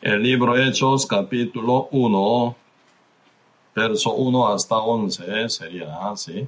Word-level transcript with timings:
El 0.00 0.22
libro 0.22 0.56
Hechos, 0.56 1.06
capítulo 1.06 1.88
1, 1.90 2.56
verso 3.74 4.12
1 4.12 4.46
hasta 4.46 4.76
11, 4.76 5.48
sería 5.48 6.08
así. 6.08 6.46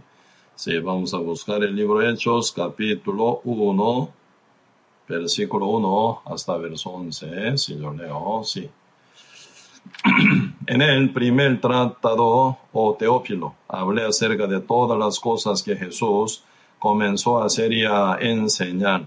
Sí, 0.54 0.78
vamos 0.78 1.12
a 1.14 1.18
buscar 1.18 1.64
el 1.64 1.74
libro 1.74 2.00
Hechos, 2.00 2.52
capítulo 2.52 3.41
1, 3.42 4.10
versículo 5.08 5.66
1 5.66 6.22
hasta 6.27 6.56
verso 6.58 6.91
11, 6.91 7.58
si 7.58 7.77
yo 7.77 7.92
leo, 7.92 8.42
sí. 8.44 8.70
En 10.69 10.80
el 10.80 11.12
primer 11.12 11.60
tratado, 11.60 12.56
o 12.72 12.94
Teófilo, 12.94 13.56
hablé 13.66 14.05
acerca 14.05 14.46
de 14.46 14.60
todas 14.60 14.96
las 14.96 15.19
cosas 15.19 15.60
que 15.60 15.74
Jesús 15.74 16.44
comenzó 16.78 17.42
a 17.42 17.46
hacer 17.46 17.72
y 17.72 17.84
a 17.84 18.16
enseñar, 18.20 19.06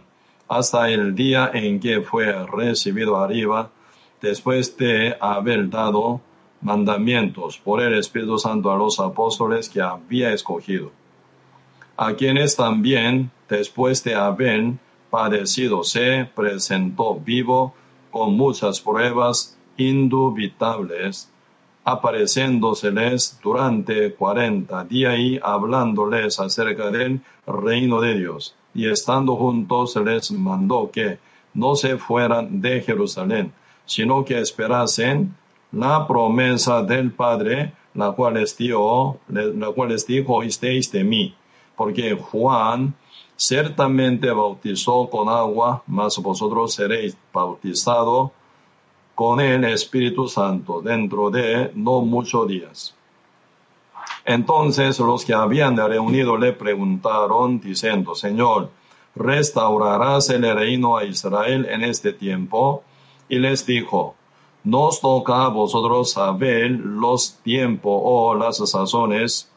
hasta 0.50 0.90
el 0.90 1.16
día 1.16 1.50
en 1.54 1.80
que 1.80 2.02
fue 2.02 2.46
recibido 2.46 3.16
arriba, 3.16 3.72
después 4.24 4.78
de 4.78 5.18
haber 5.20 5.70
dado 5.70 6.22
mandamientos 6.62 7.58
por 7.58 7.82
el 7.82 7.94
Espíritu 7.96 8.40
Santo 8.40 8.72
a 8.72 8.78
los 8.78 8.98
apóstoles 9.02 9.68
que 9.68 9.82
había 9.82 10.32
escogido, 10.32 10.92
a 11.98 12.14
quienes 12.14 12.56
también, 12.56 13.32
después 13.50 14.02
de 14.06 14.16
haber 14.16 14.76
padecido, 15.10 15.84
se 15.84 16.26
presentó 16.34 17.16
vivo 17.16 17.74
con 18.12 18.38
muchas 18.38 18.80
pruebas 18.80 19.58
indubitables, 19.76 21.30
apareciéndoseles 21.84 23.38
durante 23.44 24.14
cuarenta 24.14 24.86
días 24.86 25.20
y 25.20 25.40
hablándoles 25.44 26.40
acerca 26.40 26.90
del 26.92 27.20
reino 27.46 28.00
de 28.00 28.18
Dios. 28.18 28.56
Y 28.74 28.88
estando 28.88 29.36
juntos 29.36 29.98
les 29.98 30.32
mandó 30.32 30.90
que 30.92 31.20
no 31.54 31.76
se 31.76 31.98
fueran 31.98 32.62
de 32.62 32.82
Jerusalén, 32.82 33.52
sino 33.86 34.24
que 34.24 34.40
esperasen 34.40 35.36
la 35.72 36.08
promesa 36.08 36.84
del 36.84 37.12
Padre, 37.12 37.74
la 37.94 38.12
cual 38.12 38.36
les 38.36 38.56
dio, 38.58 39.18
la 39.28 39.72
cual 39.72 39.90
les 39.90 40.06
dijo, 40.06 40.36
oísteis 40.36 40.92
de 40.92 41.04
mí. 41.04 41.36
Porque 41.76 42.16
Juan 42.16 42.94
ciertamente 43.36 44.32
bautizó 44.32 45.10
con 45.10 45.30
agua, 45.30 45.84
mas 45.88 46.18
vosotros 46.20 46.74
seréis 46.74 47.18
bautizados 47.34 48.32
con 49.16 49.40
el 49.40 49.64
Espíritu 49.66 50.28
Santo 50.28 50.82
dentro 50.82 51.30
de 51.30 51.72
no 51.76 52.02
muchos 52.02 52.48
días. 52.48 52.96
Entonces 54.26 55.00
los 55.00 55.26
que 55.26 55.34
habían 55.34 55.78
reunido 55.78 56.38
le 56.38 56.54
preguntaron 56.54 57.60
diciendo, 57.60 58.16
Señor, 58.16 58.70
¿restaurarás 59.16 60.30
el 60.30 60.44
reino 60.56 60.98
a 60.98 61.04
Israel 61.04 61.68
en 61.70 61.84
este 61.84 62.14
tiempo? 62.14 62.84
Y 63.30 63.40
les 63.40 63.66
dijo, 63.66 64.16
nos 64.64 65.02
toca 65.02 65.46
a 65.46 65.50
vosotros 65.50 66.12
saber 66.12 66.72
los 66.72 67.34
tiempos 67.44 68.02
o 68.04 68.34
las 68.34 68.58
sazones 68.58 69.52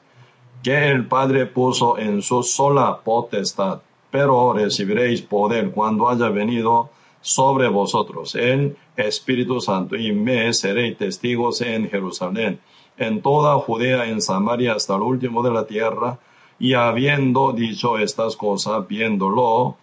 que 0.65 0.89
el 0.89 1.07
Padre 1.07 1.47
puso 1.47 1.97
en 1.97 2.23
su 2.23 2.43
sola 2.43 2.99
potestad, 3.05 3.83
pero 4.11 4.53
recibiréis 4.53 5.23
poder 5.23 5.71
cuando 5.71 6.09
haya 6.09 6.29
venido 6.29 6.91
sobre 7.21 7.69
vosotros 7.69 8.35
el 8.35 8.77
Espíritu 8.97 9.61
Santo 9.61 9.95
y 9.95 10.11
me 10.11 10.53
seréis 10.53 10.97
testigos 10.97 11.61
en 11.61 11.89
Jerusalén, 11.89 12.59
en 12.97 13.23
toda 13.23 13.55
Judea, 13.61 14.07
en 14.07 14.21
Samaria, 14.21 14.75
hasta 14.75 14.97
el 14.97 15.03
último 15.03 15.43
de 15.43 15.51
la 15.53 15.67
tierra. 15.67 16.19
Y 16.59 16.73
habiendo 16.73 17.53
dicho 17.53 17.99
estas 17.99 18.37
cosas, 18.37 18.89
viéndolo, 18.89 19.77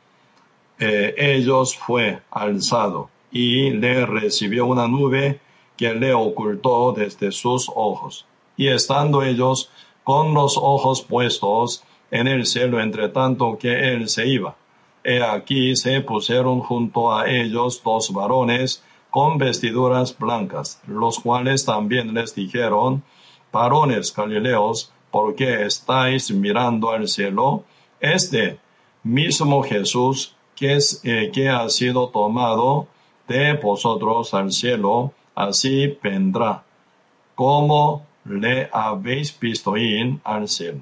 eh, 0.80 1.14
ellos 1.18 1.78
fue 1.78 2.22
alzado 2.32 3.13
y 3.34 3.72
le 3.72 4.06
recibió 4.06 4.68
una 4.68 4.88
nube 4.88 5.42
que 5.76 5.94
le 5.96 6.14
ocultó 6.14 6.94
desde 6.94 7.32
sus 7.32 7.70
ojos. 7.76 8.28
Y 8.56 8.68
estando 8.68 9.24
ellos 9.24 9.72
con 10.04 10.36
los 10.36 10.56
ojos 10.56 11.02
puestos 11.02 11.84
en 12.12 12.28
el 12.28 12.46
cielo, 12.46 12.80
entre 12.80 13.10
tanto 13.10 13.58
que 13.58 13.92
él 13.94 14.08
se 14.08 14.28
iba, 14.28 14.56
he 15.04 15.22
aquí 15.24 15.76
se 15.76 16.00
pusieron 16.02 16.60
junto 16.60 17.12
a 17.12 17.28
ellos 17.28 17.82
dos 17.84 18.14
varones 18.14 18.84
con 19.10 19.40
vestiduras 19.40 20.18
blancas, 20.18 20.80
los 20.86 21.20
cuales 21.20 21.66
también 21.66 22.14
les 22.14 22.36
dijeron, 22.36 23.04
varones 23.52 24.14
galileos, 24.16 24.94
¿por 25.10 25.36
qué 25.36 25.66
estáis 25.66 26.32
mirando 26.32 26.92
al 26.92 27.08
cielo? 27.08 27.64
Este 28.00 28.60
mismo 29.02 29.64
Jesús 29.64 30.36
que, 30.56 30.76
es, 30.76 31.02
eh, 31.04 31.32
que 31.34 31.50
ha 31.50 31.68
sido 31.70 32.10
tomado 32.10 32.88
de 33.28 33.54
vosotros 33.54 34.34
al 34.34 34.52
cielo, 34.52 35.14
así 35.36 35.98
vendrá, 36.02 36.64
como 37.36 38.06
le 38.26 38.70
habéis 38.72 39.38
visto 39.40 39.76
ir 39.78 40.20
al 40.24 40.48
cielo. 40.48 40.82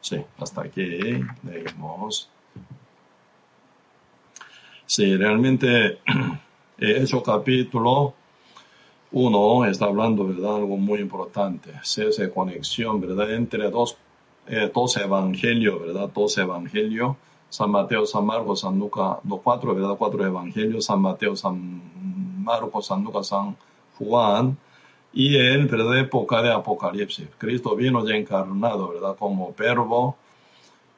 Sí, 0.00 0.16
hasta 0.38 0.62
aquí 0.62 0.82
leemos. 1.42 2.30
Sí, 4.86 5.16
realmente 5.16 5.98
hecho 6.78 7.22
capítulo 7.22 8.14
1 9.12 9.66
está 9.66 9.86
hablando, 9.86 10.26
¿verdad? 10.26 10.56
Algo 10.56 10.76
muy 10.76 11.00
importante. 11.00 11.72
Es 11.82 11.98
esa 11.98 12.30
conexión, 12.30 13.00
¿verdad? 13.00 13.32
Entre 13.32 13.68
dos, 13.70 13.96
eh, 14.46 14.70
dos 14.72 14.96
evangelios, 14.96 15.80
¿verdad? 15.80 16.10
Dos 16.14 16.38
evangelios. 16.38 17.16
San 17.50 17.70
Mateo, 17.70 18.06
San 18.06 18.24
Marcos, 18.24 18.60
San 18.60 18.78
Lucas, 18.78 19.18
los 19.24 19.40
cuatro, 19.40 20.24
evangelios. 20.24 20.86
San 20.86 21.02
Mateo, 21.02 21.36
San 21.36 22.42
Marcos, 22.42 22.86
San 22.86 23.04
Lucas, 23.04 23.26
San 23.26 23.56
Juan. 23.98 24.56
Y 25.12 25.36
en 25.36 25.66
¿verdad? 25.66 25.98
Época 25.98 26.40
de 26.40 26.52
Apocalipsis. 26.52 27.28
Cristo 27.36 27.74
vino 27.76 28.06
ya 28.06 28.14
encarnado, 28.14 28.88
¿verdad? 28.88 29.16
Como 29.18 29.52
verbo 29.58 30.16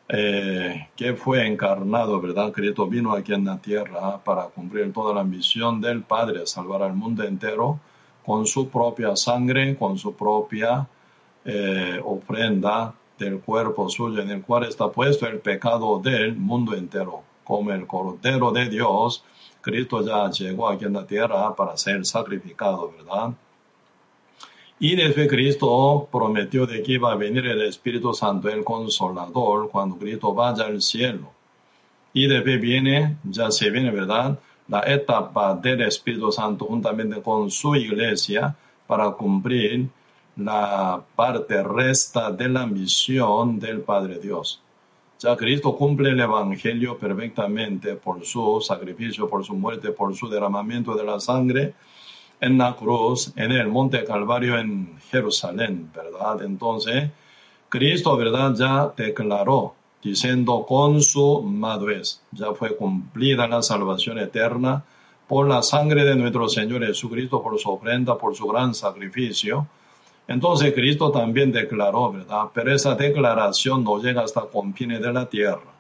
eh, 0.09 0.89
que 0.95 1.15
fue 1.15 1.47
encarnado, 1.47 2.21
¿verdad? 2.21 2.53
Cristo 2.53 2.87
vino 2.87 3.13
aquí 3.13 3.33
en 3.33 3.47
la 3.47 3.57
tierra 3.57 4.19
para 4.23 4.45
cumplir 4.45 4.93
toda 4.93 5.15
la 5.15 5.25
misión 5.25 5.81
del 5.81 6.03
Padre, 6.03 6.47
salvar 6.47 6.83
al 6.83 6.93
mundo 6.93 7.25
entero 7.25 7.81
con 8.27 8.47
su 8.47 8.69
propia 8.69 9.17
sangre, 9.17 9.75
con 9.77 9.97
su 9.97 10.15
propia 10.15 10.87
eh, 11.47 11.99
ofrenda 12.05 12.95
del 13.23 13.41
cuerpo 13.41 13.89
suyo, 13.89 14.21
en 14.21 14.31
el 14.31 14.43
cual 14.43 14.65
está 14.65 14.91
puesto 14.91 15.27
el 15.27 15.39
pecado 15.39 15.99
del 15.99 16.37
mundo 16.37 16.75
entero. 16.75 17.23
Como 17.45 17.73
el 17.73 17.87
Cordero 17.87 18.51
de 18.53 18.69
Dios, 18.69 19.25
Cristo 19.61 20.05
ya 20.05 20.31
llegó 20.31 20.69
aquí 20.69 20.85
en 20.85 20.95
la 20.95 21.07
tierra 21.07 21.55
para 21.55 21.77
ser 21.77 22.05
sacrificado, 22.05 22.93
¿verdad? 22.97 23.33
Y 24.79 24.97
después 24.97 25.29
Cristo 25.29 26.09
prometió 26.11 26.67
de 26.67 26.83
que 26.83 26.93
iba 26.93 27.13
a 27.13 27.17
venir 27.17 27.47
el 27.47 27.63
Espíritu 27.63 28.13
Santo, 28.13 28.49
el 28.49 28.65
Consolador, 28.65 29.71
cuando 29.71 29.97
Cristo 29.97 30.35
vaya 30.35 30.65
al 30.65 30.83
cielo. 30.83 31.31
Y 32.13 32.27
después 32.27 32.61
viene, 32.61 33.17
ya 33.23 33.51
se 33.53 33.71
viene, 33.71 33.93
¿verdad? 33.93 34.39
La 34.67 34.81
etapa 34.81 35.55
del 35.55 35.83
Espíritu 35.83 36.33
Santo 36.33 36.65
juntamente 36.65 37.23
con 37.23 37.51
su 37.51 37.77
iglesia 37.77 38.57
para 38.87 39.11
cumplir 39.13 39.89
la 40.37 41.03
parte 41.15 41.63
resta 41.63 42.31
de 42.33 42.49
la 42.49 42.67
misión 42.67 43.59
del 43.59 43.81
Padre 43.81 44.19
Dios. 44.19 44.61
Ya 45.19 45.37
Cristo 45.37 45.77
cumple 45.77 46.11
el 46.11 46.21
Evangelio 46.21 46.99
perfectamente 46.99 47.95
por 47.95 48.25
su 48.25 48.61
sacrificio, 48.61 49.29
por 49.29 49.45
su 49.45 49.55
muerte, 49.55 49.93
por 49.93 50.15
su 50.17 50.29
derramamiento 50.29 50.95
de 50.97 51.05
la 51.05 51.21
sangre 51.21 51.75
en 52.41 52.59
la 52.59 52.75
cruz, 52.75 53.33
en 53.37 53.53
el 53.53 53.69
monte 53.69 54.05
Calvario 54.05 54.59
en 54.59 54.99
Jerusalén, 55.11 55.91
¿verdad? 55.95 56.43
Entonces, 56.43 57.11
Cristo, 57.69 58.17
¿verdad? 58.17 58.53
Ya 58.57 58.93
declaró, 58.97 59.75
diciendo 60.03 60.67
con 60.67 61.01
su 61.01 61.41
madurez, 61.43 62.21
ya 62.33 62.53
fue 62.53 62.77
cumplida 62.77 63.47
la 63.47 63.63
salvación 63.63 64.19
eterna 64.19 64.83
por 65.29 65.49
la 65.49 65.63
sangre 65.63 66.05
de 66.05 66.17
nuestro 66.17 66.49
Señor 66.49 66.85
Jesucristo, 66.85 67.41
por 67.41 67.57
su 67.61 67.71
ofrenda, 67.71 68.19
por 68.19 68.35
su 68.35 68.47
gran 68.49 68.75
sacrificio. 68.75 69.69
Entonces 70.29 70.73
Cristo 70.73 71.11
también 71.11 71.53
declaró, 71.53 72.13
¿verdad? 72.13 72.45
Pero 72.55 72.75
esa 72.75 72.95
declaración 72.95 73.85
no 73.85 74.01
llega 74.01 74.23
hasta 74.23 74.43
confines 74.43 75.01
de 75.01 75.13
la 75.13 75.29
tierra. 75.29 75.73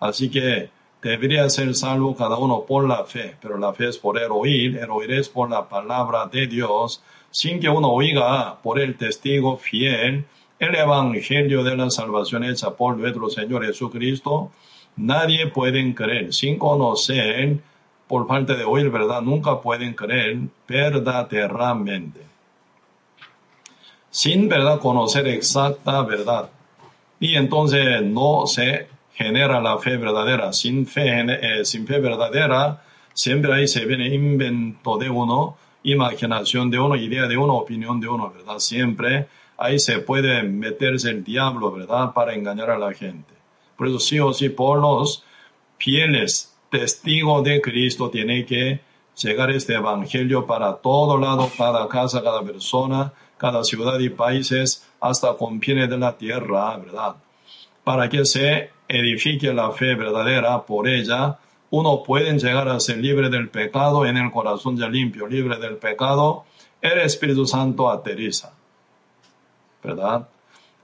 Así 0.00 0.30
que 0.30 0.70
debería 1.02 1.48
ser 1.48 1.74
salvo 1.74 2.16
cada 2.16 2.36
uno 2.36 2.64
por 2.66 2.86
la 2.88 3.04
fe, 3.04 3.36
pero 3.40 3.58
la 3.58 3.72
fe 3.72 3.88
es 3.88 3.98
por 3.98 4.18
el 4.18 4.30
oír, 4.30 4.78
el 4.78 4.90
oír 4.90 5.12
es 5.12 5.28
por 5.28 5.48
la 5.50 5.68
palabra 5.68 6.26
de 6.26 6.46
Dios, 6.46 7.02
sin 7.30 7.60
que 7.60 7.68
uno 7.68 7.88
oiga 7.88 8.58
por 8.62 8.80
el 8.80 8.96
testigo 8.96 9.56
fiel 9.56 10.24
el 10.58 10.74
evangelio 10.74 11.62
de 11.62 11.76
la 11.76 11.90
salvación 11.90 12.44
hecha 12.44 12.70
por 12.70 12.96
nuestro 12.96 13.28
Señor 13.28 13.64
Jesucristo. 13.64 14.50
Nadie 14.96 15.48
puede 15.48 15.94
creer 15.94 16.32
sin 16.32 16.58
conocer, 16.58 17.58
por 18.08 18.26
falta 18.26 18.54
de 18.54 18.64
oír 18.64 18.90
verdad, 18.90 19.20
nunca 19.20 19.60
pueden 19.60 19.94
creer 19.94 20.38
verdaderamente. 20.66 22.20
Sin 24.16 24.48
verdad 24.48 24.80
conocer 24.80 25.28
exacta 25.28 26.00
verdad. 26.00 26.48
Y 27.20 27.34
entonces 27.34 28.00
no 28.02 28.46
se 28.46 28.88
genera 29.12 29.60
la 29.60 29.76
fe 29.76 29.98
verdadera. 29.98 30.54
Sin 30.54 30.86
fe, 30.86 31.20
eh, 31.20 31.66
sin 31.66 31.86
fe 31.86 31.98
verdadera, 31.98 32.82
siempre 33.12 33.52
ahí 33.52 33.68
se 33.68 33.84
viene 33.84 34.14
invento 34.14 34.96
de 34.96 35.10
uno, 35.10 35.58
imaginación 35.82 36.70
de 36.70 36.80
uno, 36.80 36.96
idea 36.96 37.26
de 37.26 37.36
uno, 37.36 37.56
opinión 37.56 38.00
de 38.00 38.08
uno, 38.08 38.32
¿verdad? 38.34 38.58
Siempre 38.58 39.26
ahí 39.58 39.78
se 39.78 39.98
puede 39.98 40.42
meterse 40.44 41.10
el 41.10 41.22
diablo, 41.22 41.70
¿verdad? 41.70 42.14
Para 42.14 42.32
engañar 42.32 42.70
a 42.70 42.78
la 42.78 42.94
gente. 42.94 43.34
Por 43.76 43.86
eso 43.86 43.98
sí 43.98 44.18
o 44.18 44.32
sí, 44.32 44.48
por 44.48 44.80
los 44.80 45.24
fieles 45.76 46.56
testigos 46.70 47.44
de 47.44 47.60
Cristo, 47.60 48.08
tiene 48.08 48.46
que 48.46 48.80
llegar 49.22 49.50
este 49.50 49.74
evangelio 49.74 50.46
para 50.46 50.72
todo 50.76 51.18
lado, 51.18 51.50
cada 51.58 51.86
casa, 51.86 52.22
cada 52.22 52.40
persona, 52.40 53.12
cada 53.38 53.64
ciudad 53.64 53.98
y 53.98 54.08
países, 54.08 54.86
hasta 55.00 55.34
confines 55.34 55.88
de 55.88 55.98
la 55.98 56.16
tierra, 56.16 56.76
¿verdad? 56.76 57.16
Para 57.84 58.08
que 58.08 58.24
se 58.24 58.70
edifique 58.88 59.52
la 59.52 59.70
fe 59.72 59.94
verdadera 59.94 60.64
por 60.64 60.88
ella, 60.88 61.38
uno 61.70 62.02
puede 62.02 62.38
llegar 62.38 62.68
a 62.68 62.80
ser 62.80 62.98
libre 62.98 63.28
del 63.28 63.48
pecado 63.48 64.06
en 64.06 64.16
el 64.16 64.30
corazón 64.30 64.76
ya 64.76 64.88
limpio, 64.88 65.26
libre 65.26 65.58
del 65.58 65.76
pecado, 65.76 66.44
el 66.80 66.98
Espíritu 67.00 67.46
Santo 67.46 67.90
aterriza. 67.90 68.52
¿Verdad? 69.82 70.28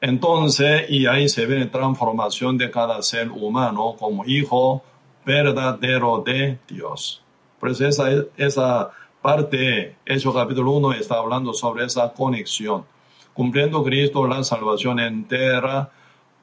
Entonces, 0.00 0.90
y 0.90 1.06
ahí 1.06 1.28
se 1.28 1.46
ve 1.46 1.64
transformación 1.66 2.58
de 2.58 2.70
cada 2.70 3.00
ser 3.02 3.30
humano 3.30 3.94
como 3.98 4.24
hijo 4.24 4.82
verdadero 5.24 6.22
de 6.26 6.58
Dios. 6.68 7.22
Por 7.60 7.70
eso 7.70 7.86
esa, 7.86 8.08
esa 8.36 8.90
parte, 9.22 9.96
Hechos 10.04 10.34
capítulo 10.34 10.72
1 10.72 10.94
está 10.94 11.16
hablando 11.16 11.54
sobre 11.54 11.84
esa 11.84 12.12
conexión. 12.12 12.84
Cumpliendo 13.32 13.82
Cristo 13.82 14.26
la 14.26 14.42
salvación 14.44 14.98
entera, 15.00 15.90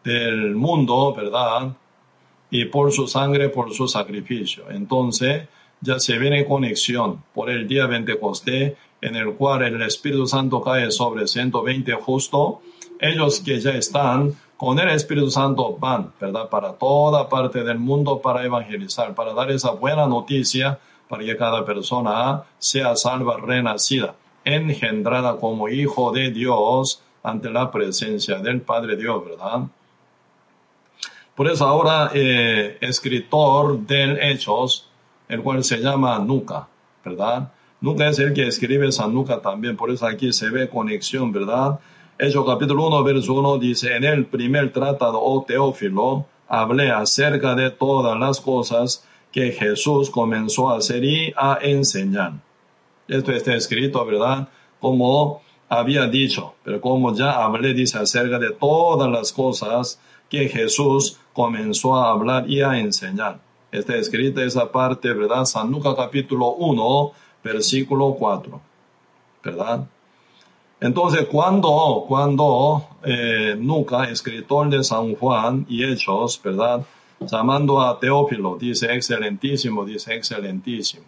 del 0.04 0.56
mundo, 0.56 1.14
¿verdad? 1.14 1.74
Y 2.50 2.66
por 2.66 2.92
su 2.92 3.08
sangre, 3.08 3.50
por 3.50 3.74
su 3.74 3.88
sacrificio. 3.88 4.64
Entonces, 4.72 5.48
ya 5.82 6.00
se 6.00 6.18
viene 6.18 6.46
conexión 6.46 7.24
por 7.34 7.50
el 7.50 7.68
día 7.68 7.88
Pentecostés, 7.88 8.74
en 9.02 9.16
el 9.16 9.34
cual 9.34 9.64
el 9.64 9.82
Espíritu 9.82 10.26
Santo 10.26 10.62
cae 10.62 10.90
sobre 10.92 11.28
120 11.28 11.94
justo. 11.94 12.62
Ellos 13.00 13.42
que 13.42 13.60
ya 13.60 13.72
están 13.72 14.34
con 14.58 14.80
el 14.80 14.90
Espíritu 14.90 15.30
Santo 15.30 15.78
van, 15.78 16.12
¿verdad? 16.20 16.50
Para 16.50 16.74
toda 16.74 17.30
parte 17.30 17.64
del 17.64 17.80
mundo 17.80 18.20
para 18.20 18.44
evangelizar, 18.44 19.16
para 19.16 19.34
dar 19.34 19.52
esa 19.52 19.72
buena 19.72 20.08
noticia 20.08 20.80
para 21.10 21.26
que 21.26 21.36
cada 21.36 21.66
persona 21.66 22.44
sea 22.60 22.96
salva, 22.96 23.38
renacida, 23.38 24.14
engendrada 24.46 25.38
como 25.38 25.68
hijo 25.68 26.12
de 26.12 26.30
Dios 26.30 27.02
ante 27.24 27.50
la 27.50 27.72
presencia 27.72 28.38
del 28.38 28.62
Padre 28.62 28.96
Dios, 28.96 29.26
¿verdad? 29.26 29.64
Por 31.36 31.50
eso 31.50 31.66
ahora 31.66 32.12
eh, 32.14 32.78
escritor 32.82 33.80
del 33.80 34.20
Hechos, 34.22 34.88
el 35.28 35.42
cual 35.42 35.64
se 35.64 35.80
llama 35.80 36.20
Nuca, 36.20 36.68
¿verdad? 37.04 37.52
Nuca 37.82 38.08
es 38.10 38.20
el 38.20 38.34
que 38.34 38.46
escribe 38.46 38.92
San 38.92 39.12
Nuca 39.14 39.42
también, 39.42 39.76
por 39.76 39.90
eso 39.90 40.06
aquí 40.06 40.32
se 40.32 40.52
ve 40.52 40.70
conexión, 40.70 41.32
¿verdad? 41.32 41.80
Hechos 42.20 42.46
capítulo 42.46 42.86
1, 42.88 43.04
verso 43.04 43.34
1 43.34 43.58
dice, 43.58 43.96
en 43.96 44.04
el 44.04 44.28
primer 44.28 44.72
tratado, 44.72 45.20
oh 45.20 45.44
Teófilo, 45.44 46.28
hablé 46.48 46.92
acerca 46.92 47.56
de 47.56 47.72
todas 47.72 48.20
las 48.20 48.40
cosas 48.42 49.08
que 49.32 49.52
Jesús 49.52 50.10
comenzó 50.10 50.70
a 50.70 50.78
hacer 50.78 51.04
y 51.04 51.34
a 51.36 51.60
enseñar. 51.62 52.34
Esto 53.08 53.32
está 53.32 53.56
escrito, 53.56 54.06
¿verdad? 54.06 54.48
Como 54.80 55.42
había 55.68 56.08
dicho, 56.08 56.56
pero 56.64 56.82
como 56.82 57.14
ya 57.14 57.44
hablé, 57.44 57.74
dice 57.74 58.00
acerca 58.00 58.40
de 58.40 58.52
todas 58.52 59.10
las 59.10 59.32
cosas 59.32 60.00
que 60.30 60.48
Jesús 60.48 61.20
comenzó 61.34 61.96
a 61.96 62.12
hablar 62.12 62.50
y 62.50 62.62
a 62.62 62.80
enseñar. 62.80 63.40
Está 63.72 63.96
escrita 63.96 64.44
esa 64.44 64.72
parte, 64.72 65.14
¿verdad? 65.14 65.46
San 65.46 65.70
Lucas 65.70 65.94
capítulo 65.96 66.54
1, 66.54 67.12
versículo 67.44 68.16
4, 68.18 68.62
¿verdad? 69.44 69.88
Entonces, 70.82 71.28
cuando, 71.30 72.06
cuando 72.08 72.88
eh, 73.04 73.60
escritor 74.10 74.70
de 74.70 74.84
San 74.84 75.14
Juan 75.16 75.66
y 75.68 75.84
Hechos, 75.84 76.42
¿verdad? 76.44 76.82
Llamando 77.22 77.82
a 77.82 78.00
Teófilo, 78.00 78.58
dice 78.58 78.94
excelentísimo, 78.94 79.86
dice 79.86 80.16
excelentísimo. 80.16 81.06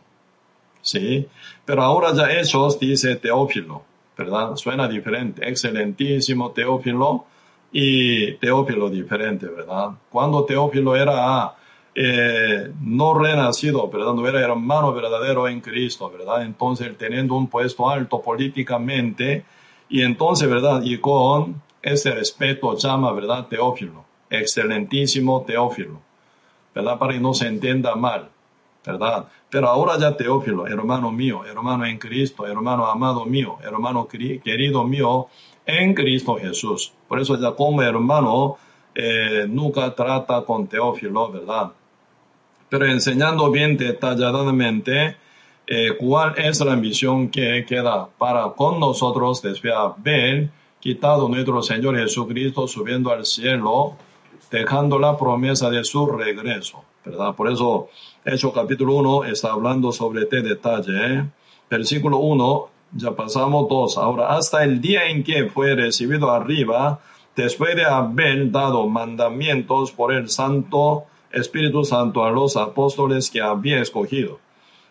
¿Sí? 0.82 1.28
Pero 1.64 1.84
ahora 1.84 2.14
ya 2.14 2.32
Hechos 2.32 2.80
dice 2.80 3.16
Teófilo, 3.16 3.84
¿verdad? 4.18 4.56
Suena 4.56 4.88
diferente. 4.88 5.48
Excelentísimo 5.48 6.52
Teófilo 6.52 7.26
y 7.72 8.34
Teófilo 8.34 8.90
diferente, 8.90 9.46
¿verdad? 9.46 9.92
Cuando 10.10 10.44
Teófilo 10.44 10.96
era 10.96 11.56
eh, 11.94 12.72
no 12.82 13.14
renacido, 13.14 13.90
¿verdad? 13.90 14.14
No 14.14 14.28
era 14.28 14.40
hermano 14.40 14.94
verdadero 14.94 15.48
en 15.48 15.62
Cristo, 15.62 16.10
¿verdad? 16.10 16.44
Entonces, 16.44 16.98
teniendo 16.98 17.36
un 17.36 17.48
puesto 17.48 17.90
alto 17.90 18.22
políticamente, 18.22 19.46
y 19.90 20.02
entonces, 20.02 20.50
¿verdad? 20.50 20.82
Y 20.84 20.98
con 21.00 21.62
ese 21.82 22.12
respeto 22.12 22.78
llama, 22.78 23.12
¿verdad? 23.12 23.48
Teófilo, 23.48 24.06
excelentísimo 24.32 25.44
Teófilo, 25.46 26.02
¿verdad? 26.74 26.98
Para 26.98 27.14
que 27.14 27.20
no 27.20 27.34
se 27.34 27.48
entienda 27.48 27.96
mal, 27.96 28.30
¿verdad? 28.86 29.28
Pero 29.50 29.68
ahora 29.68 30.00
ya 30.00 30.16
Teófilo, 30.18 30.66
hermano 30.66 31.12
mío, 31.12 31.46
hermano 31.46 31.86
en 31.86 32.00
Cristo, 32.00 32.48
hermano 32.48 32.88
amado 32.88 33.26
mío, 33.26 33.58
hermano 33.62 34.08
querido 34.08 34.84
mío, 34.86 35.28
en 35.66 35.94
Cristo 35.94 36.38
Jesús. 36.38 36.94
Por 37.08 37.20
eso 37.20 37.40
ya 37.40 37.52
como 37.52 37.82
hermano 37.84 38.58
eh, 38.96 39.46
nunca 39.48 39.94
trata 39.94 40.42
con 40.42 40.68
Teófilo, 40.68 41.32
¿verdad? 41.32 41.72
Pero 42.70 42.86
enseñando 42.86 43.52
bien 43.52 43.76
detalladamente 43.76 45.18
eh, 45.68 45.96
cuál 46.00 46.34
es 46.38 46.60
la 46.62 46.76
misión 46.76 47.30
que 47.30 47.66
queda 47.68 48.08
para 48.18 48.50
con 48.50 48.80
nosotros 48.80 49.42
después 49.42 49.74
de 49.74 49.78
haber 49.78 50.50
quitado 50.80 51.30
nuestro 51.30 51.62
Señor 51.62 51.98
Jesucristo 51.98 52.68
subiendo 52.68 53.12
al 53.12 53.26
cielo, 53.26 53.96
dejando 54.50 55.00
la 55.00 55.18
promesa 55.18 55.70
de 55.70 55.84
su 55.84 56.08
regreso, 56.08 56.84
¿verdad? 57.06 57.36
Por 57.36 57.52
eso, 57.52 57.90
Hechos 58.26 58.54
capítulo 58.54 58.96
1 58.96 59.26
está 59.26 59.52
hablando 59.52 59.92
sobre 59.92 60.24
este 60.24 60.42
detalle. 60.42 60.94
¿eh? 60.94 61.26
Versículo 61.70 62.18
1 62.18 62.70
ya 62.94 63.12
pasamos 63.12 63.70
dos. 63.70 63.98
Ahora, 63.98 64.36
hasta 64.36 64.64
el 64.64 64.82
día 64.82 65.08
en 65.08 65.24
que 65.24 65.46
fue 65.46 65.76
recibido 65.76 66.32
arriba, 66.32 67.00
después 67.36 67.76
de 67.76 67.86
haber 67.86 68.52
dado 68.52 68.88
mandamientos 68.88 69.92
por 69.92 70.14
el 70.14 70.30
Santo 70.30 71.06
Espíritu 71.32 71.86
Santo 71.86 72.26
a 72.26 72.32
los 72.32 72.58
apóstoles 72.58 73.30
que 73.30 73.42
había 73.42 73.82
escogido, 73.82 74.40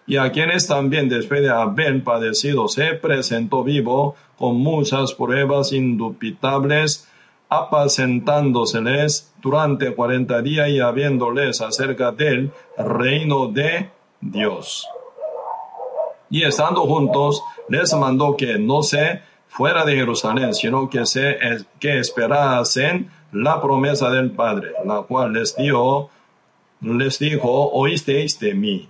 y 0.07 0.17
a 0.17 0.33
quienes 0.33 0.67
también 0.67 1.09
después 1.09 1.43
de 1.43 1.51
haber 1.51 2.03
padecido 2.03 2.69
se 2.69 2.95
presentó 2.95 3.63
vivo 3.63 4.17
con 4.39 4.57
muchas 4.57 5.13
pruebas 5.13 5.73
indubitables, 5.73 7.07
apacentándoseles 7.51 9.35
durante 9.43 9.95
cuarenta 9.95 10.41
días 10.41 10.71
y 10.71 10.81
habiéndoles 10.81 11.61
acerca 11.61 12.13
del 12.13 12.51
reino 12.79 13.49
de 13.49 13.91
Dios 14.21 14.89
y 16.31 16.45
estando 16.45 16.83
juntos, 16.83 17.43
les 17.69 17.93
mandó 17.95 18.37
que 18.37 18.59
no 18.59 18.83
se 18.83 19.21
fuera 19.49 19.85
de 19.85 19.97
Jerusalén, 19.97 20.55
sino 20.55 20.89
que, 20.89 21.05
se, 21.05 21.37
que 21.81 21.99
esperasen 21.99 23.11
la 23.33 23.61
promesa 23.61 24.11
del 24.11 24.31
Padre, 24.31 24.73
la 24.85 25.03
cual 25.03 25.33
les 25.33 25.57
dio, 25.57 26.09
les 26.81 27.19
dijo, 27.19 27.71
oísteis 27.73 28.39
de 28.39 28.55
mí. 28.55 28.89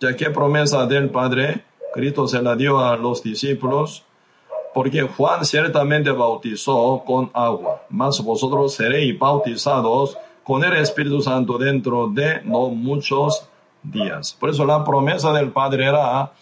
Ya 0.00 0.16
que 0.16 0.30
promesa 0.30 0.86
del 0.86 1.10
Padre, 1.10 1.64
Cristo 1.92 2.26
se 2.26 2.42
la 2.42 2.56
dio 2.56 2.80
a 2.80 2.96
los 2.96 3.22
discípulos, 3.22 4.04
porque 4.74 5.02
Juan 5.02 5.44
ciertamente 5.44 6.10
bautizó 6.10 7.02
con 7.06 7.30
agua, 7.32 7.82
mas 7.88 8.20
vosotros 8.22 8.74
seréis 8.74 9.16
bautizados 9.18 10.18
con 10.42 10.62
el 10.64 10.74
Espíritu 10.74 11.22
Santo 11.22 11.56
dentro 11.56 12.08
de 12.08 12.42
no 12.42 12.68
muchos 12.68 13.48
días. 13.82 14.36
Por 14.38 14.50
eso 14.50 14.64
la 14.64 14.84
promesa 14.84 15.32
del 15.32 15.50
Padre 15.50 15.86
era 15.86 16.32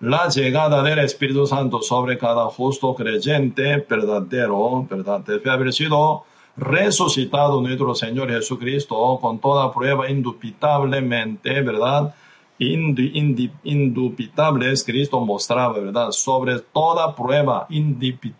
la 0.00 0.28
llegada 0.28 0.82
del 0.82 1.00
Espíritu 1.00 1.46
Santo 1.46 1.82
sobre 1.82 2.16
cada 2.16 2.46
justo 2.46 2.94
creyente 2.94 3.84
verdadero, 3.88 4.86
¿verdad? 4.88 5.20
Debe 5.20 5.50
haber 5.50 5.72
sido 5.72 6.24
resucitado 6.56 7.60
nuestro 7.60 7.94
Señor 7.94 8.30
Jesucristo 8.30 9.18
con 9.20 9.38
toda 9.38 9.72
prueba 9.72 10.08
indubitablemente, 10.08 11.62
¿verdad? 11.62 12.14
Indubitables, 12.58 14.84
Cristo 14.84 15.20
mostraba, 15.20 15.78
¿verdad? 15.78 16.10
Sobre 16.10 16.60
toda 16.60 17.14
prueba 17.14 17.66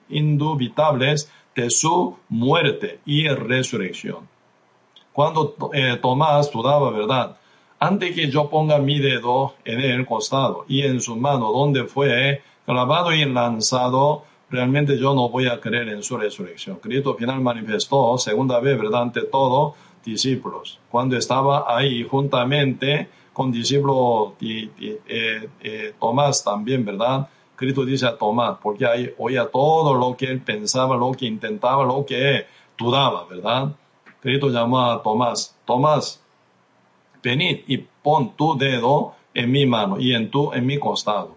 indubitables 0.08 1.30
de 1.54 1.70
su 1.70 2.16
muerte 2.28 3.00
y 3.04 3.28
resurrección. 3.28 4.28
Cuando 5.12 5.54
eh, 5.74 5.98
Tomás 6.00 6.50
dudaba, 6.50 6.90
¿verdad? 6.90 7.36
Antes 7.78 8.14
que 8.14 8.30
yo 8.30 8.48
ponga 8.48 8.78
mi 8.78 9.00
dedo 9.00 9.54
en 9.64 9.80
el 9.80 10.06
costado 10.06 10.64
y 10.68 10.82
en 10.82 11.00
su 11.00 11.16
mano 11.16 11.50
donde 11.50 11.84
fue 11.84 12.40
clavado 12.64 13.12
y 13.12 13.24
lanzado, 13.24 14.24
realmente 14.48 14.98
yo 14.98 15.14
no 15.14 15.28
voy 15.28 15.48
a 15.48 15.60
creer 15.60 15.88
en 15.88 16.02
su 16.02 16.16
resurrección. 16.16 16.76
Cristo 16.76 17.14
final 17.14 17.40
manifestó, 17.40 18.16
segunda 18.18 18.60
vez, 18.60 18.78
¿verdad? 18.78 19.02
Ante 19.02 19.22
todo, 19.22 19.74
discípulos. 20.04 20.78
Cuando 20.90 21.16
estaba 21.16 21.64
ahí 21.66 22.06
juntamente 22.08 23.08
con 23.32 23.50
discípulo 23.50 24.34
eh, 24.40 25.48
eh, 25.60 25.94
Tomás 25.98 26.44
también, 26.44 26.84
¿verdad? 26.84 27.28
Cristo 27.56 27.84
dice 27.84 28.06
a 28.06 28.16
Tomás, 28.16 28.58
porque 28.62 28.86
ahí 28.86 29.14
oía 29.18 29.46
todo 29.46 29.94
lo 29.94 30.16
que 30.16 30.26
él 30.26 30.40
pensaba, 30.40 30.96
lo 30.96 31.12
que 31.12 31.26
intentaba, 31.26 31.84
lo 31.84 32.04
que 32.04 32.46
dudaba, 32.76 33.24
¿verdad? 33.26 33.72
Cristo 34.20 34.48
llamó 34.48 34.80
a 34.80 35.02
Tomás, 35.02 35.56
Tomás, 35.64 36.20
venid 37.22 37.60
y 37.66 37.78
pon 37.78 38.34
tu 38.36 38.56
dedo 38.56 39.14
en 39.34 39.50
mi 39.50 39.64
mano 39.64 39.98
y 39.98 40.14
en 40.14 40.30
tu, 40.30 40.52
en 40.52 40.66
mi 40.66 40.78
costado. 40.78 41.36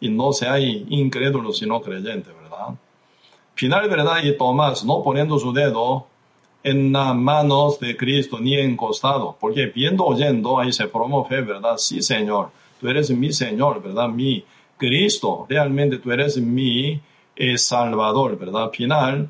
Y 0.00 0.08
no 0.08 0.32
sea 0.32 0.58
incrédulo, 0.58 1.52
sino 1.52 1.80
creyente, 1.80 2.30
¿verdad? 2.32 2.74
Final, 3.54 3.88
¿verdad? 3.88 4.22
Y 4.22 4.36
Tomás, 4.36 4.84
no 4.84 5.02
poniendo 5.02 5.38
su 5.38 5.52
dedo 5.52 6.06
en 6.62 6.92
las 6.92 7.14
manos 7.14 7.80
de 7.80 7.96
Cristo 7.96 8.38
ni 8.40 8.54
en 8.54 8.76
costado, 8.76 9.36
porque 9.40 9.66
viendo, 9.66 10.04
oyendo, 10.04 10.60
ahí 10.60 10.72
se 10.72 10.86
promueve, 10.86 11.42
¿verdad? 11.42 11.76
Sí, 11.76 12.02
Señor, 12.02 12.50
tú 12.80 12.88
eres 12.88 13.10
mi 13.10 13.32
Señor, 13.32 13.82
¿verdad? 13.82 14.08
Mi 14.08 14.44
Cristo, 14.76 15.46
realmente 15.48 15.98
tú 15.98 16.12
eres 16.12 16.38
mi 16.38 17.00
eh, 17.36 17.58
Salvador, 17.58 18.38
¿verdad? 18.38 18.70
Final, 18.70 19.28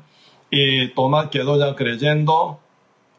y 0.49 0.89
Tomás 0.89 1.29
quedó 1.29 1.57
ya 1.57 1.75
creyendo 1.75 2.59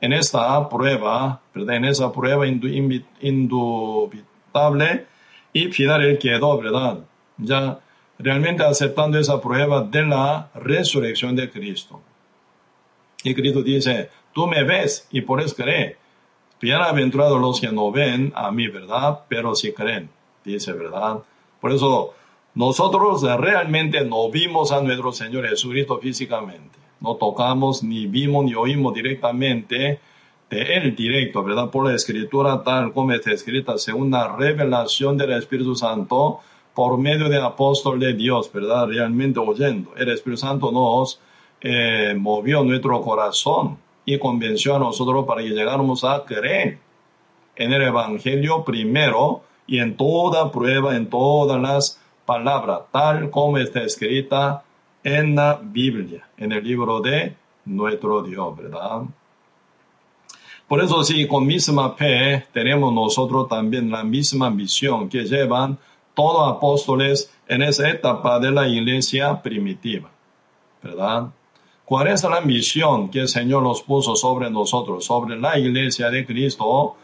en 0.01 0.13
esta 0.13 0.69
prueba, 0.69 1.41
¿verdad? 1.55 1.77
En 1.77 1.85
esa 1.87 2.13
prueba 2.13 2.47
indubitable, 2.47 5.07
y 5.53 5.73
final 5.73 6.05
él 6.05 6.19
quedó, 6.19 6.59
¿verdad? 6.59 6.99
Ya 7.39 7.81
realmente 8.19 8.63
aceptando 8.63 9.19
esa 9.19 9.41
prueba 9.41 9.83
de 9.83 10.03
la 10.03 10.51
resurrección 10.55 11.35
de 11.35 11.51
Cristo. 11.51 12.01
Y 13.25 13.35
Cristo 13.35 13.63
dice, 13.63 14.11
tú 14.35 14.47
me 14.47 14.63
ves 14.65 15.09
y 15.11 15.23
por 15.23 15.41
eso 15.41 15.57
cree. 15.57 15.97
Bienaventurados 16.61 17.41
los 17.41 17.59
que 17.59 17.73
no 17.73 17.91
ven 17.91 18.33
a 18.37 18.53
mí, 18.53 18.69
¿verdad? 18.69 19.21
Pero 19.29 19.55
sí 19.55 19.73
creen, 19.73 20.11
dice, 20.45 20.75
¿verdad? 20.75 21.21
Por 21.59 21.73
eso 21.73 22.13
nosotros 22.55 23.23
realmente 23.23 24.05
no 24.05 24.31
vimos 24.31 24.73
a 24.73 24.83
nuestro 24.83 25.11
Señor 25.11 25.49
Jesucristo 25.49 25.99
físicamente. 25.99 26.79
No 27.01 27.17
tocamos, 27.17 27.83
ni 27.83 28.07
vimos, 28.07 28.45
ni 28.45 28.55
oímos 28.55 28.93
directamente 28.93 30.01
de 30.51 30.63
Él 30.63 30.95
directo, 30.95 31.43
¿verdad? 31.43 31.71
Por 31.71 31.89
la 31.89 31.95
escritura 31.95 32.63
tal 32.63 32.93
como 32.93 33.13
está 33.13 33.33
escrita, 33.33 33.79
según 33.79 34.11
la 34.11 34.37
revelación 34.37 35.17
del 35.17 35.33
Espíritu 35.33 35.75
Santo, 35.75 36.41
por 36.75 36.99
medio 36.99 37.31
del 37.31 37.43
apóstol 37.43 37.99
de 37.99 38.13
Dios, 38.13 38.53
¿verdad? 38.53 38.87
Realmente 38.89 39.41
oyendo. 39.41 39.95
El 39.97 40.11
Espíritu 40.11 40.43
Santo 40.43 40.71
nos 40.71 41.21
eh, 41.67 42.15
movió 42.15 42.63
nuestro 42.63 43.01
corazón 43.01 43.79
y 44.05 44.19
convenció 44.19 44.77
a 44.77 44.79
nosotros 44.79 45.25
para 45.25 45.43
que 45.43 45.49
llegáramos 45.49 46.05
a 46.05 46.23
creer 46.27 46.79
en 47.57 47.73
el 47.73 47.81
Evangelio 47.81 48.63
primero 48.65 49.45
y 49.67 49.79
en 49.79 49.97
toda 49.97 50.53
prueba, 50.53 50.95
en 50.95 51.09
todas 51.09 51.59
las 51.59 51.99
palabras, 52.27 52.81
tal 52.93 53.31
como 53.31 53.57
está 53.57 53.83
escrita 53.83 54.63
en 55.03 55.37
la 55.37 55.59
Biblia, 55.63 56.29
en 56.37 56.53
el 56.53 56.63
libro 56.63 57.01
de 57.01 57.35
nuestro 57.65 58.23
Dios, 58.23 58.55
¿verdad? 58.59 59.05
Por 60.69 60.85
eso 60.85 61.03
sí, 61.03 61.27
con 61.27 61.47
misma 61.47 61.93
fe 61.93 62.47
tenemos 62.53 62.93
nosotros 62.93 63.49
también 63.49 63.91
la 63.91 64.05
misma 64.05 64.51
visión 64.51 65.09
que 65.09 65.25
llevan 65.25 65.79
todos 66.13 66.55
apóstoles 66.55 67.35
en 67.49 67.63
esa 67.63 67.89
etapa 67.89 68.39
de 68.39 68.51
la 68.51 68.69
iglesia 68.69 69.41
primitiva, 69.41 70.11
¿verdad? 70.83 71.31
¿Cuál 71.85 72.09
es 72.09 72.25
la 72.25 72.41
misión 72.41 73.11
que 73.11 73.21
el 73.21 73.29
Señor 73.29 73.63
nos 73.63 73.83
puso 73.83 74.17
sobre 74.17 74.51
nosotros, 74.51 75.05
sobre 75.05 75.39
la 75.39 75.59
iglesia 75.59 76.09
de 76.09 76.25
Cristo, 76.25 76.97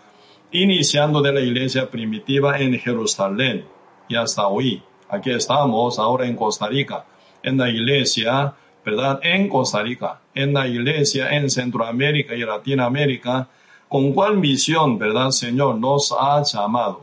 iniciando 0.52 1.20
de 1.20 1.34
la 1.34 1.40
iglesia 1.42 1.90
primitiva 1.90 2.58
en 2.58 2.78
Jerusalén 2.78 3.66
y 4.08 4.16
hasta 4.16 4.46
hoy? 4.46 4.82
Aquí 5.10 5.32
estamos 5.32 5.99
ahora 5.99 6.26
en 6.26 6.34
Costa 6.34 6.66
Rica, 6.66 7.04
en 7.42 7.58
la 7.58 7.68
iglesia, 7.68 8.54
¿verdad? 8.82 9.20
En 9.22 9.50
Costa 9.50 9.82
Rica, 9.82 10.22
en 10.34 10.54
la 10.54 10.66
iglesia 10.66 11.28
en 11.28 11.50
Centroamérica 11.50 12.34
y 12.34 12.40
Latinoamérica. 12.40 13.49
¿Con 13.87 14.14
cuál 14.14 14.38
misión, 14.38 14.99
verdad, 14.99 15.30
Señor, 15.30 15.76
nos 15.76 16.10
ha 16.18 16.42
llamado? 16.42 17.02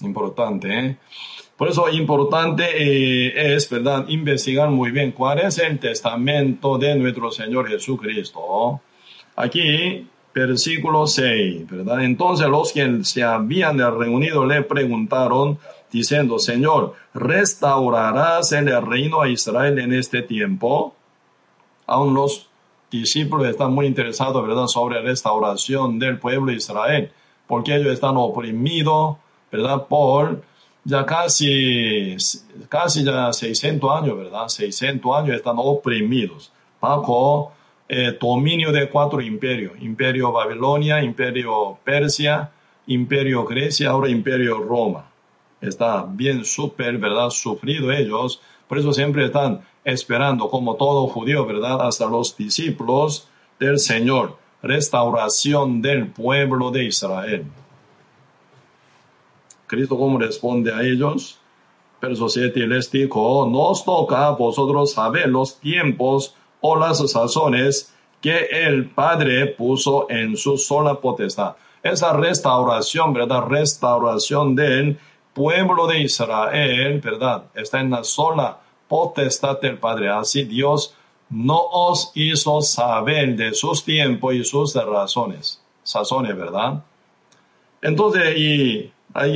Importante, 0.00 0.78
¿eh? 0.78 0.96
Por 1.56 1.68
eso 1.68 1.88
importante 1.88 2.64
eh, 2.64 3.54
es, 3.54 3.70
¿verdad?, 3.70 4.04
investigar 4.08 4.68
muy 4.68 4.90
bien 4.90 5.12
cuál 5.12 5.38
es 5.38 5.58
el 5.58 5.78
testamento 5.78 6.76
de 6.76 6.94
nuestro 6.96 7.30
Señor 7.30 7.68
Jesucristo. 7.68 8.80
Aquí, 9.36 10.06
versículo 10.34 11.06
6, 11.06 11.66
¿verdad? 11.70 12.04
Entonces 12.04 12.46
los 12.48 12.72
que 12.72 13.04
se 13.04 13.22
habían 13.22 13.78
reunido 13.78 14.44
le 14.44 14.62
preguntaron, 14.62 15.58
diciendo, 15.90 16.38
Señor, 16.38 16.94
¿restaurarás 17.14 18.52
el 18.52 18.82
reino 18.84 19.22
a 19.22 19.28
Israel 19.28 19.78
en 19.78 19.94
este 19.94 20.20
tiempo? 20.20 20.94
Aún 21.86 22.12
los 22.12 22.50
discípulos 22.90 23.48
están 23.48 23.72
muy 23.72 23.86
interesados, 23.86 24.46
¿verdad?, 24.46 24.66
sobre 24.66 24.96
la 24.96 25.02
restauración 25.02 25.98
del 25.98 26.18
pueblo 26.18 26.50
de 26.50 26.58
Israel, 26.58 27.10
porque 27.46 27.76
ellos 27.76 27.94
están 27.94 28.16
oprimidos, 28.18 29.16
¿verdad?, 29.50 29.86
por 29.86 30.42
ya 30.86 31.04
casi, 31.04 32.16
casi 32.68 33.04
ya 33.04 33.32
600 33.32 33.90
años, 33.90 34.16
¿verdad? 34.16 34.46
600 34.46 35.16
años 35.16 35.36
están 35.36 35.56
oprimidos 35.58 36.52
bajo 36.80 37.52
eh, 37.88 38.16
dominio 38.20 38.70
de 38.70 38.88
cuatro 38.88 39.20
imperios. 39.20 39.72
Imperio 39.80 40.30
Babilonia, 40.30 41.02
Imperio 41.02 41.76
Persia, 41.82 42.50
Imperio 42.86 43.44
Grecia, 43.44 43.90
ahora 43.90 44.08
Imperio 44.08 44.58
Roma. 44.62 45.10
Está 45.60 46.06
bien 46.08 46.44
súper, 46.44 46.98
¿verdad? 46.98 47.30
Sufrido 47.30 47.90
ellos. 47.90 48.40
Por 48.68 48.78
eso 48.78 48.92
siempre 48.92 49.24
están 49.24 49.62
esperando, 49.84 50.48
como 50.48 50.76
todo 50.76 51.08
judío, 51.08 51.46
¿verdad? 51.46 51.84
Hasta 51.84 52.06
los 52.06 52.36
discípulos 52.36 53.28
del 53.58 53.80
Señor. 53.80 54.38
Restauración 54.62 55.82
del 55.82 56.06
pueblo 56.08 56.70
de 56.70 56.84
Israel. 56.84 57.44
Cristo 59.66 59.96
cómo 59.98 60.18
responde 60.18 60.72
a 60.72 60.82
ellos. 60.82 61.38
Verso 62.00 62.28
7 62.28 62.66
les 62.66 62.90
dijo, 62.90 63.48
nos 63.50 63.84
toca 63.84 64.26
a 64.26 64.30
vosotros 64.30 64.92
saber 64.92 65.28
los 65.28 65.58
tiempos 65.58 66.34
o 66.60 66.76
las 66.76 66.98
sazones 67.10 67.94
que 68.20 68.46
el 68.50 68.90
Padre 68.90 69.46
puso 69.46 70.06
en 70.10 70.36
su 70.36 70.58
sola 70.58 71.00
potestad. 71.00 71.56
Esa 71.82 72.12
restauración, 72.12 73.12
¿verdad? 73.12 73.44
Restauración 73.48 74.54
del 74.54 74.98
pueblo 75.32 75.86
de 75.86 76.00
Israel, 76.00 77.00
¿verdad? 77.00 77.44
Está 77.54 77.80
en 77.80 77.90
la 77.90 78.04
sola 78.04 78.58
potestad 78.88 79.60
del 79.60 79.78
Padre. 79.78 80.10
Así 80.10 80.44
Dios 80.44 80.94
no 81.30 81.60
os 81.60 82.12
hizo 82.14 82.60
saber 82.62 83.36
de 83.36 83.54
sus 83.54 83.84
tiempos 83.84 84.34
y 84.34 84.44
sus 84.44 84.74
razones, 84.74 85.62
sazones, 85.82 86.36
¿verdad? 86.36 86.82
Entonces, 87.82 88.36
y 88.36 88.92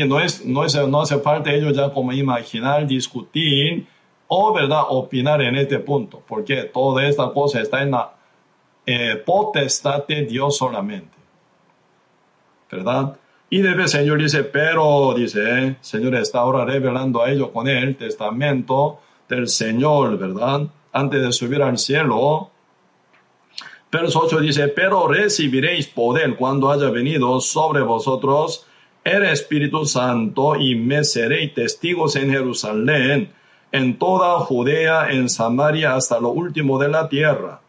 No, 0.06 0.20
es, 0.20 0.44
no, 0.44 0.64
es, 0.64 0.88
no 0.88 1.00
hace 1.00 1.18
falta 1.20 1.50
ellos 1.50 1.74
ya 1.74 1.90
como 1.90 2.12
imaginar, 2.12 2.86
discutir 2.86 3.86
o 4.28 4.52
verdad 4.52 4.82
opinar 4.88 5.40
en 5.40 5.56
este 5.56 5.78
punto, 5.78 6.22
porque 6.28 6.64
toda 6.64 7.06
esta 7.06 7.32
cosa 7.32 7.62
está 7.62 7.82
en 7.82 7.92
la 7.92 8.12
eh, 8.84 9.16
potestad 9.24 10.06
de 10.06 10.26
Dios 10.26 10.58
solamente. 10.58 11.16
¿Verdad? 12.70 13.16
Y 13.48 13.62
debe 13.62 13.88
Señor 13.88 14.18
dice, 14.20 14.44
pero 14.44 15.14
dice, 15.16 15.76
Señor 15.80 16.14
está 16.14 16.40
ahora 16.40 16.64
revelando 16.64 17.22
a 17.22 17.30
ellos 17.30 17.48
con 17.50 17.66
el 17.66 17.96
testamento 17.96 19.00
del 19.28 19.48
Señor, 19.48 20.18
¿verdad? 20.18 20.68
Antes 20.92 21.22
de 21.22 21.32
subir 21.32 21.62
al 21.62 21.78
cielo. 21.78 22.50
Verso 23.90 24.20
8 24.20 24.40
dice, 24.40 24.68
pero 24.68 25.08
recibiréis 25.08 25.88
poder 25.88 26.36
cuando 26.36 26.70
haya 26.70 26.90
venido 26.90 27.40
sobre 27.40 27.80
vosotros 27.80 28.66
el 29.10 29.24
Espíritu 29.24 29.84
Santo 29.86 30.56
y 30.56 30.76
me 30.76 31.02
seréis 31.02 31.52
testigos 31.52 32.14
en 32.16 32.30
Jerusalén, 32.30 33.32
en 33.72 33.98
toda 33.98 34.38
Judea, 34.40 35.10
en 35.10 35.28
Samaria, 35.28 35.94
hasta 35.94 36.20
lo 36.20 36.30
último 36.30 36.78
de 36.78 36.88
la 36.88 37.08
tierra. 37.08 37.60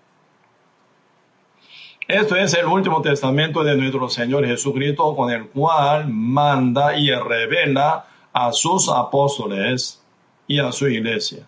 Esto 2.07 2.35
es 2.35 2.53
el 2.53 2.65
último 2.65 3.01
testamento 3.01 3.63
de 3.63 3.75
nuestro 3.75 4.07
Señor 4.09 4.45
Jesucristo 4.45 5.15
con 5.15 5.31
el 5.31 5.47
cual 5.47 6.09
manda 6.09 6.97
y 6.97 7.09
revela 7.09 8.05
a 8.33 8.51
sus 8.51 8.89
apóstoles 8.89 10.03
y 10.45 10.59
a 10.59 10.71
su 10.71 10.87
iglesia. 10.87 11.47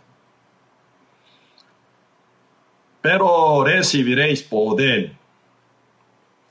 Pero 3.02 3.64
recibiréis 3.64 4.42
poder 4.42 5.14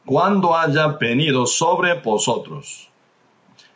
cuando 0.05 0.55
haya 0.57 0.89
venido 0.89 1.47
sobre 1.47 1.95
vosotros 1.95 2.92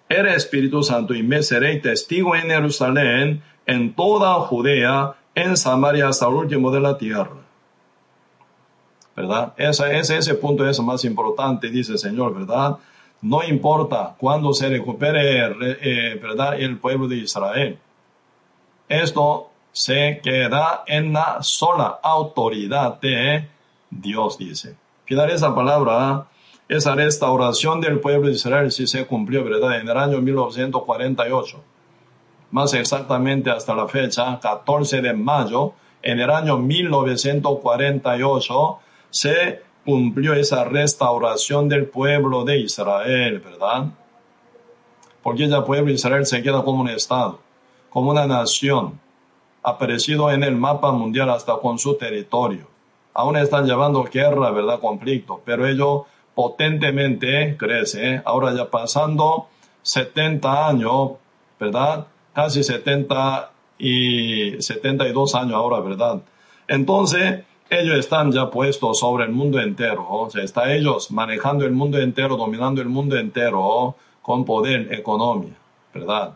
el 0.09 0.27
Espíritu 0.29 0.83
Santo 0.83 1.15
y 1.15 1.23
me 1.23 1.43
seréis 1.43 1.83
testigo 1.83 2.37
en 2.37 2.51
Jerusalén, 2.51 3.43
en 3.67 3.95
toda 3.95 4.35
Judea, 4.35 5.15
en 5.35 5.57
Samaria 5.57 6.09
hasta 6.09 6.27
el 6.29 6.35
último 6.35 6.71
de 6.71 6.81
la 6.81 6.97
tierra. 6.97 7.43
¿Verdad? 9.15 9.55
Ese, 9.57 9.99
ese, 9.99 10.19
ese 10.19 10.35
punto 10.35 10.69
es 10.69 10.79
más 10.81 11.05
importante, 11.05 11.69
dice 11.69 11.93
el 11.93 11.99
Señor, 11.99 12.35
¿verdad? 12.35 12.77
No 13.23 13.43
importa 13.43 14.15
cuándo 14.19 14.53
se 14.53 14.69
recupere, 14.69 15.47
eh, 15.47 16.19
¿verdad? 16.23 16.61
El 16.61 16.79
pueblo 16.79 17.09
de 17.09 17.17
Israel. 17.17 17.79
Esto 18.89 19.51
se 19.73 20.21
queda 20.23 20.85
en 20.87 21.13
la 21.13 21.39
sola 21.43 21.99
autoridad 22.03 23.01
de 23.01 23.49
Dios, 23.91 24.39
dice. 24.39 24.77
Final 25.05 25.31
esa 25.31 25.55
palabra, 25.55 26.27
esa 26.69 26.95
restauración 26.95 27.81
del 27.81 28.01
pueblo 28.01 28.29
de 28.29 28.35
Israel 28.35 28.73
sí 28.73 28.87
se 28.87 29.07
cumplió, 29.07 29.45
¿verdad? 29.45 29.81
En 29.81 29.89
el 29.89 29.97
año 29.97 30.21
1948. 30.21 31.63
Más 32.51 32.75
exactamente 32.75 33.51
hasta 33.51 33.75
la 33.75 33.89
fecha, 33.89 34.39
14 34.41 35.01
de 35.01 35.13
mayo, 35.13 35.73
en 36.03 36.21
el 36.21 36.31
año 36.31 36.59
1948, 36.59 38.79
se 39.11 39.63
cumplió 39.85 40.35
esa 40.35 40.65
restauración 40.65 41.69
del 41.69 41.87
pueblo 41.87 42.45
de 42.45 42.59
Israel, 42.59 43.41
¿verdad? 43.41 43.87
Porque 45.23 45.49
ya 45.49 45.59
el 45.59 45.65
pueblo 45.65 45.87
de 45.87 45.95
Israel 45.95 46.27
se 46.27 46.43
queda 46.43 46.63
como 46.63 46.81
un 46.81 46.89
estado, 46.89 47.41
como 47.91 48.11
una 48.11 48.27
nación, 48.27 49.01
aparecido 49.63 50.31
en 50.31 50.43
el 50.43 50.57
mapa 50.57 50.93
mundial 50.93 51.31
hasta 51.31 51.57
con 51.57 51.79
su 51.79 51.97
territorio. 51.97 52.67
Aún 53.15 53.37
están 53.37 53.67
llevando 53.67 54.05
guerra, 54.05 54.51
¿verdad? 54.51 54.81
Conflicto, 54.81 55.41
pero 55.45 55.67
ellos 55.67 56.03
potentemente 56.37 57.57
crecen. 57.57 58.15
¿eh? 58.17 58.23
Ahora 58.27 58.55
ya 58.55 58.71
pasando 58.71 59.49
70 59.81 60.69
años, 60.69 61.13
¿verdad? 61.59 62.07
Casi 62.35 62.63
70 62.63 63.51
y 63.79 64.61
72 64.61 65.35
años 65.35 65.55
ahora, 65.55 65.81
¿verdad? 65.81 66.21
Entonces, 66.69 67.43
ellos 67.71 67.97
están 67.97 68.33
ya 68.33 68.51
puestos 68.51 68.99
sobre 68.99 69.25
el 69.25 69.33
mundo 69.33 69.59
entero, 69.61 70.07
o 70.09 70.29
sea, 70.29 70.45
está 70.45 70.75
ellos 70.75 71.11
manejando 71.11 71.65
el 71.65 71.73
mundo 71.73 71.99
entero, 71.99 72.37
dominando 72.37 72.83
el 72.83 72.89
mundo 72.89 73.17
entero 73.17 73.97
con 74.21 74.45
poder, 74.45 74.93
economía, 74.93 75.57
¿verdad? 75.95 76.35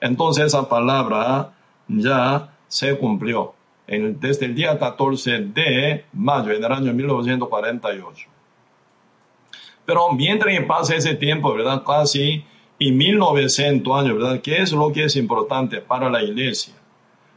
Entonces 0.00 0.46
esa 0.46 0.68
palabra 0.68 1.52
ya 1.86 2.50
se 2.66 2.98
cumplió 2.98 3.54
desde 3.86 4.46
el 4.46 4.56
día 4.56 4.76
14 4.76 5.38
de 5.38 6.04
mayo 6.12 6.50
en 6.50 6.64
el 6.64 6.72
año 6.72 6.92
1948. 6.92 8.37
Pero 9.88 10.12
mientras 10.12 10.54
que 10.54 10.60
pasa 10.66 10.96
ese 10.96 11.14
tiempo, 11.14 11.54
¿verdad? 11.54 11.82
Casi 11.82 12.44
y 12.78 12.92
1900 12.92 13.98
años, 13.98 14.18
¿verdad? 14.18 14.42
¿Qué 14.42 14.58
es 14.58 14.70
lo 14.72 14.92
que 14.92 15.04
es 15.04 15.16
importante 15.16 15.80
para 15.80 16.10
la 16.10 16.22
iglesia? 16.22 16.74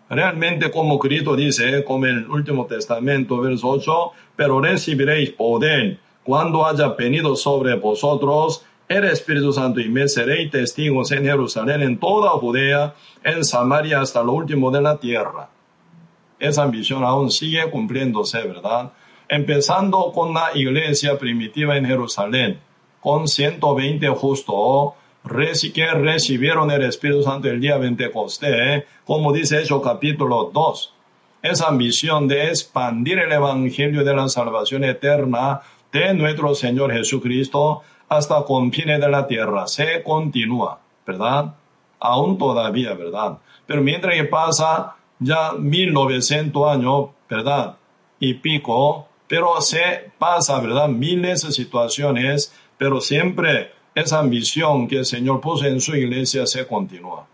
Realmente 0.09 0.69
como 0.69 0.99
Cristo 0.99 1.37
dice, 1.37 1.85
como 1.85 2.07
el 2.07 2.29
último 2.29 2.65
testamento, 2.65 3.39
verso 3.39 3.69
8, 3.69 4.11
pero 4.35 4.59
recibiréis 4.59 5.29
poder 5.29 6.01
cuando 6.25 6.65
haya 6.65 6.89
venido 6.89 7.37
sobre 7.37 7.75
vosotros 7.75 8.65
el 8.89 9.05
Espíritu 9.05 9.53
Santo 9.53 9.79
y 9.79 9.87
me 9.87 10.09
seréis 10.09 10.51
testigos 10.51 11.09
en 11.13 11.23
Jerusalén, 11.23 11.81
en 11.81 12.01
toda 12.01 12.31
Judea, 12.31 12.95
en 13.23 13.45
Samaria, 13.45 14.01
hasta 14.01 14.21
lo 14.23 14.33
último 14.33 14.71
de 14.71 14.81
la 14.81 14.97
tierra. 14.97 15.47
Esa 16.37 16.63
ambición 16.63 17.05
aún 17.05 17.31
sigue 17.31 17.69
cumpliéndose, 17.71 18.43
¿verdad? 18.43 18.91
Empezando 19.33 20.11
con 20.11 20.33
la 20.33 20.49
iglesia 20.55 21.17
primitiva 21.17 21.77
en 21.77 21.85
Jerusalén, 21.85 22.59
con 22.99 23.29
120 23.29 24.09
justos, 24.09 24.91
que 25.73 25.87
recibieron 25.93 26.69
el 26.69 26.81
Espíritu 26.81 27.23
Santo 27.23 27.47
el 27.47 27.61
día 27.61 27.79
Pentecostés, 27.79 28.83
como 29.05 29.31
dice 29.31 29.61
Hechos 29.61 29.81
capítulo 29.81 30.51
2. 30.53 30.93
Esa 31.43 31.71
misión 31.71 32.27
de 32.27 32.49
expandir 32.49 33.19
el 33.19 33.31
Evangelio 33.31 34.03
de 34.03 34.13
la 34.13 34.27
salvación 34.27 34.83
eterna 34.83 35.61
de 35.93 36.13
nuestro 36.13 36.53
Señor 36.53 36.91
Jesucristo 36.91 37.83
hasta 38.09 38.43
confines 38.43 38.99
de 38.99 39.07
la 39.07 39.27
tierra 39.27 39.65
se 39.65 40.03
continúa, 40.03 40.77
¿verdad? 41.07 41.55
Aún 42.01 42.37
todavía, 42.37 42.95
¿verdad? 42.95 43.37
Pero 43.65 43.81
mientras 43.81 44.13
que 44.13 44.25
pasa 44.25 44.97
ya 45.19 45.53
1900 45.53 46.67
años, 46.67 47.11
¿verdad? 47.29 47.77
Y 48.19 48.33
pico, 48.33 49.07
pero 49.31 49.61
se 49.61 50.11
pasa, 50.19 50.59
¿verdad? 50.59 50.89
Miles 50.89 51.43
de 51.43 51.53
situaciones, 51.53 52.53
pero 52.77 52.99
siempre 52.99 53.71
esa 53.95 54.19
ambición 54.19 54.89
que 54.89 54.97
el 54.97 55.05
Señor 55.05 55.39
puso 55.39 55.63
en 55.67 55.79
su 55.79 55.95
iglesia 55.95 56.45
se 56.45 56.67
continúa, 56.67 57.25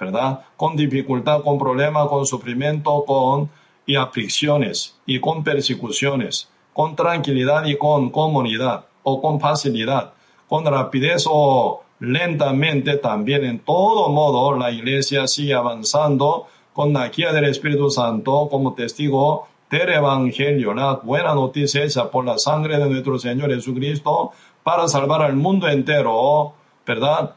¿verdad? 0.00 0.40
Con 0.56 0.74
dificultad, 0.74 1.42
con 1.42 1.58
problemas, 1.58 2.08
con 2.08 2.24
sufrimiento, 2.24 3.04
con 3.06 3.50
y 3.84 3.96
aflicciones 3.96 4.96
y 5.04 5.20
con 5.20 5.44
persecuciones, 5.44 6.48
con 6.72 6.96
tranquilidad 6.96 7.66
y 7.66 7.76
con 7.76 8.08
comunidad 8.08 8.86
o 9.02 9.20
con 9.20 9.38
facilidad, 9.38 10.14
con 10.48 10.64
rapidez 10.64 11.26
o 11.28 11.82
lentamente 12.00 12.96
también. 12.96 13.44
En 13.44 13.58
todo 13.58 14.08
modo, 14.08 14.56
la 14.56 14.70
iglesia 14.70 15.26
sigue 15.26 15.52
avanzando 15.52 16.46
con 16.72 16.94
la 16.94 17.06
guía 17.10 17.34
del 17.34 17.44
Espíritu 17.44 17.90
Santo 17.90 18.48
como 18.50 18.72
testigo 18.72 19.46
del 19.70 19.88
Evangelio, 19.90 20.72
la 20.74 20.94
buena 20.94 21.34
noticia 21.34 21.84
hecha 21.84 22.10
por 22.10 22.24
la 22.24 22.38
sangre 22.38 22.78
de 22.78 22.88
nuestro 22.88 23.18
Señor 23.18 23.50
Jesucristo 23.50 24.32
para 24.62 24.88
salvar 24.88 25.22
al 25.22 25.36
mundo 25.36 25.68
entero, 25.68 26.54
¿verdad? 26.86 27.34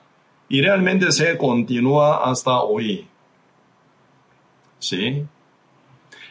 Y 0.50 0.62
realmente 0.62 1.12
se 1.12 1.38
continúa 1.38 2.30
hasta 2.30 2.62
hoy. 2.62 3.08
¿Sí? 4.80 5.26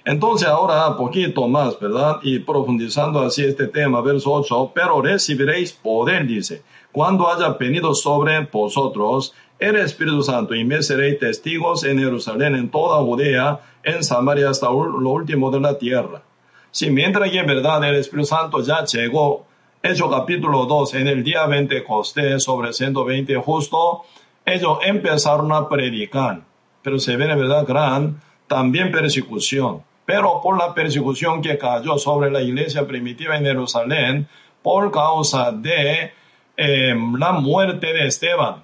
Entonces 0.04 0.48
ahora 0.48 0.96
poquito 0.96 1.46
más, 1.46 1.78
¿verdad? 1.78 2.18
Y 2.22 2.38
profundizando 2.38 3.20
así 3.20 3.44
este 3.44 3.66
tema, 3.66 4.00
verso 4.00 4.32
8, 4.32 4.72
pero 4.74 5.00
recibiréis 5.02 5.72
poder, 5.72 6.26
dice, 6.26 6.62
cuando 6.90 7.30
haya 7.30 7.50
venido 7.50 7.94
sobre 7.94 8.40
vosotros 8.46 9.34
el 9.60 9.76
Espíritu 9.76 10.22
Santo 10.22 10.54
y 10.54 10.64
me 10.64 10.82
seréis 10.82 11.18
testigos 11.18 11.84
en 11.84 11.98
Jerusalén, 11.98 12.56
en 12.56 12.70
toda 12.70 13.02
Judea, 13.02 13.60
en 13.82 14.02
Samaria 14.02 14.50
hasta 14.50 14.66
lo 14.70 15.10
último 15.10 15.50
de 15.50 15.60
la 15.60 15.78
tierra. 15.78 16.22
Si 16.70 16.90
mientras 16.90 17.30
que 17.30 17.38
en 17.38 17.46
verdad 17.46 17.84
el 17.84 17.96
Espíritu 17.96 18.26
Santo 18.26 18.62
ya 18.62 18.84
llegó 18.84 19.46
Hecho 19.82 20.10
capítulo 20.10 20.66
2, 20.66 20.94
en 20.94 21.08
el 21.08 21.24
día 21.24 21.46
20 21.46 21.84
costé 21.84 22.38
sobre 22.38 22.74
120 22.74 23.34
justo, 23.36 24.02
ellos 24.44 24.78
empezaron 24.84 25.50
a 25.52 25.70
predicar, 25.70 26.42
pero 26.82 26.98
se 26.98 27.16
ve 27.16 27.24
en 27.24 27.38
verdad 27.38 27.66
gran 27.66 28.20
también 28.46 28.92
persecución. 28.92 29.82
Pero 30.04 30.42
por 30.42 30.58
la 30.58 30.74
persecución 30.74 31.40
que 31.40 31.56
cayó 31.56 31.96
sobre 31.96 32.30
la 32.30 32.42
iglesia 32.42 32.86
primitiva 32.86 33.38
en 33.38 33.44
Jerusalén, 33.44 34.28
por 34.62 34.90
causa 34.90 35.50
de 35.50 36.12
eh, 36.58 36.94
la 37.18 37.32
muerte 37.32 37.94
de 37.94 38.06
Esteban, 38.06 38.62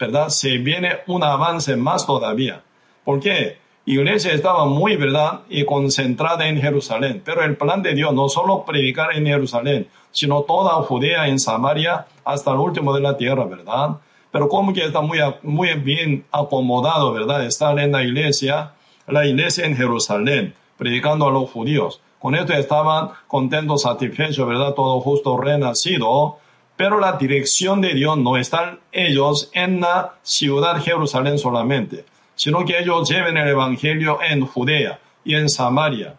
¿verdad? 0.00 0.30
Se 0.30 0.56
viene 0.56 1.00
un 1.06 1.22
avance 1.22 1.76
más 1.76 2.06
todavía. 2.06 2.62
¿Por 3.04 3.20
qué? 3.20 3.58
iglesia 3.84 4.32
estaba 4.32 4.66
muy, 4.66 4.96
¿verdad? 4.96 5.40
Y 5.48 5.64
concentrada 5.64 6.48
en 6.48 6.60
Jerusalén. 6.60 7.22
Pero 7.24 7.42
el 7.42 7.56
plan 7.56 7.82
de 7.82 7.94
Dios 7.94 8.14
no 8.14 8.28
solo 8.28 8.64
predicar 8.64 9.16
en 9.16 9.26
Jerusalén, 9.26 9.88
sino 10.10 10.42
toda 10.42 10.82
Judea 10.84 11.28
en 11.28 11.38
Samaria 11.38 12.06
hasta 12.24 12.52
el 12.52 12.58
último 12.58 12.94
de 12.94 13.00
la 13.00 13.16
tierra, 13.16 13.44
¿verdad? 13.44 13.98
Pero 14.30 14.48
como 14.48 14.72
que 14.72 14.84
está 14.84 15.00
muy, 15.00 15.18
muy 15.42 15.74
bien 15.74 16.24
acomodado, 16.30 17.12
¿verdad? 17.12 17.44
Estar 17.44 17.78
en 17.78 17.92
la 17.92 18.02
iglesia, 18.02 18.72
la 19.08 19.26
iglesia 19.26 19.66
en 19.66 19.76
Jerusalén, 19.76 20.54
predicando 20.76 21.26
a 21.26 21.32
los 21.32 21.50
judíos. 21.50 22.00
Con 22.20 22.34
esto 22.34 22.52
estaban 22.52 23.10
contentos, 23.26 23.82
satisfechos, 23.82 24.46
¿verdad? 24.46 24.74
Todo 24.74 25.00
justo 25.00 25.36
renacido. 25.36 26.38
Pero 26.80 26.98
la 26.98 27.12
dirección 27.12 27.82
de 27.82 27.92
Dios 27.92 28.16
no 28.16 28.38
están 28.38 28.80
ellos 28.90 29.50
en 29.52 29.82
la 29.82 30.14
ciudad 30.22 30.80
Jerusalén 30.82 31.38
solamente 31.38 32.06
sino 32.40 32.64
que 32.64 32.78
ellos 32.78 33.06
lleven 33.06 33.36
el 33.36 33.48
Evangelio 33.48 34.18
en 34.22 34.46
Judea 34.46 34.98
y 35.26 35.34
en 35.34 35.50
Samaria, 35.50 36.14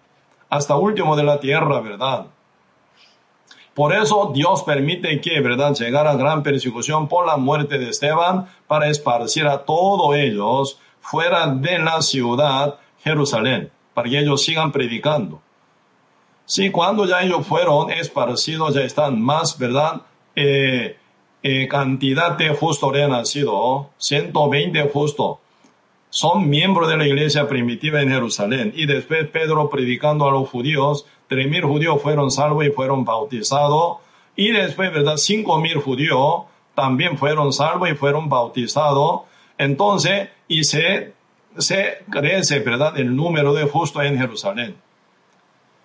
hasta 0.52 0.76
último 0.76 1.16
de 1.16 1.24
la 1.24 1.40
tierra, 1.40 1.80
¿verdad? 1.80 2.28
Por 3.74 3.92
eso 3.92 4.32
Dios 4.32 4.62
permite 4.62 5.20
que, 5.20 5.42
¿verdad?, 5.42 5.74
llegara 5.74 6.14
gran 6.14 6.44
persecución 6.44 7.08
por 7.08 7.26
la 7.26 7.38
muerte 7.38 7.80
de 7.80 7.90
Esteban 7.90 8.46
para 8.68 8.90
esparcir 8.90 9.48
a 9.48 9.66
todos 9.66 10.16
ellos 10.16 10.78
fuera 11.00 11.48
de 11.48 11.80
la 11.80 12.04
ciudad 12.04 12.76
Jerusalén, 13.04 13.72
para 13.96 14.08
que 14.08 14.20
ellos 14.20 14.44
sigan 14.44 14.72
predicando. 14.72 15.42
Sí, 16.46 16.70
cuando 16.70 17.08
ya 17.08 17.24
ellos 17.24 17.48
fueron 17.48 17.90
esparcidos, 17.90 18.76
ya 18.76 18.82
están 18.82 19.20
más, 19.20 19.58
¿verdad? 19.58 20.04
Cantidad 21.70 22.38
de 22.38 22.50
justos 22.50 22.92
renacidos, 22.94 23.88
120 23.98 24.90
justos, 24.90 25.38
son 26.12 26.50
miembros 26.50 26.90
de 26.90 26.98
la 26.98 27.08
iglesia 27.08 27.48
primitiva 27.48 28.02
en 28.02 28.10
Jerusalén. 28.10 28.74
Y 28.76 28.86
después 28.86 29.28
Pedro 29.30 29.70
predicando 29.70 30.28
a 30.28 30.32
los 30.32 30.50
judíos, 30.50 31.06
3.000 31.30 31.64
judíos 31.64 32.02
fueron 32.02 32.30
salvos 32.30 32.66
y 32.66 32.70
fueron 32.70 33.06
bautizados. 33.06 34.00
Y 34.36 34.52
después, 34.52 34.92
¿verdad? 34.92 35.14
5.000 35.14 35.82
judíos 35.82 36.44
también 36.76 37.18
fueron 37.18 37.54
salvos 37.54 37.90
y 37.90 37.96
fueron 37.96 38.28
bautizados. 38.28 39.22
Entonces, 39.58 40.30
y 40.50 40.66
se, 40.66 41.14
se 41.58 42.00
crece, 42.10 42.60
¿verdad? 42.60 43.00
El 43.00 43.16
número 43.16 43.54
de 43.54 43.64
justos 43.64 44.04
en 44.04 44.18
Jerusalén. 44.18 44.76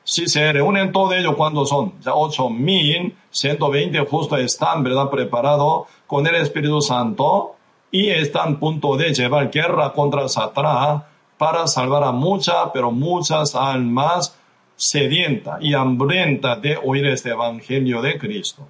Si 0.08 0.28
se 0.28 0.52
reúnen 0.52 0.92
todos 0.92 1.14
ellos, 1.14 1.34
¿cuándo 1.34 1.66
son? 1.66 1.94
Ya 2.00 2.12
8.120 2.12 4.06
justos 4.08 4.38
están, 4.38 4.84
¿verdad? 4.84 5.10
Preparados 5.10 5.88
con 6.06 6.24
el 6.28 6.36
Espíritu 6.36 6.80
Santo 6.80 7.56
y 7.90 8.10
están 8.10 8.54
a 8.54 8.58
punto 8.60 8.96
de 8.96 9.12
llevar 9.12 9.50
guerra 9.50 9.92
contra 9.92 10.28
Satanás 10.28 11.02
para 11.36 11.66
salvar 11.66 12.04
a 12.04 12.12
muchas, 12.12 12.54
pero 12.72 12.92
muchas 12.92 13.56
almas 13.56 14.38
sedientas 14.76 15.58
y 15.60 15.74
hambrientas 15.74 16.62
de 16.62 16.76
oír 16.76 17.04
este 17.06 17.30
Evangelio 17.30 18.00
de 18.00 18.16
Cristo. 18.16 18.64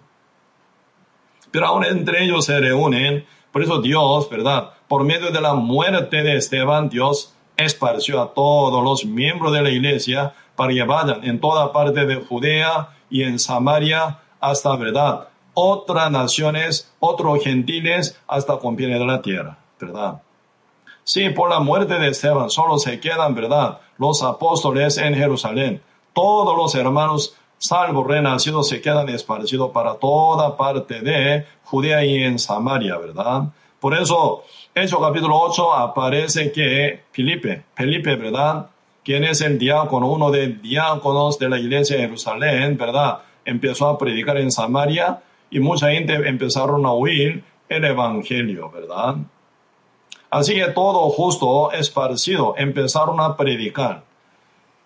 Pero 1.51 1.67
aún 1.67 1.85
entre 1.85 2.25
ellos 2.25 2.47
se 2.47 2.59
reúnen, 2.59 3.27
por 3.53 3.63
eso 3.63 3.83
Dios, 3.83 4.31
¿verdad? 4.31 4.71
Por 4.89 5.05
medio 5.05 5.31
de 5.31 5.43
la 5.43 5.53
muerte 5.53 6.23
de 6.23 6.39
Esteban, 6.39 6.89
Dios 6.89 7.35
esparció 7.59 8.23
a 8.23 8.33
todos 8.33 8.83
los 8.83 9.05
miembros 9.05 9.53
de 9.53 9.63
la 9.63 9.69
iglesia 9.69 10.33
para 10.57 10.85
vayan 10.85 11.23
en 11.25 11.41
toda 11.41 11.73
parte 11.73 12.07
de 12.07 12.17
Judea 12.17 12.89
y 13.11 13.23
en 13.23 13.39
Samaria 13.39 14.19
hasta, 14.41 14.75
¿verdad? 14.77 15.29
Otras 15.55 16.11
naciones, 16.11 16.93
otros 16.99 17.43
gentiles, 17.43 18.19
hasta 18.27 18.59
confines 18.59 18.99
de 18.99 19.07
la 19.07 19.23
tierra, 19.23 19.59
¿verdad? 19.81 20.21
Sí, 21.05 21.31
por 21.31 21.49
la 21.49 21.61
muerte 21.61 21.95
de 21.99 22.09
Esteban 22.09 22.51
solo 22.51 22.79
se 22.79 22.99
quedan, 22.99 23.35
¿verdad? 23.35 23.79
Los 23.99 24.23
apóstoles 24.23 24.99
en 24.99 25.15
Jerusalén. 25.15 25.81
Todos 26.13 26.57
los 26.57 26.75
hermanos 26.75 27.37
salvo 27.59 28.05
renacidos 28.05 28.69
se 28.69 28.81
quedan 28.81 29.09
esparcidos 29.09 29.71
para 29.71 29.95
toda 29.95 30.57
parte 30.57 31.01
de 31.01 31.47
Judea 31.65 32.05
y 32.05 32.23
en 32.23 32.39
Samaria, 32.39 32.99
¿verdad? 32.99 33.45
Por 33.81 33.95
eso, 33.95 34.43
Hechos 34.75 35.01
capítulo 35.01 35.39
8 35.39 35.75
aparece 35.75 36.51
que 36.51 37.05
Felipe, 37.13 37.65
Felipe, 37.75 38.17
¿verdad? 38.17 38.67
Quien 39.07 39.23
es 39.23 39.41
el 39.41 39.57
diácono, 39.57 40.09
uno 40.09 40.33
de 40.33 40.49
diáconos 40.49 41.39
de 41.39 41.49
la 41.49 41.61
iglesia 41.61 41.97
de 41.97 42.03
Jerusalén, 42.03 42.77
¿verdad? 42.77 43.21
Empezó 43.45 43.89
a 43.89 43.97
predicar 43.97 44.37
en 44.37 44.51
Samaria 44.51 45.23
y 45.49 45.61
mucha 45.61 45.93
gente 45.93 46.15
empezaron 46.15 46.85
a 46.85 46.91
oír 46.91 47.45
el 47.69 47.85
evangelio, 47.85 48.69
¿verdad? 48.69 49.19
Así 50.29 50.57
que 50.57 50.67
todo 50.73 51.09
justo 51.11 51.71
esparcido 51.71 52.55
empezaron 52.59 53.21
a 53.21 53.37
predicar 53.37 54.03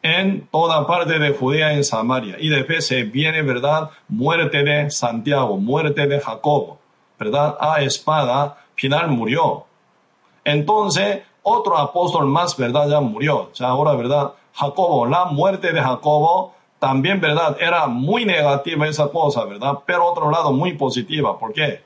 en 0.02 0.46
toda 0.48 0.86
parte 0.86 1.18
de 1.18 1.30
Judea 1.30 1.72
en 1.72 1.82
Samaria. 1.82 2.36
Y 2.38 2.50
después 2.50 2.86
se 2.86 3.04
viene, 3.04 3.40
¿verdad? 3.40 3.88
Muerte 4.06 4.62
de 4.62 4.90
Santiago, 4.90 5.56
muerte 5.56 6.06
de 6.06 6.20
Jacobo, 6.20 6.78
¿verdad? 7.18 7.56
A 7.58 7.80
espada, 7.80 8.58
final 8.74 9.08
murió. 9.08 9.64
Entonces, 10.44 11.20
otro 11.42 11.76
apóstol 11.78 12.26
más, 12.26 12.56
¿verdad? 12.56 12.88
Ya 12.88 13.00
murió. 13.00 13.50
Ya 13.54 13.68
ahora, 13.68 13.94
¿verdad? 13.94 14.32
Jacobo, 14.54 15.06
la 15.06 15.26
muerte 15.26 15.72
de 15.72 15.80
Jacobo, 15.80 16.54
también, 16.78 17.20
¿verdad? 17.20 17.56
Era 17.60 17.86
muy 17.86 18.24
negativa 18.24 18.88
esa 18.88 19.08
cosa, 19.08 19.44
¿verdad? 19.44 19.78
Pero 19.86 20.06
otro 20.06 20.30
lado 20.30 20.52
muy 20.52 20.74
positiva. 20.74 21.38
¿Por 21.38 21.52
qué? 21.52 21.82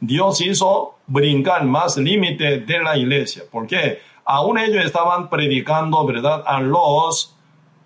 Dios 0.00 0.40
hizo 0.40 0.94
brincar 1.06 1.64
más 1.64 1.96
límite 1.96 2.58
de 2.60 2.78
la 2.80 2.96
iglesia. 2.96 3.44
¿Por 3.50 3.66
qué? 3.66 4.00
Aún 4.24 4.58
ellos 4.58 4.84
estaban 4.84 5.28
predicando, 5.28 6.04
¿verdad? 6.04 6.42
A 6.46 6.60
los 6.60 7.34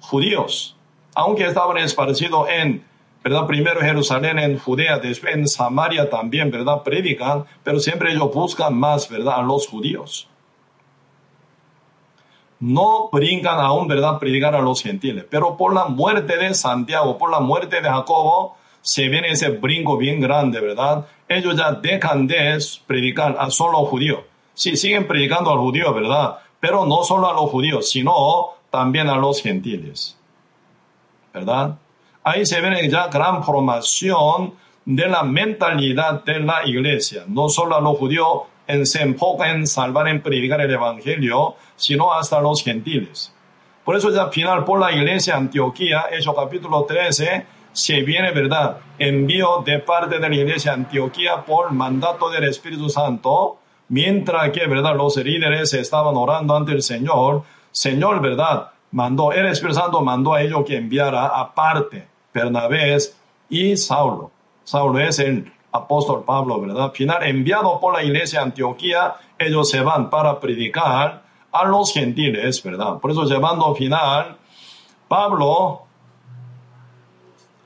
judíos. 0.01 0.77
Aunque 1.15 1.47
estaban 1.47 1.79
esparcidos 1.79 2.49
en, 2.49 2.85
¿verdad? 3.23 3.47
Primero 3.47 3.81
Jerusalén, 3.81 4.39
en 4.39 4.59
Judea, 4.59 4.99
después 4.99 5.35
en 5.35 5.49
Samaria 5.49 6.11
también, 6.11 6.51
¿verdad? 6.51 6.83
Predican, 6.83 7.45
pero 7.63 7.81
siempre 7.81 8.13
ellos 8.13 8.33
buscan 8.33 8.75
más, 8.75 9.09
¿verdad? 9.09 9.35
A 9.39 9.43
los 9.43 9.67
judíos 9.69 10.29
no 12.63 13.09
brincan 13.11 13.59
aún, 13.59 13.89
¿verdad?, 13.89 14.21
predicar 14.21 14.55
a 14.55 14.61
los 14.61 14.81
gentiles. 14.81 15.27
Pero 15.29 15.57
por 15.57 15.75
la 15.75 15.87
muerte 15.87 16.37
de 16.37 16.55
Santiago, 16.55 17.19
por 17.19 17.29
la 17.29 17.41
muerte 17.41 17.81
de 17.81 17.89
Jacobo, 17.89 18.57
se 18.81 19.09
viene 19.09 19.31
ese 19.33 19.51
brinco 19.51 19.97
bien 19.97 20.21
grande, 20.21 20.61
¿verdad? 20.61 21.05
Ellos 21.29 21.57
ya 21.57 21.73
dejan 21.73 22.29
de 22.29 22.57
predicar 22.87 23.37
a 23.37 23.51
solo 23.51 23.79
judíos. 23.87 24.21
Sí, 24.55 24.77
siguen 24.77 25.09
predicando 25.09 25.51
a 25.51 25.57
los 25.57 25.65
judíos, 25.65 25.93
¿verdad? 25.93 26.39
Pero 26.61 26.87
no 26.87 27.03
solo 27.03 27.29
a 27.29 27.33
los 27.33 27.51
judíos, 27.51 27.91
sino 27.91 28.51
también 28.71 29.09
a 29.09 29.17
los 29.17 29.43
gentiles. 29.43 30.17
¿Verdad? 31.35 31.79
Ahí 32.23 32.47
se 32.47 32.61
viene 32.61 32.89
ya 32.89 33.09
gran 33.09 33.43
formación 33.43 34.55
de 34.85 35.09
la 35.09 35.25
mentalidad 35.25 36.23
de 36.23 36.39
la 36.39 36.65
iglesia, 36.65 37.25
no 37.27 37.49
solo 37.49 37.75
a 37.75 37.81
los 37.81 37.99
judíos, 37.99 38.43
se 38.85 39.03
enfoca 39.03 39.51
en 39.51 39.67
salvar, 39.67 40.09
en 40.09 40.23
predicar 40.23 40.61
el 40.61 40.71
Evangelio, 40.71 41.57
sino 41.83 42.13
hasta 42.13 42.41
los 42.41 42.63
gentiles. 42.63 43.35
Por 43.85 43.97
eso 43.97 44.09
al 44.09 44.31
final 44.31 44.65
por 44.65 44.79
la 44.79 44.93
iglesia 44.93 45.37
Antioquía, 45.37 46.05
Hechos 46.13 46.33
capítulo 46.37 46.85
13, 46.85 47.45
se 47.73 48.03
viene, 48.03 48.31
¿verdad? 48.31 48.77
Envío 48.99 49.65
de 49.67 49.81
parte 49.81 50.21
de 50.21 50.29
la 50.29 50.35
iglesia 50.35 50.75
Antioquía 50.75 51.45
por 51.45 51.73
mandato 51.73 52.31
del 52.31 52.45
Espíritu 52.45 52.89
Santo, 52.89 53.59
mientras 53.89 54.51
que, 54.51 54.65
¿verdad? 54.69 54.95
Los 54.95 55.17
líderes 55.17 55.75
estaban 55.75 56.17
orando 56.17 56.57
ante 56.57 56.71
el 56.71 56.83
Señor. 56.83 57.43
Señor, 57.73 58.21
¿verdad? 58.21 58.71
Mandó, 58.93 59.33
el 59.33 59.47
Espíritu 59.47 59.81
Santo 59.81 60.01
mandó 60.03 60.35
a 60.35 60.43
ellos 60.43 60.63
que 60.65 60.77
enviara 60.77 61.27
aparte 61.27 62.07
Bernabé 62.33 62.97
y 63.49 63.77
Saulo. 63.77 64.31
Saulo 64.63 65.01
es 65.01 65.19
el 65.19 65.53
apóstol 65.73 66.23
Pablo, 66.25 66.61
¿verdad? 66.61 66.93
Final, 66.93 67.25
enviado 67.25 67.81
por 67.81 67.93
la 67.95 68.05
iglesia 68.05 68.41
Antioquía, 68.41 69.15
ellos 69.37 69.69
se 69.69 69.81
van 69.81 70.11
para 70.11 70.39
predicar 70.39 71.23
a 71.53 71.65
los 71.65 71.93
gentiles, 71.93 72.63
¿verdad? 72.63 72.99
Por 72.99 73.11
eso 73.11 73.25
llevando 73.25 73.75
final, 73.75 74.37
Pablo, 75.09 75.83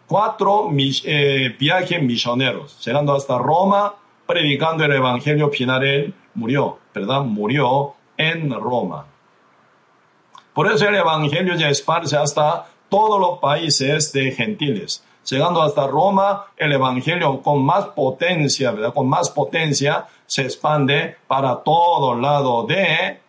cuatro 0.07 0.71
eh, 0.77 1.57
viajes 1.59 2.03
misioneros, 2.03 2.85
llegando 2.85 3.15
hasta 3.15 3.39
Roma, 3.39 3.95
predicando 4.27 4.85
el 4.85 4.93
evangelio 4.93 5.49
final, 5.51 5.85
él 5.85 6.15
murió, 6.35 6.79
¿verdad? 6.95 7.23
Murió 7.23 7.95
en 8.17 8.51
Roma. 8.51 9.07
Por 10.53 10.71
eso 10.73 10.89
el 10.89 10.97
evangelio 10.97 11.55
ya 11.55 11.69
esparce 11.69 12.17
hasta 12.17 12.67
todos 12.89 13.21
los 13.21 13.39
países 13.39 14.13
de 14.13 14.33
gentiles 14.33 15.05
llegando 15.29 15.63
hasta 15.63 15.87
Roma, 15.87 16.47
el 16.57 16.73
Evangelio 16.73 17.43
con 17.43 17.65
más 17.65 17.87
potencia, 17.87 18.71
¿verdad? 18.71 18.95
Con 18.95 19.09
más 19.09 19.31
potencia 19.31 20.07
se 20.27 20.43
expande 20.43 21.17
para 21.27 21.63
todo 21.63 22.15
lado 22.15 22.65
de 22.65 23.21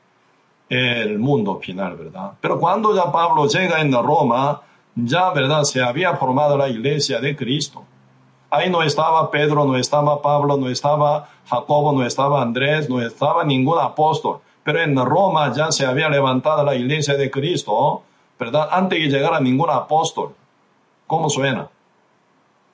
el 0.70 1.18
mundo 1.20 1.60
final, 1.60 1.96
¿verdad? 1.96 2.32
Pero 2.42 2.60
cuando 2.60 2.96
ya 2.96 3.12
Pablo 3.12 3.48
llega 3.48 3.80
en 3.82 3.92
Roma, 3.92 4.62
ya, 4.96 5.32
¿verdad? 5.32 5.64
Se 5.64 5.82
había 5.82 6.16
formado 6.16 6.58
la 6.58 6.68
iglesia 6.68 7.20
de 7.20 7.36
Cristo. 7.36 7.84
Ahí 8.50 8.70
no 8.70 8.82
estaba 8.82 9.30
Pedro, 9.30 9.66
no 9.66 9.78
estaba 9.78 10.22
Pablo, 10.22 10.58
no 10.58 10.70
estaba 10.70 11.30
Jacobo, 11.48 11.92
no 11.92 12.06
estaba 12.06 12.42
Andrés, 12.42 12.90
no 12.90 13.02
estaba 13.02 13.44
ningún 13.44 13.80
apóstol. 13.80 14.40
Pero 14.64 14.82
en 14.82 14.96
Roma 14.98 15.54
ya 15.54 15.72
se 15.72 15.86
había 15.86 16.10
levantado 16.10 16.64
la 16.64 16.76
iglesia 16.76 17.16
de 17.16 17.30
Cristo, 17.30 18.04
¿verdad? 18.40 18.70
Antes 18.72 19.00
de 19.00 19.10
llegar 19.10 19.34
a 19.34 19.40
ningún 19.40 19.70
apóstol. 19.70 20.34
¿Cómo 21.06 21.30
suena? 21.30 21.70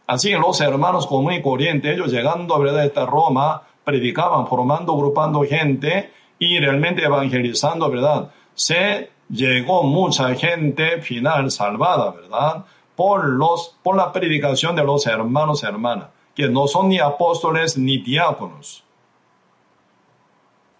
Así 0.08 0.32
los 0.32 0.60
hermanos 0.62 1.08
común 1.08 1.34
y 1.34 1.41
corriente, 1.41 1.93
ellos 1.93 2.12
llegando 2.12 2.56
a 2.56 2.60
verdad 2.60 2.86
esta 2.86 3.06
Roma, 3.06 3.62
predicaban, 3.84 4.47
formando, 4.47 4.93
agrupando 4.93 5.43
gente 5.43 6.12
y 6.39 6.60
realmente 6.60 7.04
evangelizando, 7.04 7.89
¿verdad? 7.89 8.32
Se 8.54 9.12
llegó 9.30 9.84
mucha 9.84 10.36
gente 10.36 11.02
final 11.02 11.50
salvada, 11.52 12.12
¿verdad? 12.12 12.65
Por, 12.96 13.28
los, 13.28 13.76
por 13.82 13.96
la 13.96 14.12
predicación 14.12 14.76
de 14.76 14.84
los 14.84 15.08
hermanos 15.08 15.63
y 15.63 15.65
hermanas, 15.65 16.10
que 16.36 16.48
no 16.48 16.67
son 16.67 16.89
ni 16.89 17.00
apóstoles 17.00 17.78
ni 17.78 17.98
diáconos. 17.98 18.84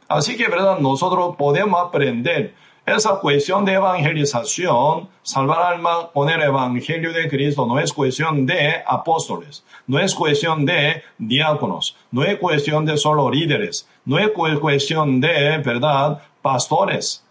Así 0.08 0.38
que, 0.38 0.48
¿verdad? 0.48 0.80
Nosotros 0.80 1.36
podemos 1.38 1.82
aprender 1.82 2.54
esa 2.86 3.19
cuestión 3.19 3.63
de 3.65 3.74
evangelización, 3.74 5.10
salvar 5.22 5.74
alma 5.74 6.10
con 6.13 6.30
el 6.30 6.41
evangelio 6.41 7.13
de 7.13 7.30
Cristo, 7.30 7.65
no 7.65 7.80
es 7.80 7.93
cuestión 7.93 8.46
de 8.46 8.84
apóstoles, 8.86 9.63
no 9.88 10.00
es 10.00 10.13
cuestión 10.13 10.65
de 10.65 11.04
diáconos, 11.17 11.96
no 12.12 12.24
es 12.24 12.38
cuestión 12.38 12.86
de 12.86 12.98
solo 12.98 13.30
líderes, 13.30 13.88
no 14.06 14.19
es 14.19 14.30
cuestión 14.60 15.22
de, 15.22 15.58
¿verdad?, 15.60 16.22
pastores. 16.41 17.24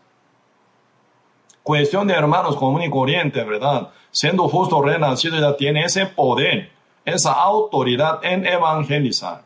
Cuestión 1.62 2.06
de 2.08 2.14
hermanos 2.14 2.56
común 2.56 2.82
y 2.82 2.90
corriente, 2.90 3.44
¿verdad? 3.44 3.90
siendo 4.12 4.46
justo 4.48 4.80
renacido, 4.80 5.40
ya 5.40 5.56
tiene 5.56 5.84
ese 5.84 6.06
poder, 6.06 6.70
esa 7.04 7.32
autoridad 7.32 8.20
en 8.22 8.46
evangelizar. 8.46 9.42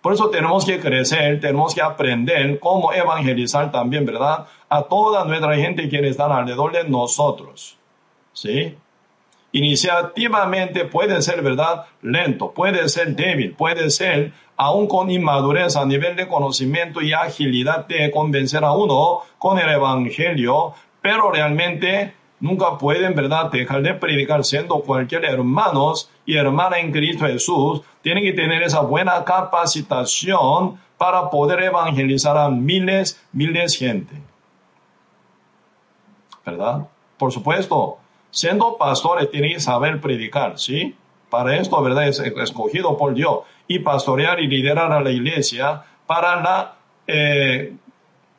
Por 0.00 0.12
eso 0.12 0.30
tenemos 0.30 0.64
que 0.64 0.78
crecer, 0.78 1.40
tenemos 1.40 1.74
que 1.74 1.82
aprender 1.82 2.60
cómo 2.60 2.92
evangelizar 2.92 3.72
también, 3.72 4.06
¿verdad? 4.06 4.46
A 4.68 4.82
toda 4.82 5.24
nuestra 5.24 5.56
gente 5.56 5.88
que 5.88 6.08
están 6.08 6.32
alrededor 6.32 6.72
de 6.72 6.88
nosotros. 6.88 7.76
¿Sí? 8.32 8.76
Iniciativamente 9.52 10.84
puede 10.84 11.22
ser, 11.22 11.40
¿verdad? 11.40 11.86
Lento, 12.02 12.50
puede 12.52 12.88
ser 12.88 13.16
débil, 13.16 13.54
puede 13.54 13.88
ser 13.90 14.32
aún 14.56 14.86
con 14.86 15.10
inmadurez 15.10 15.76
a 15.76 15.86
nivel 15.86 16.16
de 16.16 16.28
conocimiento 16.28 17.00
y 17.00 17.12
agilidad 17.12 17.86
de 17.86 18.10
convencer 18.10 18.64
a 18.64 18.72
uno 18.72 19.20
con 19.38 19.58
el 19.58 19.68
Evangelio, 19.70 20.74
pero 21.00 21.30
realmente 21.30 22.14
nunca 22.40 22.76
pueden, 22.76 23.14
¿verdad?, 23.14 23.50
dejar 23.50 23.82
de 23.82 23.94
predicar 23.94 24.44
siendo 24.44 24.80
cualquier 24.80 25.24
hermanos 25.24 26.10
y 26.24 26.36
hermana 26.36 26.78
en 26.78 26.92
Cristo 26.92 27.26
Jesús. 27.26 27.82
Tienen 28.02 28.24
que 28.24 28.32
tener 28.32 28.62
esa 28.62 28.80
buena 28.80 29.24
capacitación 29.24 30.78
para 30.98 31.30
poder 31.30 31.62
evangelizar 31.62 32.36
a 32.36 32.48
miles, 32.48 33.22
miles 33.32 33.78
de 33.78 33.86
gente. 33.86 34.16
¿Verdad? 36.46 36.86
Por 37.18 37.32
supuesto, 37.32 37.98
siendo 38.30 38.76
pastores 38.76 39.30
tienen 39.30 39.54
que 39.54 39.60
saber 39.60 40.00
predicar, 40.00 40.58
¿sí? 40.58 40.94
Para 41.28 41.56
esto, 41.56 41.82
¿verdad? 41.82 42.06
Es 42.06 42.20
escogido 42.20 42.96
por 42.96 43.14
Dios. 43.14 43.40
Y 43.66 43.80
pastorear 43.80 44.38
y 44.40 44.46
liderar 44.46 44.92
a 44.92 45.00
la 45.00 45.10
iglesia 45.10 45.82
para 46.06 46.40
la 46.40 46.76
eh, 47.08 47.74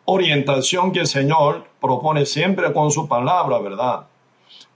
orientación 0.06 0.93
que 0.93 1.02
el 1.02 1.08
Señor 1.08 1.65
propone 1.82 2.26
siempre 2.26 2.72
con 2.72 2.91
su 2.91 3.10
palabra, 3.10 3.60
¿verdad? 3.60 4.06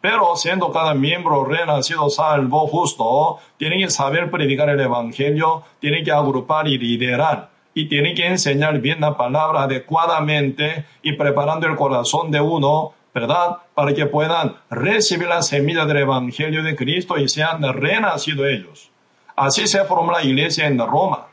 Pero 0.02 0.36
siendo 0.36 0.72
cada 0.72 0.94
miembro 0.94 1.46
renacido, 1.46 2.10
salvo, 2.10 2.68
justo, 2.68 3.38
tiene 3.58 3.78
que 3.78 3.90
saber 3.90 4.32
predicar 4.32 4.70
el 4.70 4.80
Evangelio, 4.80 5.64
tiene 5.80 6.04
que 6.04 6.12
agrupar 6.12 6.68
y 6.68 6.78
liderar. 6.78 7.50
Y 7.74 7.88
tiene 7.88 8.14
que 8.14 8.26
enseñar 8.26 8.80
bien 8.80 9.00
la 9.00 9.16
palabra 9.16 9.64
adecuadamente 9.64 10.86
y 11.02 11.14
preparando 11.14 11.68
el 11.68 11.78
corazón 11.78 12.30
de 12.32 12.42
uno, 12.42 12.94
¿verdad? 13.14 13.58
Para 13.74 13.94
que 13.94 14.06
puedan 14.06 14.56
recibir 14.70 15.28
la 15.28 15.42
semilla 15.42 15.86
del 15.86 15.98
Evangelio 15.98 16.64
de 16.64 16.76
Cristo 16.76 17.18
y 17.18 17.28
sean 17.28 17.62
renacidos 17.62 18.48
ellos. 18.48 18.92
Así 19.36 19.68
se 19.68 19.84
formó 19.86 20.12
la 20.12 20.24
iglesia 20.24 20.68
en 20.68 20.78
Roma 20.80 21.28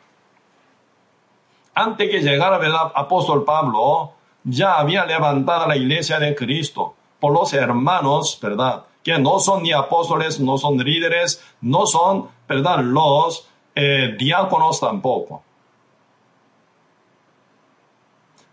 antes 1.79 2.11
que 2.11 2.21
llegara 2.21 2.65
el 2.65 2.75
apóstol 2.75 3.45
Pablo, 3.45 4.13
ya 4.43 4.79
había 4.79 5.07
levantado 5.07 5.69
la 5.69 5.77
iglesia 5.77 6.19
de 6.19 6.35
Cristo 6.35 6.95
por 7.21 7.33
los 7.33 7.53
hermanos, 7.53 8.37
¿verdad? 8.43 8.85
Que 9.03 9.17
no 9.19 9.39
son 9.39 9.63
ni 9.63 9.73
apóstoles, 9.73 10.41
no 10.41 10.59
son 10.59 10.79
líderes, 10.79 11.41
no 11.61 11.87
son, 11.87 12.31
¿verdad? 12.49 12.81
Los 12.81 13.49
eh, 13.77 14.17
diáconos 14.19 14.81
tampoco. 14.81 15.45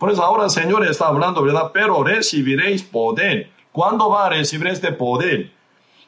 Por 0.06 0.13
eso 0.13 0.24
ahora 0.24 0.44
el 0.44 0.50
Señor 0.52 0.86
está 0.86 1.08
hablando, 1.08 1.41
¿verdad? 1.41 1.72
Pero 1.74 2.04
recibiréis 2.04 2.84
poder. 2.84 3.50
¿Cuándo 3.72 4.08
va 4.08 4.28
a 4.28 4.30
recibir 4.30 4.68
este 4.68 4.91
poder? 4.91 5.50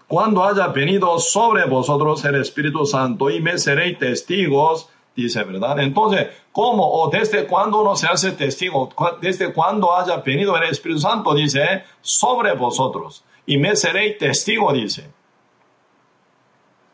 Cuando 0.07 0.43
haya 0.43 0.67
venido 0.67 1.17
sobre 1.17 1.65
vosotros 1.65 2.23
el 2.23 2.35
Espíritu 2.35 2.85
Santo 2.85 3.27
y 3.31 3.41
me 3.41 3.57
seréis 3.57 3.97
testigos 3.97 4.87
dice, 5.15 5.43
¿verdad? 5.43 5.79
Entonces, 5.79 6.27
¿cómo 6.51 6.87
o 6.87 7.09
desde 7.09 7.47
cuándo 7.47 7.81
uno 7.81 7.95
se 7.95 8.05
hace 8.05 8.33
testigo? 8.33 8.87
Desde 9.19 9.51
cuándo 9.51 9.91
haya 9.95 10.17
venido 10.17 10.55
el 10.55 10.69
Espíritu 10.69 10.99
Santo, 10.99 11.33
dice, 11.33 11.81
sobre 11.99 12.53
vosotros. 12.53 13.25
Y 13.47 13.57
me 13.57 13.75
seréis 13.75 14.19
testigo, 14.19 14.71
dice. 14.73 15.09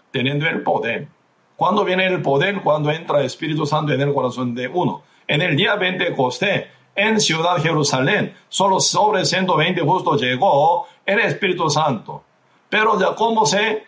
Teniendo 0.09 0.47
el 0.47 0.63
poder. 0.63 1.09
¿Cuándo 1.57 1.83
viene 1.83 2.07
el 2.07 2.21
poder? 2.21 2.61
Cuando 2.61 2.91
entra 2.91 3.19
el 3.19 3.25
Espíritu 3.25 3.65
Santo 3.65 3.91
en 3.91 3.99
el 3.99 4.13
corazón 4.13 4.55
de 4.55 4.69
uno. 4.69 5.03
En 5.27 5.41
el 5.41 5.57
día 5.57 5.75
20 5.75 6.15
Costé, 6.15 6.69
en 6.95 7.19
Ciudad 7.19 7.57
Jerusalén, 7.57 8.35
solo 8.49 8.79
sobre 8.79 9.25
120 9.25 9.81
justo 9.81 10.15
llegó 10.15 10.87
el 11.05 11.19
Espíritu 11.19 11.69
Santo. 11.69 12.23
Pero 12.69 12.99
ya 12.99 13.15
cómo 13.15 13.45
se 13.45 13.85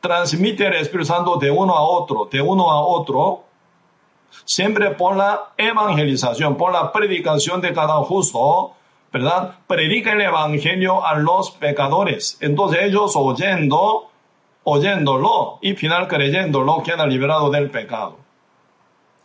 transmite 0.00 0.66
el 0.66 0.74
Espíritu 0.74 1.06
Santo 1.06 1.36
de 1.36 1.50
uno 1.50 1.74
a 1.74 1.82
otro, 1.82 2.28
de 2.30 2.40
uno 2.40 2.70
a 2.70 2.80
otro, 2.82 3.44
siempre 4.44 4.90
por 4.90 5.16
la 5.16 5.52
evangelización, 5.56 6.56
por 6.56 6.72
la 6.72 6.92
predicación 6.92 7.60
de 7.60 7.72
cada 7.72 7.96
justo, 8.04 8.72
¿verdad? 9.12 9.56
Predica 9.66 10.12
el 10.12 10.20
evangelio 10.20 11.04
a 11.04 11.14
los 11.14 11.50
pecadores. 11.52 12.38
Entonces 12.40 12.80
ellos 12.82 13.14
oyendo, 13.16 14.10
oyéndolo 14.64 15.58
y 15.62 15.74
final 15.74 16.08
creyéndolo 16.08 16.82
quedan 16.82 17.08
liberados 17.08 17.50
del 17.52 17.70
pecado. 17.70 18.16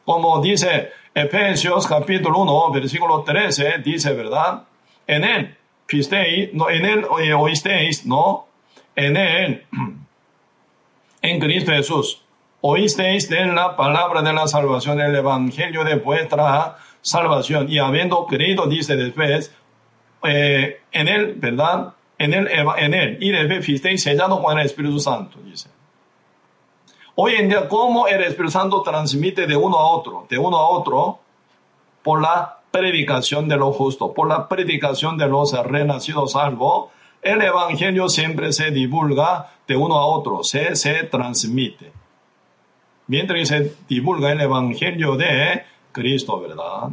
Como 0.06 0.42
dice 0.42 0.92
Efesios 1.16 1.86
capítulo 1.86 2.40
1, 2.40 2.72
versículo 2.72 3.22
13, 3.22 3.80
dice, 3.84 4.14
¿verdad? 4.14 4.64
En 5.06 5.24
él, 5.24 5.56
pisteis, 5.86 6.54
no, 6.54 6.70
en 6.70 6.86
él 6.86 7.06
oísteis, 7.38 8.06
¿no? 8.06 8.48
En 8.96 9.16
él, 9.16 9.66
en 11.22 11.40
Cristo 11.40 11.72
Jesús 11.72 12.24
oísteis 12.66 13.30
de 13.30 13.46
la 13.46 13.76
palabra 13.76 14.22
de 14.22 14.32
la 14.32 14.48
salvación, 14.48 15.00
el 15.02 15.14
evangelio 15.14 15.84
de 15.84 15.96
vuestra 15.96 16.78
salvación, 17.02 17.70
y 17.70 17.78
habiendo 17.78 18.26
creído, 18.26 18.68
dice 18.68 18.96
después, 18.96 19.54
eh, 20.24 20.80
en 20.94 21.08
él, 21.10 21.34
¿verdad? 21.36 21.94
En 22.18 22.34
él, 22.34 22.48
en 22.78 22.94
él, 22.94 23.18
y 23.20 23.32
después 23.32 23.66
fuisteis 23.66 24.02
sellado 24.02 24.42
con 24.42 24.58
el 24.58 24.66
Espíritu 24.66 24.98
Santo, 25.00 25.40
dice. 25.44 25.73
Hoy 27.16 27.34
en 27.36 27.50
día, 27.50 27.68
¿cómo 27.68 28.08
el 28.08 28.22
Espíritu 28.24 28.52
Santo 28.52 28.82
transmite 28.82 29.46
de 29.46 29.56
uno 29.56 29.78
a 29.78 29.88
otro? 29.92 30.26
De 30.30 30.38
uno 30.38 30.58
a 30.58 30.70
otro, 30.70 31.20
por 32.02 32.22
la 32.22 32.60
predicación 32.72 33.48
de 33.48 33.58
lo 33.58 33.72
justo, 33.72 34.14
por 34.14 34.28
la 34.28 34.48
predicación 34.48 35.18
de 35.18 35.28
los 35.28 35.54
renacidos 35.54 36.32
salvos, 36.32 36.90
el 37.22 37.42
Evangelio 37.42 38.10
siempre 38.10 38.52
se 38.52 38.72
divulga 38.72 39.52
de 39.68 39.76
uno 39.76 39.96
a 39.96 40.06
otro, 40.06 40.44
se, 40.44 40.76
se 40.76 41.04
transmite 41.04 41.92
mientras 43.08 43.48
se 43.48 43.76
divulga 43.88 44.32
el 44.32 44.42
Evangelio 44.42 45.16
de 45.16 45.64
Cristo, 45.92 46.40
¿verdad? 46.40 46.90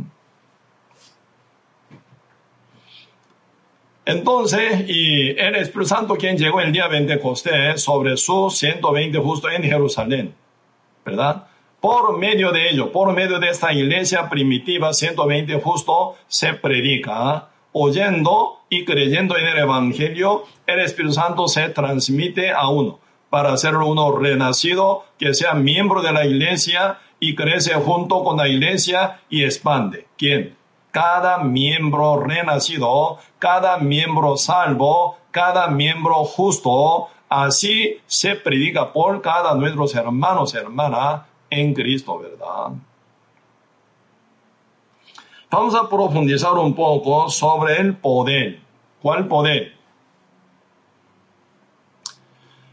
Entonces, 4.10 4.88
y 4.88 5.38
el 5.38 5.54
Espíritu 5.54 5.86
Santo 5.86 6.16
quien 6.16 6.36
llegó 6.36 6.60
el 6.60 6.72
día 6.72 6.88
Pentecostés 6.88 7.80
sobre 7.80 8.16
sus 8.16 8.58
120 8.58 9.16
justo 9.18 9.48
en 9.48 9.62
Jerusalén, 9.62 10.34
¿verdad? 11.04 11.46
Por 11.80 12.18
medio 12.18 12.50
de 12.50 12.70
ello, 12.70 12.90
por 12.90 13.12
medio 13.14 13.38
de 13.38 13.50
esta 13.50 13.72
iglesia 13.72 14.28
primitiva 14.28 14.92
120 14.92 15.60
justo, 15.60 16.16
se 16.26 16.54
predica, 16.54 17.50
oyendo 17.70 18.58
y 18.68 18.84
creyendo 18.84 19.38
en 19.38 19.46
el 19.46 19.58
Evangelio, 19.58 20.42
el 20.66 20.80
Espíritu 20.80 21.14
Santo 21.14 21.46
se 21.46 21.68
transmite 21.68 22.50
a 22.50 22.68
uno 22.68 22.98
para 23.30 23.52
hacerlo 23.52 23.86
uno 23.86 24.10
renacido, 24.18 25.04
que 25.18 25.34
sea 25.34 25.54
miembro 25.54 26.02
de 26.02 26.12
la 26.12 26.26
iglesia 26.26 26.98
y 27.20 27.36
crece 27.36 27.74
junto 27.74 28.24
con 28.24 28.38
la 28.38 28.48
iglesia 28.48 29.20
y 29.30 29.44
expande. 29.44 30.08
¿Quién? 30.18 30.56
Cada 30.90 31.38
miembro 31.38 32.20
renacido, 32.20 33.18
cada 33.38 33.78
miembro 33.78 34.36
salvo, 34.36 35.16
cada 35.30 35.68
miembro 35.68 36.24
justo, 36.24 37.08
así 37.28 38.00
se 38.06 38.34
predica 38.34 38.92
por 38.92 39.22
cada 39.22 39.54
nuestros 39.54 39.94
hermanos 39.94 40.54
y 40.54 40.56
hermanas 40.56 41.22
en 41.48 41.74
Cristo, 41.74 42.18
¿verdad? 42.18 42.72
Vamos 45.50 45.74
a 45.74 45.88
profundizar 45.88 46.54
un 46.54 46.74
poco 46.74 47.28
sobre 47.28 47.78
el 47.78 47.96
poder. 47.96 48.60
¿Cuál 49.02 49.26
poder? 49.26 49.76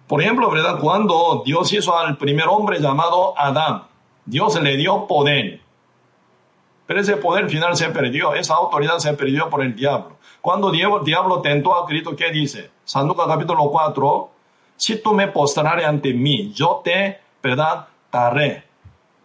Por 0.07 0.21
ejemplo, 0.21 0.49
¿verdad? 0.49 0.79
Cuando 0.79 1.41
Dios 1.45 1.73
hizo 1.73 1.97
al 1.97 2.17
primer 2.17 2.47
hombre 2.47 2.79
llamado 2.79 3.37
Adán, 3.37 3.83
Dios 4.25 4.61
le 4.61 4.77
dio 4.77 5.07
poder. 5.07 5.61
Pero 6.87 7.01
ese 7.01 7.17
poder 7.17 7.49
final 7.49 7.75
se 7.75 7.89
perdió, 7.89 8.33
esa 8.33 8.55
autoridad 8.55 8.97
se 8.97 9.13
perdió 9.13 9.49
por 9.49 9.61
el 9.61 9.75
diablo. 9.75 10.17
Cuando 10.41 10.71
el 10.71 11.03
diablo 11.03 11.41
tentó 11.41 11.75
a 11.75 11.85
Cristo, 11.85 12.15
¿qué 12.15 12.31
dice? 12.31 12.71
San 12.85 13.07
Lucas 13.07 13.27
capítulo 13.27 13.69
4, 13.69 14.29
si 14.77 15.01
tú 15.01 15.13
me 15.13 15.27
postrares 15.27 15.85
ante 15.85 16.13
mí, 16.13 16.51
yo 16.53 16.81
te, 16.83 17.19
¿verdad? 17.43 17.87
Daré. 18.11 18.63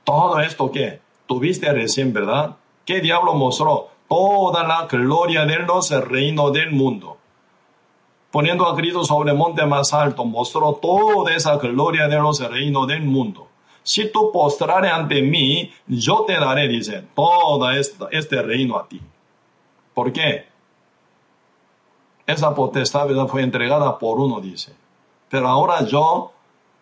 Todo 0.03 0.41
esto 0.41 0.71
que 0.71 1.01
tuviste 1.27 1.73
recién, 1.73 2.13
¿verdad? 2.13 2.57
¿Qué 2.85 3.01
diablo 3.01 3.35
mostró? 3.35 3.91
Toda 4.09 4.65
la 4.65 4.87
gloria 4.87 5.47
de 5.47 5.61
los 5.61 5.91
reinos 5.91 6.53
del 6.53 6.73
mundo 6.73 7.19
poniendo 8.33 8.67
a 8.67 8.75
Cristo 8.75 9.05
sobre 9.05 9.31
el 9.31 9.37
monte 9.37 9.65
más 9.67 9.93
alto, 9.93 10.25
mostró 10.25 10.73
toda 10.73 11.37
esa 11.37 11.57
gloria 11.59 12.09
de 12.09 12.17
los 12.17 12.41
reinos 12.41 12.89
del 12.89 13.03
mundo. 13.03 13.47
Si 13.83 14.11
tú 14.11 14.31
postrares 14.33 14.93
ante 14.93 15.23
mí, 15.23 15.73
yo 15.87 16.25
te 16.27 16.35
daré, 16.35 16.69
dice, 16.69 17.05
todo 17.15 17.71
este 17.71 18.43
reino 18.43 18.79
a 18.79 18.87
ti. 18.87 19.01
¿Por 19.95 20.13
qué? 20.13 20.47
Esa 22.27 22.55
potestad 22.55 23.09
fue 23.27 23.43
entregada 23.43 23.99
por 23.99 24.21
uno, 24.21 24.41
dice. 24.41 24.73
pero 25.29 25.49
ahora 25.49 25.85
yo 25.85 26.33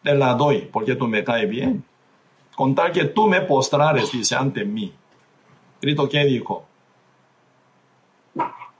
te 0.02 0.14
la 0.14 0.34
doy 0.34 0.68
porque 0.72 0.94
tú 0.94 1.06
me 1.06 1.24
caes 1.24 1.48
bien. 1.48 1.84
Con 2.54 2.74
tal 2.74 2.92
que 2.92 3.04
tú 3.04 3.26
me 3.26 3.40
postrares, 3.40 4.12
dice, 4.12 4.34
ante 4.34 4.64
mí. 4.64 4.92
Cristo, 5.80 6.08
¿qué 6.08 6.24
dijo? 6.24 6.64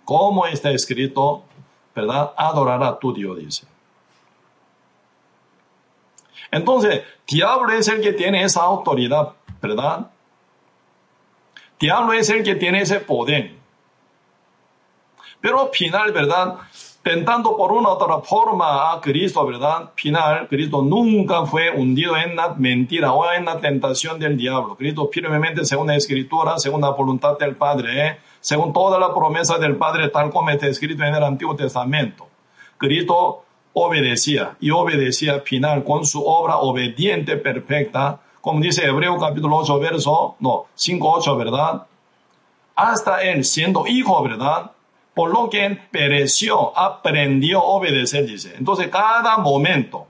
¿Cómo 0.05 0.47
está 0.47 0.71
escrito? 0.71 1.45
¿Verdad? 1.95 2.33
Adorará 2.37 2.89
a 2.89 2.99
tu 2.99 3.13
Dios, 3.13 3.39
dice. 3.39 3.70
Entonces, 6.51 7.03
diablo 7.27 7.73
es 7.73 7.89
el 7.89 8.01
que 8.01 8.13
tiene 8.13 8.43
esa 8.43 8.63
autoridad, 8.63 9.35
¿verdad? 9.61 10.11
Diablo 11.79 12.13
es 12.13 12.29
el 12.31 12.43
que 12.43 12.57
tiene 12.57 12.83
ese 12.83 13.01
poder. 13.01 13.53
Pero 15.41 15.63
al 15.63 15.69
final, 15.71 16.13
¿verdad? 16.13 16.57
Tentando 17.03 17.57
por 17.57 17.73
una 17.73 17.89
otra 17.89 18.19
forma 18.19 18.93
a 18.93 19.01
Cristo, 19.01 19.47
¿verdad? 19.47 19.93
Final, 19.95 20.49
Cristo 20.49 20.83
nunca 20.83 21.47
fue 21.47 21.71
hundido 21.71 22.15
en 22.17 22.37
la 22.37 22.51
mentira 22.55 23.13
o 23.13 23.33
en 23.33 23.47
la 23.47 23.59
tentación 23.59 24.19
del 24.19 24.37
diablo. 24.37 24.77
Cristo 24.77 25.09
firmemente, 25.11 25.65
según 25.65 25.87
la 25.87 25.97
Escritura, 25.97 26.59
según 26.59 26.83
la 26.83 26.91
voluntad 26.91 27.39
del 27.39 27.57
Padre, 27.57 28.07
¿eh? 28.07 28.19
según 28.41 28.73
toda 28.75 28.99
la 28.99 29.15
promesa 29.15 29.57
del 29.57 29.77
Padre, 29.77 30.09
tal 30.09 30.31
como 30.31 30.51
está 30.51 30.67
escrito 30.67 31.03
en 31.05 31.15
el 31.15 31.25
Antiguo 31.25 31.57
Testamento. 31.57 32.29
Cristo 32.77 33.45
obedecía 33.73 34.57
y 34.61 34.71
obedecía 34.71 35.41
final 35.41 35.85
con 35.85 36.05
su 36.05 36.25
obra 36.25 36.59
obediente 36.59 37.37
perfecta, 37.37 38.21
como 38.41 38.61
dice 38.61 38.87
Hebreo 38.87 39.19
capítulo 39.19 39.57
8, 39.57 39.79
verso, 39.79 40.37
no, 40.41 40.67
5, 40.75 41.13
8, 41.17 41.37
¿verdad? 41.37 41.87
Hasta 42.75 43.23
él 43.23 43.45
siendo 43.45 43.87
hijo, 43.87 44.23
¿verdad? 44.23 44.73
Por 45.15 45.31
lo 45.33 45.51
que 45.51 45.67
él 45.67 45.81
pereció, 45.91 46.77
aprendió 46.79 47.61
a 47.61 47.65
obedecer, 47.65 48.27
dice. 48.27 48.55
Entonces, 48.57 48.89
cada 48.89 49.37
momento, 49.39 50.07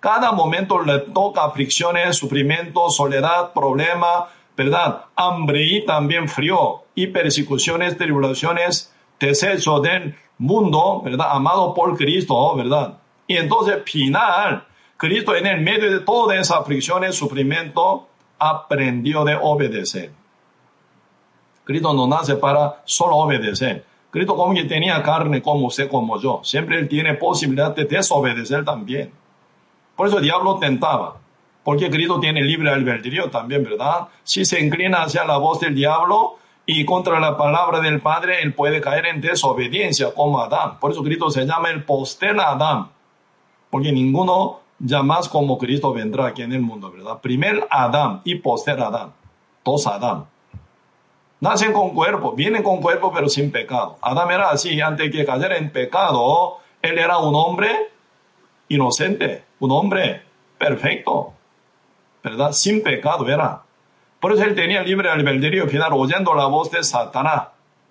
cada 0.00 0.32
momento 0.32 0.82
le 0.82 0.98
toca 0.98 1.44
aflicciones, 1.44 2.16
sufrimientos, 2.16 2.96
soledad, 2.96 3.52
problema, 3.52 4.28
¿verdad? 4.56 5.04
Hambre 5.16 5.62
y 5.64 5.86
también 5.86 6.28
frío 6.28 6.82
y 6.94 7.06
persecuciones, 7.06 7.96
tribulaciones, 7.96 8.92
desecho 9.18 9.80
del 9.80 10.14
mundo, 10.38 11.02
¿verdad? 11.04 11.28
Amado 11.30 11.74
por 11.74 11.96
Cristo, 11.96 12.54
¿verdad? 12.56 12.98
Y 13.26 13.36
entonces, 13.36 13.82
final, 13.84 14.66
Cristo 14.96 15.34
en 15.34 15.46
el 15.46 15.60
medio 15.60 15.90
de 15.90 16.00
todas 16.00 16.38
esas 16.38 16.58
aflicciones, 16.58 17.16
sufrimiento, 17.16 18.08
aprendió 18.38 19.24
de 19.24 19.36
obedecer. 19.40 20.12
Cristo 21.64 21.94
no 21.94 22.06
nace 22.06 22.36
para 22.36 22.82
solo 22.84 23.16
obedecer. 23.16 23.84
Cristo 24.10 24.36
como 24.36 24.52
que 24.52 24.64
tenía 24.64 25.02
carne 25.02 25.40
como 25.40 25.66
usted, 25.66 25.88
como 25.88 26.20
yo. 26.20 26.40
Siempre 26.44 26.78
él 26.78 26.88
tiene 26.88 27.14
posibilidad 27.14 27.74
de 27.74 27.84
desobedecer 27.84 28.64
también. 28.64 29.12
Por 29.96 30.08
eso 30.08 30.18
el 30.18 30.24
diablo 30.24 30.58
tentaba. 30.58 31.16
Porque 31.64 31.88
Cristo 31.88 32.18
tiene 32.20 32.42
libre 32.42 32.70
albedrío 32.70 33.30
también, 33.30 33.62
¿verdad? 33.62 34.08
Si 34.24 34.44
se 34.44 34.60
inclina 34.60 35.02
hacia 35.02 35.24
la 35.24 35.36
voz 35.36 35.60
del 35.60 35.74
diablo, 35.74 36.38
y 36.74 36.84
contra 36.86 37.20
la 37.20 37.36
palabra 37.36 37.80
del 37.80 38.00
Padre, 38.00 38.42
él 38.42 38.54
puede 38.54 38.80
caer 38.80 39.06
en 39.06 39.20
desobediencia 39.20 40.14
como 40.14 40.40
Adán. 40.40 40.78
Por 40.80 40.92
eso 40.92 41.02
Cristo 41.02 41.30
se 41.30 41.44
llama 41.44 41.70
el 41.70 41.84
poster 41.84 42.38
Adán, 42.40 42.88
porque 43.68 43.92
ninguno 43.92 44.60
jamás 44.88 45.28
como 45.28 45.58
Cristo 45.58 45.92
vendrá 45.92 46.28
aquí 46.28 46.42
en 46.42 46.52
el 46.52 46.60
mundo, 46.60 46.90
¿verdad? 46.90 47.20
Primer 47.20 47.66
Adán 47.70 48.22
y 48.24 48.36
poster 48.36 48.80
Adán, 48.80 49.12
dos 49.64 49.86
Adán. 49.86 50.26
Nacen 51.40 51.72
con 51.72 51.90
cuerpo, 51.90 52.32
vienen 52.32 52.62
con 52.62 52.80
cuerpo 52.80 53.12
pero 53.12 53.28
sin 53.28 53.50
pecado. 53.50 53.98
Adán 54.00 54.30
era 54.30 54.50
así, 54.50 54.80
antes 54.80 55.10
que 55.10 55.26
cayera 55.26 55.58
en 55.58 55.70
pecado, 55.70 56.58
él 56.80 56.98
era 56.98 57.18
un 57.18 57.34
hombre 57.34 57.90
inocente, 58.68 59.44
un 59.60 59.72
hombre 59.72 60.22
perfecto, 60.56 61.34
¿verdad? 62.22 62.52
Sin 62.52 62.82
pecado 62.82 63.28
era. 63.28 63.62
Por 64.22 64.32
eso 64.32 64.44
él 64.44 64.54
tenía 64.54 64.84
libre 64.84 65.10
albedrío 65.10 65.66
final 65.66 65.94
oyendo 65.94 66.32
la 66.32 66.46
voz 66.46 66.70
de 66.70 66.84
Satanás, 66.84 67.48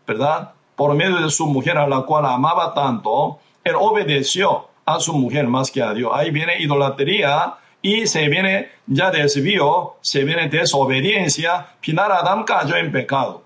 ¿verdad? 0.07 0.53
Por 0.77 0.95
medio 0.95 1.17
de 1.17 1.29
su 1.29 1.45
mujer 1.45 1.77
a 1.77 1.85
la 1.85 2.03
cual 2.03 2.25
amaba 2.25 2.73
tanto, 2.73 3.39
él 3.65 3.75
obedeció 3.77 4.69
a 4.85 5.01
su 5.01 5.11
mujer 5.11 5.45
más 5.47 5.69
que 5.69 5.81
a 5.81 5.93
Dios. 5.93 6.09
Ahí 6.15 6.31
viene 6.31 6.61
idolatría 6.61 7.55
y 7.81 8.07
se 8.07 8.29
viene 8.29 8.69
ya 8.87 9.11
desvío, 9.11 9.95
se 9.99 10.23
viene 10.23 10.47
desobediencia, 10.47 11.67
final 11.81 12.13
Adán 12.13 12.45
cayó 12.45 12.77
en 12.77 12.93
pecado. 12.93 13.43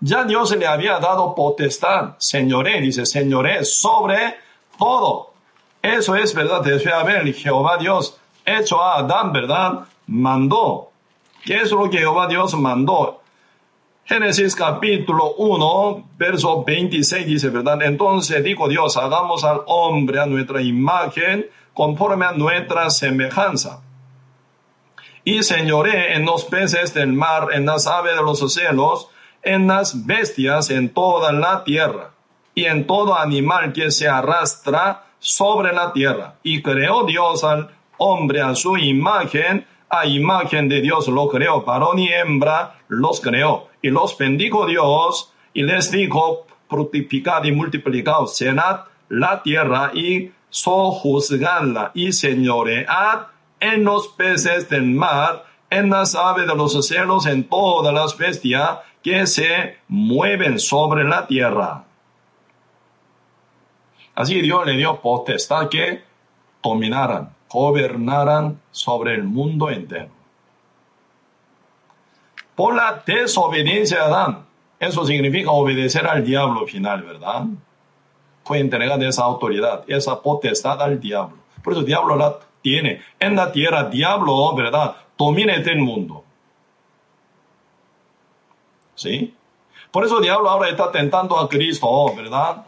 Ya 0.00 0.24
Dios 0.24 0.56
le 0.56 0.66
había 0.66 0.98
dado 0.98 1.34
potestad, 1.34 2.14
señoré, 2.16 2.80
dice, 2.80 3.04
señoré 3.04 3.66
sobre 3.66 4.36
todo. 4.78 5.34
Eso 5.82 6.16
es 6.16 6.32
verdad, 6.32 6.62
después 6.62 6.84
de 6.84 6.92
haber 6.98 7.34
Jehová 7.34 7.76
Dios 7.76 8.18
hecho 8.46 8.82
a 8.82 9.00
Adán, 9.00 9.30
¿verdad? 9.30 9.80
Mandó 10.06 10.91
¿Qué 11.44 11.56
es 11.56 11.72
lo 11.72 11.90
que 11.90 11.98
Jehová 11.98 12.28
Dios 12.28 12.54
mandó? 12.54 13.20
Génesis 14.04 14.54
capítulo 14.54 15.34
1, 15.34 16.10
verso 16.16 16.62
26 16.62 17.26
dice, 17.26 17.50
¿verdad? 17.50 17.82
Entonces 17.82 18.44
dijo 18.44 18.68
Dios, 18.68 18.96
hagamos 18.96 19.42
al 19.42 19.62
hombre 19.66 20.20
a 20.20 20.26
nuestra 20.26 20.62
imagen, 20.62 21.46
conforme 21.74 22.26
a 22.26 22.32
nuestra 22.32 22.90
semejanza. 22.90 23.82
Y 25.24 25.42
señoré 25.42 26.14
en 26.14 26.24
los 26.24 26.44
peces 26.44 26.94
del 26.94 27.12
mar, 27.12 27.48
en 27.52 27.66
las 27.66 27.86
aves 27.88 28.14
de 28.14 28.22
los 28.22 28.52
cielos, 28.52 29.08
en 29.42 29.66
las 29.66 30.06
bestias, 30.06 30.70
en 30.70 30.90
toda 30.90 31.32
la 31.32 31.64
tierra, 31.64 32.10
y 32.54 32.66
en 32.66 32.86
todo 32.86 33.18
animal 33.18 33.72
que 33.72 33.90
se 33.90 34.06
arrastra 34.08 35.06
sobre 35.18 35.72
la 35.72 35.92
tierra. 35.92 36.34
Y 36.42 36.62
creó 36.62 37.04
Dios 37.04 37.42
al 37.42 37.70
hombre 37.98 38.42
a 38.42 38.54
su 38.54 38.76
imagen, 38.76 39.66
a 39.94 40.06
imagen 40.06 40.70
de 40.70 40.80
Dios 40.80 41.06
lo 41.08 41.28
creó, 41.28 41.60
varón 41.60 41.98
y 41.98 42.08
hembra 42.10 42.78
los 42.88 43.20
creó. 43.20 43.68
Y 43.82 43.90
los 43.90 44.16
bendijo 44.16 44.64
Dios 44.64 45.34
y 45.52 45.64
les 45.64 45.90
dijo, 45.90 46.46
fructificad 46.66 47.44
y 47.44 47.52
multiplicad, 47.52 48.24
cenad 48.24 48.86
la 49.10 49.42
tierra 49.42 49.90
y 49.92 50.32
sojuzgadla 50.48 51.90
y 51.92 52.12
señoread 52.12 53.26
en 53.60 53.84
los 53.84 54.08
peces 54.08 54.70
del 54.70 54.84
mar, 54.84 55.44
en 55.68 55.90
las 55.90 56.14
aves 56.14 56.46
de 56.46 56.54
los 56.54 56.86
cielos, 56.86 57.26
en 57.26 57.44
todas 57.44 57.92
las 57.92 58.16
bestias 58.16 58.78
que 59.02 59.26
se 59.26 59.76
mueven 59.88 60.58
sobre 60.58 61.04
la 61.04 61.26
tierra. 61.26 61.84
Así 64.14 64.40
Dios 64.40 64.64
le 64.64 64.78
dio 64.78 65.02
potestad 65.02 65.68
que 65.68 66.02
dominaran 66.62 67.41
gobernaran 67.52 68.60
sobre 68.70 69.14
el 69.14 69.24
mundo 69.24 69.70
entero. 69.70 70.08
Por 72.54 72.74
la 72.74 73.02
desobediencia 73.04 73.98
de 73.98 74.04
Adán, 74.04 74.46
eso 74.78 75.04
significa 75.04 75.50
obedecer 75.50 76.06
al 76.06 76.24
diablo 76.24 76.66
final, 76.66 77.02
¿verdad? 77.02 77.44
Fue 78.44 78.58
entregada 78.58 79.06
esa 79.08 79.24
autoridad, 79.24 79.84
esa 79.86 80.20
potestad 80.20 80.80
al 80.82 80.98
diablo. 80.98 81.36
Por 81.62 81.74
eso 81.74 81.80
el 81.80 81.86
diablo 81.86 82.16
la 82.16 82.38
tiene. 82.62 83.02
En 83.20 83.36
la 83.36 83.52
tierra, 83.52 83.84
diablo, 83.84 84.54
¿verdad? 84.54 84.96
Domina 85.16 85.54
el 85.54 85.78
mundo. 85.78 86.24
¿Sí? 88.94 89.34
Por 89.90 90.04
eso 90.04 90.16
el 90.18 90.24
diablo 90.24 90.48
ahora 90.48 90.68
está 90.68 90.90
tentando 90.90 91.38
a 91.38 91.48
Cristo, 91.48 92.12
¿verdad? 92.16 92.64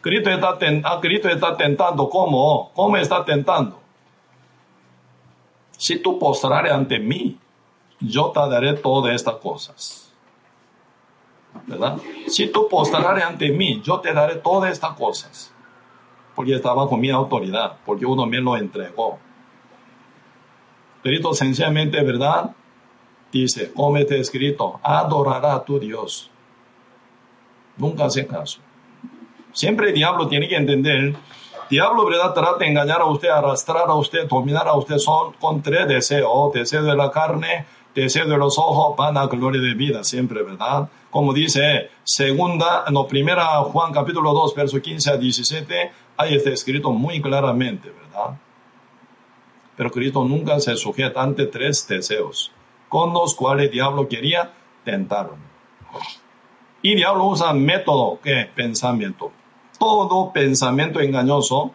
Cristo 0.00 0.30
está, 0.30 0.58
a 0.84 1.00
Cristo 1.00 1.28
está 1.28 1.56
tentando, 1.56 2.08
¿cómo? 2.08 2.70
¿Cómo 2.74 2.96
está 2.96 3.24
tentando? 3.24 3.81
Si 5.82 5.98
tú 5.98 6.16
postrares 6.16 6.70
ante 6.70 7.00
mí, 7.00 7.36
yo 7.98 8.30
te 8.30 8.38
daré 8.38 8.74
todas 8.74 9.16
estas 9.16 9.34
cosas. 9.38 10.12
¿Verdad? 11.66 11.98
Si 12.28 12.46
tú 12.46 12.68
postrares 12.68 13.24
ante 13.24 13.50
mí, 13.50 13.82
yo 13.82 13.98
te 13.98 14.12
daré 14.12 14.36
todas 14.36 14.70
estas 14.70 14.92
cosas. 14.92 15.52
Porque 16.36 16.54
estaba 16.54 16.88
con 16.88 17.00
mi 17.00 17.10
autoridad, 17.10 17.78
porque 17.84 18.06
uno 18.06 18.26
me 18.26 18.38
lo 18.38 18.56
entregó. 18.56 19.18
Pero 21.02 21.34
sencillamente, 21.34 22.00
¿verdad? 22.04 22.52
Dice, 23.32 23.72
cómete 23.72 24.20
escrito, 24.20 24.78
adorará 24.84 25.54
a 25.54 25.64
tu 25.64 25.80
Dios. 25.80 26.30
Nunca 27.76 28.04
hace 28.04 28.24
caso. 28.28 28.60
Siempre 29.52 29.88
el 29.88 29.94
diablo 29.94 30.28
tiene 30.28 30.46
que 30.46 30.54
entender 30.54 31.16
diablo, 31.72 32.04
¿verdad? 32.04 32.34
Trata 32.34 32.58
de 32.58 32.66
engañar 32.66 33.00
a 33.00 33.06
usted, 33.06 33.30
arrastrar 33.30 33.88
a 33.88 33.94
usted, 33.94 34.28
dominar 34.28 34.68
a 34.68 34.74
usted 34.74 34.98
son 34.98 35.32
con 35.40 35.62
tres 35.62 35.88
deseos, 35.88 36.52
deseo 36.52 36.82
de 36.82 36.94
la 36.94 37.10
carne, 37.10 37.64
deseo 37.94 38.28
de 38.28 38.36
los 38.36 38.58
ojos, 38.58 38.94
a 38.98 39.26
gloria 39.26 39.62
de 39.62 39.72
vida, 39.72 40.04
siempre, 40.04 40.42
¿verdad? 40.42 40.90
Como 41.10 41.32
dice 41.32 41.88
segunda, 42.04 42.84
no, 42.90 43.06
primera 43.06 43.46
Juan 43.62 43.90
capítulo 43.90 44.34
2, 44.34 44.54
verso 44.54 44.82
15 44.82 45.10
a 45.12 45.16
17, 45.16 45.92
ahí 46.18 46.34
está 46.34 46.50
escrito 46.50 46.90
muy 46.90 47.22
claramente, 47.22 47.88
¿verdad? 47.88 48.38
Pero 49.74 49.90
Cristo 49.90 50.24
nunca 50.24 50.60
se 50.60 50.76
sujeta 50.76 51.22
ante 51.22 51.46
tres 51.46 51.88
deseos, 51.88 52.52
con 52.90 53.14
los 53.14 53.34
cuales 53.34 53.70
diablo 53.70 54.08
quería 54.08 54.52
tentarlo. 54.84 55.38
Y 56.82 56.94
diablo 56.96 57.24
usa 57.24 57.54
método, 57.54 58.18
¿qué? 58.22 58.46
Pensamiento 58.54 59.32
todo 59.82 60.32
pensamiento 60.32 61.00
engañoso 61.00 61.72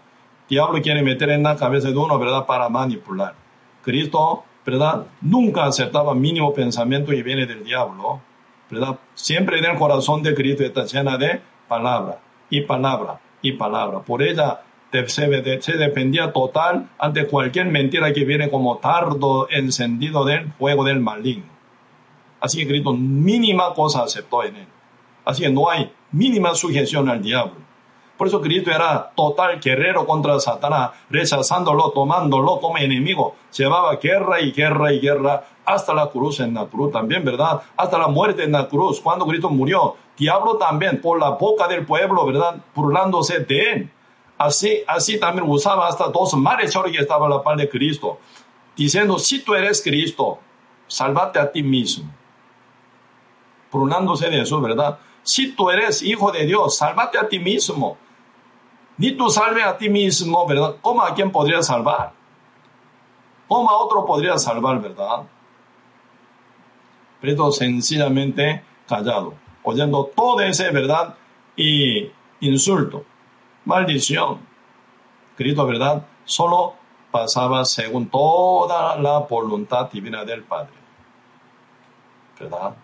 diablo 0.48 0.82
quiere 0.82 1.04
meter 1.04 1.30
en 1.30 1.44
la 1.44 1.58
cabeza 1.58 1.90
de 1.90 1.98
uno, 1.98 2.18
¿verdad? 2.18 2.46
Para 2.46 2.70
manipular. 2.70 3.36
Cristo, 3.84 4.46
¿verdad? 4.66 5.08
Nunca 5.20 5.66
aceptaba 5.66 6.16
mínimo 6.16 6.54
pensamiento 6.54 7.12
y 7.12 7.22
viene 7.22 7.46
del 7.46 7.66
diablo, 7.66 8.22
¿verdad? 8.72 8.98
Siempre 9.14 9.60
en 9.60 9.66
el 9.66 9.78
corazón 9.78 10.24
de 10.24 10.34
Cristo 10.34 10.64
está 10.64 10.86
llena 10.86 11.18
de 11.18 11.42
palabra 11.68 12.20
y 12.50 12.62
palabra 12.62 13.20
y 13.42 13.52
palabra. 13.52 14.00
Por 14.00 14.24
ella 14.24 14.62
se, 15.08 15.78
dependía 15.78 16.32
total 16.32 16.90
ante 16.98 17.28
cualquier 17.28 17.66
mentira 17.66 18.14
que 18.14 18.24
viene 18.24 18.50
como 18.50 18.78
tardo 18.78 19.50
encendido 19.50 20.24
del 20.24 20.54
fuego 20.54 20.86
del 20.86 21.02
maligno. 21.02 21.52
Así 22.40 22.60
que 22.60 22.68
Cristo 22.70 22.94
mínima 22.94 23.74
cosa 23.74 24.04
aceptó 24.04 24.46
en 24.46 24.56
él. 24.56 24.68
Así 25.26 25.44
que 25.44 25.50
no 25.50 25.70
hay 25.70 25.92
mínima 26.14 26.56
sujeción 26.56 27.10
al 27.10 27.22
diablo. 27.22 27.67
Por 28.18 28.28
eso 28.28 28.42
Cristo 28.42 28.72
era 28.72 29.12
total 29.16 29.60
guerrero 29.60 30.06
contra 30.06 30.40
Satanás, 30.40 30.92
rechazándolo, 31.10 31.92
tomándolo 31.92 32.60
como 32.60 32.78
enemigo. 32.80 33.36
Llevaba 33.56 33.96
guerra 33.98 34.42
y 34.42 34.52
guerra 34.52 34.92
y 34.92 35.00
guerra 35.00 35.44
hasta 35.64 35.94
la 35.94 36.08
cruz 36.08 36.40
en 36.40 36.56
la 36.56 36.66
cruz 36.66 36.92
también, 36.92 37.24
¿verdad? 37.24 37.62
Hasta 37.76 37.98
la 37.98 38.08
muerte 38.08 38.44
en 38.44 38.54
la 38.54 38.68
cruz. 38.68 39.00
Cuando 39.02 39.28
Cristo 39.28 39.50
murió, 39.50 39.96
diablo 40.18 40.58
también 40.58 41.00
por 41.00 41.20
la 41.20 41.32
boca 41.32 41.68
del 41.68 41.86
pueblo, 41.86 42.26
¿verdad? 42.26 42.56
Burlándose 42.74 43.42
de 43.42 43.72
él. 43.72 43.92
Así, 44.38 44.82
así 44.88 45.20
también 45.20 45.50
usaba 45.50 45.88
hasta 45.88 46.08
dos 46.10 46.34
malhechores 46.36 46.92
que 46.92 47.02
estaban 47.02 47.32
a 47.32 47.36
la 47.36 47.44
par 47.44 47.58
de 47.58 47.68
Cristo, 47.68 48.20
diciendo, 48.76 49.18
si 49.18 49.44
tú 49.44 49.56
eres 49.56 49.82
Cristo, 49.82 50.40
sálvate 50.88 51.40
a 51.40 51.52
ti 51.52 51.64
mismo. 51.64 52.10
Burlándose 53.72 54.30
de 54.30 54.42
eso, 54.42 54.62
¿verdad? 54.62 55.00
Si 55.24 55.52
tú 55.54 55.70
eres 55.70 56.02
hijo 56.02 56.32
de 56.32 56.46
Dios, 56.46 56.78
sálvate 56.78 57.18
a 57.18 57.28
ti 57.28 57.40
mismo. 57.40 57.98
Ni 58.98 59.12
tú 59.12 59.30
salve 59.30 59.64
a 59.64 59.78
ti 59.78 59.90
mismo, 59.90 60.46
¿verdad? 60.48 60.76
¿Cómo 60.82 61.04
a 61.04 61.14
quién 61.14 61.32
podría 61.32 61.62
salvar? 61.62 62.12
¿Cómo 63.48 63.70
a 63.70 63.78
otro 63.78 64.06
podría 64.06 64.38
salvar, 64.38 64.82
verdad? 64.82 65.24
Pero 67.22 67.52
sencillamente 67.52 68.64
callado, 68.88 69.34
oyendo 69.64 70.06
todo 70.16 70.42
ese, 70.42 70.72
¿verdad? 70.72 71.16
Y 71.56 72.12
insulto, 72.42 73.06
maldición. 73.66 74.40
Cristo, 75.36 75.66
¿verdad? 75.66 76.06
Solo 76.26 76.74
pasaba 77.12 77.64
según 77.66 78.10
toda 78.10 78.98
la 78.98 79.20
voluntad 79.20 79.90
divina 79.92 80.26
del 80.26 80.44
Padre. 80.44 80.74
¿Verdad? 82.40 82.76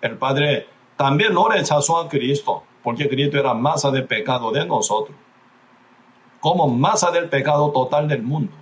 El 0.00 0.16
Padre 0.16 0.68
también 0.96 1.34
lo 1.34 1.48
rechazó 1.48 1.98
a 1.98 2.08
Cristo, 2.08 2.62
porque 2.82 3.08
Cristo 3.08 3.38
era 3.38 3.54
masa 3.54 3.90
de 3.90 4.02
pecado 4.02 4.50
de 4.50 4.66
nosotros, 4.66 5.16
como 6.40 6.68
masa 6.68 7.10
del 7.10 7.28
pecado 7.28 7.70
total 7.70 8.08
del 8.08 8.22
mundo. 8.22 8.52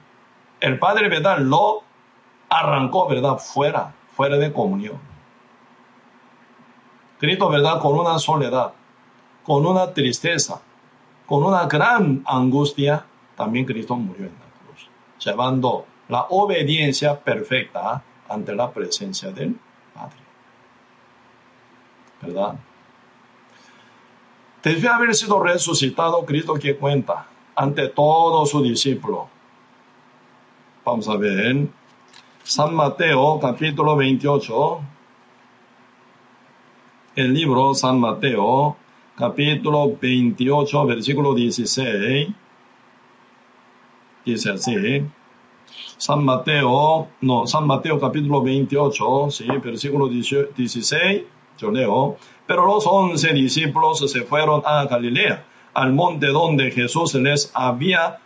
El 0.61 0.79
Padre, 0.79 1.09
¿verdad? 1.09 1.39
Lo 1.39 1.83
arrancó, 2.49 3.09
¿verdad? 3.09 3.39
Fuera, 3.39 3.95
fuera 4.14 4.37
de 4.37 4.53
comunión. 4.53 4.99
Cristo, 7.18 7.49
¿verdad? 7.49 7.81
Con 7.81 7.99
una 7.99 8.18
soledad, 8.18 8.72
con 9.45 9.64
una 9.66 9.93
tristeza, 9.93 10.61
con 11.26 11.45
una 11.45 11.66
gran 11.66 12.22
angustia, 12.26 13.05
también 13.37 13.64
Cristo 13.64 13.97
murió 13.97 14.26
en 14.26 14.33
la 14.33 14.66
cruz, 14.66 14.89
llevando 15.18 15.87
la 16.09 16.26
obediencia 16.31 17.18
perfecta 17.18 18.03
ante 18.29 18.55
la 18.55 18.70
presencia 18.70 19.31
del 19.31 19.59
Padre. 19.95 20.29
¿verdad? 22.20 22.55
Debe 24.62 24.89
haber 24.89 25.14
sido 25.14 25.43
resucitado 25.43 26.24
Cristo 26.24 26.55
que 26.55 26.76
cuenta 26.76 27.28
ante 27.59 27.88
todo 27.88 28.46
su 28.46 28.62
discípulo. 28.62 29.28
Vamos 30.84 31.09
a 31.09 31.16
ver. 31.16 31.66
San 32.44 32.72
Mateo 32.72 33.40
capítulo 33.40 33.96
28. 33.96 34.80
El 37.16 37.34
libro 37.34 37.74
San 37.74 37.98
Mateo 37.98 38.76
capítulo 39.16 39.96
28 40.00 40.86
versículo 40.86 41.34
16. 41.34 42.28
Dice 44.24 44.50
así. 44.50 45.04
San 45.96 46.24
Mateo, 46.24 47.09
no, 47.22 47.44
San 47.48 47.66
Mateo 47.66 47.98
capítulo 47.98 48.40
28, 48.40 49.30
sí, 49.30 49.46
versículo 49.62 50.06
16 50.09 51.22
yo 51.59 51.72
leo, 51.72 52.16
pero 52.46 52.64
los 52.66 52.86
once 52.86 53.32
discípulos 53.32 54.09
se 54.11 54.22
fueron 54.22 54.62
a 54.64 54.84
Galilea, 54.84 55.44
al 55.79 55.93
monte 55.93 56.26
donde 56.26 56.70
Jesús 56.70 57.14
les 57.14 57.51
había 57.55 58.18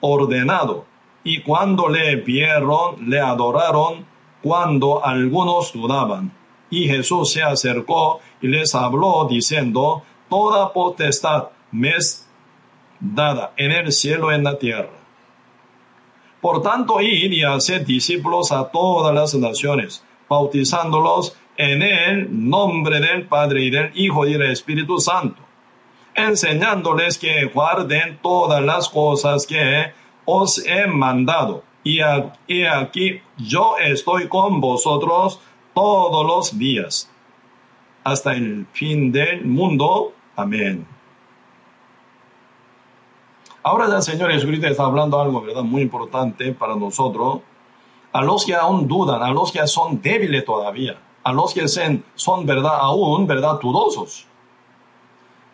ordenado. 0.00 0.86
Y 1.22 1.42
cuando 1.42 1.88
le 1.88 2.16
vieron, 2.16 3.08
le 3.08 3.20
adoraron, 3.20 4.04
cuando 4.42 5.04
algunos 5.04 5.72
dudaban. 5.72 6.32
Y 6.70 6.88
Jesús 6.88 7.32
se 7.32 7.42
acercó 7.42 8.20
y 8.40 8.48
les 8.48 8.74
habló 8.74 9.26
diciendo, 9.30 10.02
Toda 10.28 10.72
potestad 10.72 11.48
me 11.70 11.90
es 11.90 12.28
dada 12.98 13.52
en 13.56 13.70
el 13.70 13.92
cielo 13.92 14.32
y 14.32 14.34
en 14.34 14.44
la 14.44 14.58
tierra. 14.58 14.90
Por 16.40 16.62
tanto, 16.62 17.00
id 17.00 17.30
y 17.32 17.44
haced 17.44 17.86
discípulos 17.86 18.50
a 18.50 18.68
todas 18.68 19.14
las 19.14 19.34
naciones, 19.34 20.04
bautizándolos 20.28 21.36
en 21.56 21.82
el 21.82 22.48
nombre 22.48 23.00
del 23.00 23.26
Padre 23.26 23.64
y 23.64 23.70
del 23.70 23.90
Hijo 23.94 24.26
y 24.26 24.32
del 24.32 24.50
Espíritu 24.50 24.98
Santo, 24.98 25.45
enseñándoles 26.16 27.18
que 27.18 27.44
guarden 27.46 28.18
todas 28.22 28.62
las 28.62 28.88
cosas 28.88 29.46
que 29.46 29.92
os 30.24 30.64
he 30.66 30.86
mandado. 30.86 31.62
Y 31.84 32.00
aquí 32.00 33.20
yo 33.36 33.76
estoy 33.78 34.28
con 34.28 34.60
vosotros 34.60 35.40
todos 35.74 36.26
los 36.26 36.58
días, 36.58 37.10
hasta 38.02 38.32
el 38.32 38.66
fin 38.72 39.12
del 39.12 39.44
mundo. 39.44 40.12
Amén. 40.34 40.86
Ahora 43.62 43.86
el 43.94 44.02
Señor 44.02 44.32
Jesucristo 44.32 44.66
está 44.68 44.84
hablando 44.84 45.20
algo, 45.20 45.42
¿verdad? 45.42 45.62
Muy 45.62 45.82
importante 45.82 46.52
para 46.52 46.74
nosotros. 46.74 47.40
A 48.12 48.22
los 48.22 48.46
que 48.46 48.54
aún 48.54 48.88
dudan, 48.88 49.22
a 49.22 49.30
los 49.30 49.52
que 49.52 49.66
son 49.66 50.00
débiles 50.00 50.44
todavía 50.44 50.98
a 51.26 51.32
los 51.32 51.52
que 51.52 51.66
son, 51.66 52.46
verdad, 52.46 52.78
aún, 52.78 53.26
verdad, 53.26 53.58
dudosos. 53.60 54.25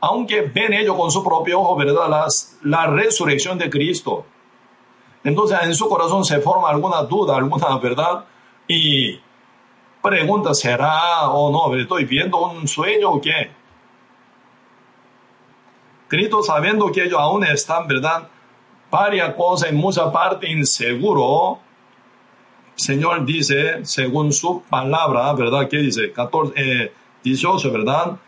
Aunque 0.04 0.42
ven 0.42 0.74
ellos 0.74 0.96
con 0.96 1.10
su 1.10 1.22
propio 1.24 1.60
ojo, 1.60 1.76
verdad, 1.76 2.26
la 2.62 2.86
resurrección 2.86 3.56
de 3.56 3.70
Cristo. 3.70 4.26
Entonces 5.24 5.58
en 5.62 5.74
su 5.74 5.88
corazón 5.88 6.24
se 6.24 6.40
forma 6.40 6.68
alguna 6.68 7.02
duda, 7.02 7.36
alguna 7.36 7.78
verdad, 7.78 8.24
y 8.66 9.20
pregunta, 10.02 10.52
¿será 10.54 11.30
o 11.30 11.50
no? 11.50 11.74
¿Estoy 11.76 12.04
viendo 12.04 12.38
un 12.38 12.66
sueño 12.66 13.10
o 13.10 13.20
qué? 13.20 13.50
Cristo 16.08 16.42
sabiendo 16.42 16.90
que 16.90 17.04
ellos 17.04 17.20
aún 17.20 17.44
están, 17.44 17.86
¿verdad? 17.86 18.28
Varias 18.90 19.34
cosas 19.34 19.70
en 19.70 19.76
mucha 19.76 20.10
parte 20.12 20.50
inseguro, 20.50 21.60
Señor 22.74 23.24
dice, 23.24 23.84
según 23.84 24.32
su 24.32 24.62
palabra, 24.62 25.32
¿verdad? 25.34 25.68
¿Qué 25.68 25.78
dice? 25.78 26.12
14, 26.12 26.92
18, 27.22 27.68
eh, 27.68 27.70
¿verdad? 27.70 28.18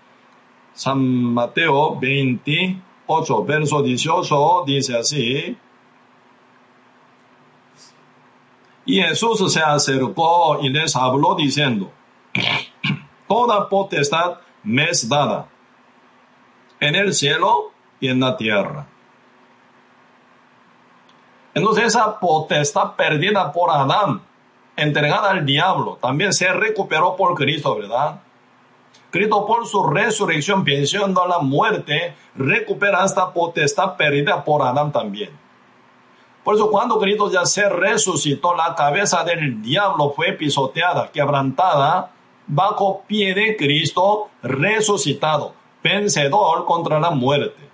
San 0.74 0.98
Mateo 0.98 1.98
28, 1.98 3.44
verso 3.44 3.82
18, 3.82 4.64
dice 4.66 4.96
así. 4.96 5.56
Y 8.86 9.00
Jesús 9.00 9.52
se 9.52 9.60
acercó 9.60 10.58
y 10.60 10.68
les 10.68 10.94
habló 10.94 11.34
diciendo, 11.34 11.90
Toda 13.28 13.68
potestad 13.68 14.38
me 14.62 14.90
es 14.90 15.08
dada 15.08 15.48
en 16.80 16.94
el 16.94 17.14
cielo 17.14 17.72
y 18.00 18.08
en 18.08 18.20
la 18.20 18.36
tierra. 18.36 18.86
Entonces 21.54 21.84
esa 21.84 22.18
potestad 22.18 22.96
perdida 22.96 23.52
por 23.52 23.70
Adán 23.70 24.20
entregada 24.76 25.30
al 25.30 25.46
diablo, 25.46 25.98
también 26.02 26.32
se 26.32 26.52
recuperó 26.52 27.16
por 27.16 27.34
Cristo, 27.34 27.76
¿verdad? 27.76 28.20
Cristo 29.10 29.46
por 29.46 29.66
su 29.66 29.82
resurrección, 29.84 30.64
venciendo 30.64 31.26
la 31.26 31.38
muerte, 31.38 32.14
recupera 32.34 33.04
esta 33.04 33.32
potestad 33.32 33.96
perdida 33.96 34.44
por 34.44 34.62
Adán 34.62 34.90
también. 34.90 35.30
Por 36.42 36.56
eso 36.56 36.70
cuando 36.70 36.98
Cristo 36.98 37.30
ya 37.30 37.46
se 37.46 37.68
resucitó, 37.68 38.54
la 38.54 38.74
cabeza 38.74 39.24
del 39.24 39.62
diablo 39.62 40.10
fue 40.10 40.32
pisoteada, 40.32 41.10
quebrantada, 41.10 42.10
bajo 42.46 43.02
pie 43.06 43.34
de 43.34 43.56
Cristo 43.56 44.28
resucitado, 44.42 45.54
vencedor 45.82 46.64
contra 46.66 47.00
la 47.00 47.10
muerte. 47.10 47.70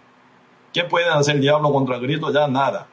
¿Qué 0.73 0.85
puede 0.85 1.09
hacer 1.09 1.37
el 1.37 1.41
diablo 1.41 1.73
contra 1.73 1.99
Cristo? 1.99 2.33
Ya 2.33 2.47
nada. 2.47 2.87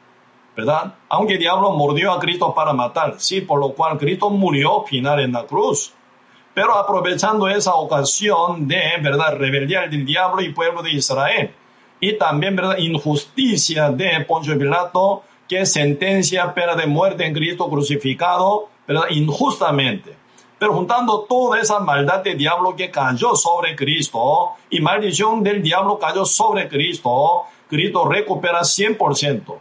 ¿verdad? 0.58 0.96
Aunque 1.10 1.34
el 1.34 1.40
diablo 1.40 1.72
mordió 1.72 2.12
a 2.12 2.20
Cristo 2.20 2.52
para 2.52 2.74
matar, 2.74 3.16
sí, 3.20 3.42
por 3.42 3.60
lo 3.60 3.74
cual 3.74 4.00
Cristo 4.00 4.32
murió 4.32 4.82
final 4.82 5.20
en 5.20 5.32
la 5.32 5.46
cruz. 5.46 5.94
Pero 6.58 6.76
aprovechando 6.76 7.48
esa 7.48 7.76
ocasión 7.76 8.68
de, 8.68 8.82
¿verdad?, 9.00 9.38
rebeldía 9.38 9.82
del 9.82 10.04
diablo 10.04 10.42
y 10.42 10.52
pueblo 10.52 10.82
de 10.82 10.90
Israel. 10.90 11.52
y 12.00 12.14
también, 12.18 12.56
¿verdad? 12.56 12.80
Injusticia 12.80 13.92
de 13.92 14.22
Poncio 14.22 14.58
Pilato, 14.58 15.22
que 15.48 15.68
sentencia 15.68 16.52
pena 16.56 16.74
de 16.74 16.88
muerte 16.88 17.28
en 17.28 17.36
Cristo 17.36 17.70
crucificado, 17.70 18.70
¿verdad? 18.88 19.04
Injustamente. 19.12 20.16
Pero 20.58 20.74
juntando 20.74 21.28
toda 21.30 21.60
esa 21.60 21.80
maldad 21.80 22.24
del 22.24 22.40
diablo 22.40 22.76
que 22.76 22.90
cayó 22.90 23.36
sobre 23.36 23.76
Cristo 23.76 24.54
y 24.72 24.80
maldición 24.82 25.44
del 25.44 25.62
diablo 25.62 26.00
cayó 26.00 26.26
sobre 26.26 26.68
Cristo, 26.68 27.44
Cristo 27.70 28.10
recupera 28.10 28.62
100%. 28.62 29.60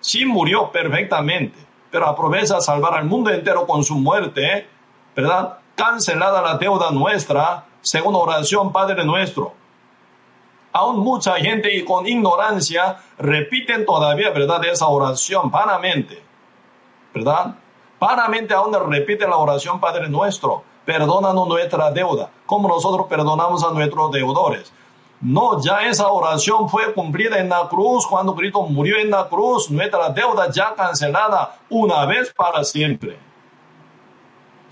Sí 0.00 0.24
murió 0.24 0.72
perfectamente, 0.72 1.60
pero 1.92 2.08
aprovecha 2.08 2.56
a 2.56 2.60
salvar 2.60 2.94
al 2.94 3.04
mundo 3.04 3.30
entero 3.30 3.68
con 3.68 3.84
su 3.84 3.94
muerte, 3.94 4.66
¿verdad? 5.14 5.58
Cancelada 5.74 6.40
la 6.40 6.56
deuda 6.56 6.90
nuestra, 6.92 7.64
según 7.80 8.14
oración 8.14 8.72
Padre 8.72 9.04
nuestro. 9.04 9.52
Aún 10.72 11.00
mucha 11.00 11.34
gente 11.36 11.74
y 11.74 11.84
con 11.84 12.06
ignorancia 12.06 12.98
repiten 13.18 13.84
todavía, 13.84 14.30
¿verdad?, 14.30 14.64
esa 14.64 14.86
oración 14.86 15.50
vanamente, 15.50 16.22
¿verdad? 17.12 17.54
Vanamente 17.98 18.54
aún 18.54 18.72
repite 18.90 19.26
la 19.26 19.36
oración 19.36 19.80
Padre 19.80 20.08
nuestro, 20.08 20.62
perdónanos 20.84 21.48
nuestra 21.48 21.90
deuda, 21.90 22.30
como 22.46 22.68
nosotros 22.68 23.06
perdonamos 23.08 23.64
a 23.64 23.70
nuestros 23.70 24.10
deudores. 24.12 24.72
No, 25.20 25.60
ya 25.60 25.86
esa 25.86 26.08
oración 26.08 26.68
fue 26.68 26.92
cumplida 26.92 27.38
en 27.38 27.48
la 27.48 27.66
cruz, 27.68 28.06
cuando 28.06 28.34
Cristo 28.34 28.62
murió 28.62 28.98
en 28.98 29.10
la 29.10 29.28
cruz, 29.28 29.70
nuestra 29.70 30.10
deuda 30.10 30.50
ya 30.50 30.74
cancelada 30.74 31.56
una 31.70 32.04
vez 32.04 32.32
para 32.32 32.62
siempre. 32.62 33.18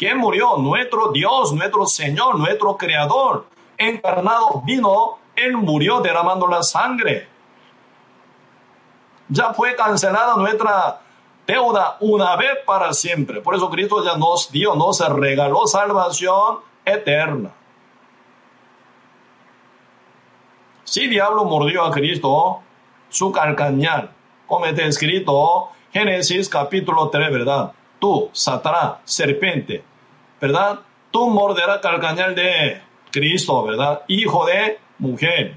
¿Quién 0.03 0.19
murió? 0.19 0.57
Nuestro 0.57 1.13
Dios, 1.13 1.53
nuestro 1.53 1.87
Señor, 1.87 2.37
nuestro 2.37 2.77
Creador, 2.77 3.47
encarnado 3.79 4.61
vino 4.65 5.19
él 5.37 5.57
murió 5.57 6.01
derramando 6.01 6.49
la 6.49 6.65
sangre. 6.65 7.29
Ya 9.29 9.55
fue 9.55 9.77
cancelada 9.77 10.35
nuestra 10.35 11.03
deuda 11.47 11.99
una 12.01 12.35
vez 12.35 12.51
para 12.67 12.93
siempre. 12.93 13.43
Por 13.43 13.55
eso 13.55 13.71
Cristo 13.71 14.05
ya 14.05 14.17
nos 14.17 14.51
dio, 14.51 14.75
nos 14.75 14.99
regaló 15.09 15.69
salvación 15.69 16.59
eterna. 16.85 17.53
Si 20.83 21.07
diablo 21.07 21.45
mordió 21.45 21.85
a 21.85 21.93
Cristo, 21.93 22.61
su 23.09 23.31
calcañal, 23.31 24.11
como 24.49 24.67
está 24.67 24.83
escrito, 24.83 25.69
Génesis 25.93 26.49
capítulo 26.49 27.09
3, 27.09 27.31
¿verdad? 27.31 27.73
Tú, 28.01 28.31
Satanás, 28.33 28.95
serpiente, 29.05 29.92
¿verdad? 30.43 30.81
Tú 31.13 31.31
morderás 31.31 31.79
calcañal 31.79 32.35
de 32.35 32.83
Cristo, 33.13 33.63
¿verdad? 33.63 34.03
Hijo 34.09 34.45
de 34.45 34.81
mujer. 34.99 35.55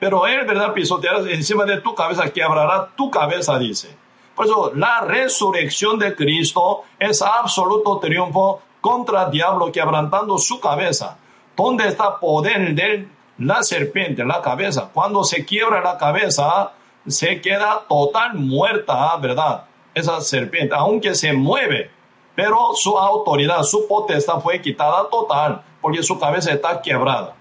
Pero 0.00 0.26
él, 0.26 0.46
¿verdad? 0.46 0.72
Pisotearás 0.72 1.26
encima 1.26 1.66
de 1.66 1.82
tu 1.82 1.94
cabeza, 1.94 2.32
quebrará 2.32 2.88
tu 2.96 3.10
cabeza, 3.10 3.58
dice. 3.58 3.94
Por 4.34 4.46
eso, 4.46 4.72
la 4.74 5.02
resurrección 5.02 5.98
de 5.98 6.14
Cristo 6.14 6.84
es 6.98 7.20
absoluto 7.20 7.98
triunfo 7.98 8.62
contra 8.80 9.24
el 9.24 9.32
diablo, 9.32 9.70
quebrantando 9.70 10.38
su 10.38 10.58
cabeza. 10.60 11.18
¿Dónde 11.54 11.88
está 11.88 12.18
poder 12.18 12.74
de 12.74 13.06
la 13.36 13.62
serpiente, 13.62 14.24
la 14.24 14.40
cabeza? 14.40 14.88
Cuando 14.94 15.24
se 15.24 15.44
quiebra 15.44 15.82
la 15.82 15.98
cabeza, 15.98 16.72
se 17.06 17.38
queda 17.42 17.82
total 17.86 18.32
muerta, 18.34 19.14
¿verdad? 19.16 19.64
Esa 19.92 20.22
serpiente, 20.22 20.74
aunque 20.74 21.14
se 21.14 21.34
mueve, 21.34 21.97
pero 22.38 22.72
su 22.72 22.96
autoridad, 22.96 23.64
su 23.64 23.88
potestad 23.88 24.38
fue 24.38 24.62
quitada 24.62 25.10
total, 25.10 25.60
porque 25.80 26.04
su 26.04 26.20
cabeza 26.20 26.52
está 26.52 26.80
quebrada. 26.80 27.34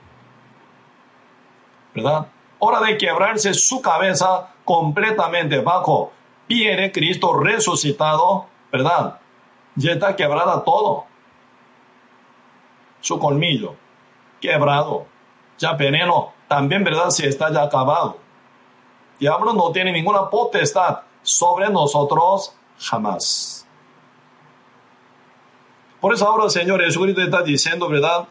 ¿verdad? 1.93 2.25
Hora 2.57 2.79
de 2.79 2.97
quebrarse 2.97 3.53
su 3.53 3.79
cabeza 3.79 4.49
completamente 4.65 5.59
bajo 5.59 6.11
pie 6.47 6.75
de 6.75 6.91
Cristo 6.91 7.37
resucitado, 7.37 8.47
¿verdad? 8.71 9.19
Ya 9.75 9.91
está 9.91 10.15
quebrada 10.15 10.63
todo. 10.63 11.05
Su 12.99 13.19
colmillo, 13.19 13.75
quebrado. 14.41 15.05
Ya 15.59 15.73
veneno, 15.73 16.33
también, 16.47 16.83
¿verdad? 16.83 17.11
Se 17.11 17.27
está 17.27 17.53
ya 17.53 17.61
acabado. 17.61 18.17
Diablo 19.19 19.53
no 19.53 19.71
tiene 19.71 19.91
ninguna 19.91 20.27
potestad 20.27 21.01
sobre 21.21 21.69
nosotros 21.69 22.55
jamás. 22.79 23.56
Por 25.99 26.13
eso 26.13 26.27
ahora 26.27 26.45
el 26.45 26.51
Señor 26.51 26.81
Jesucristo 26.81 27.21
está 27.21 27.41
diciendo, 27.41 27.89
¿verdad? 27.89 28.27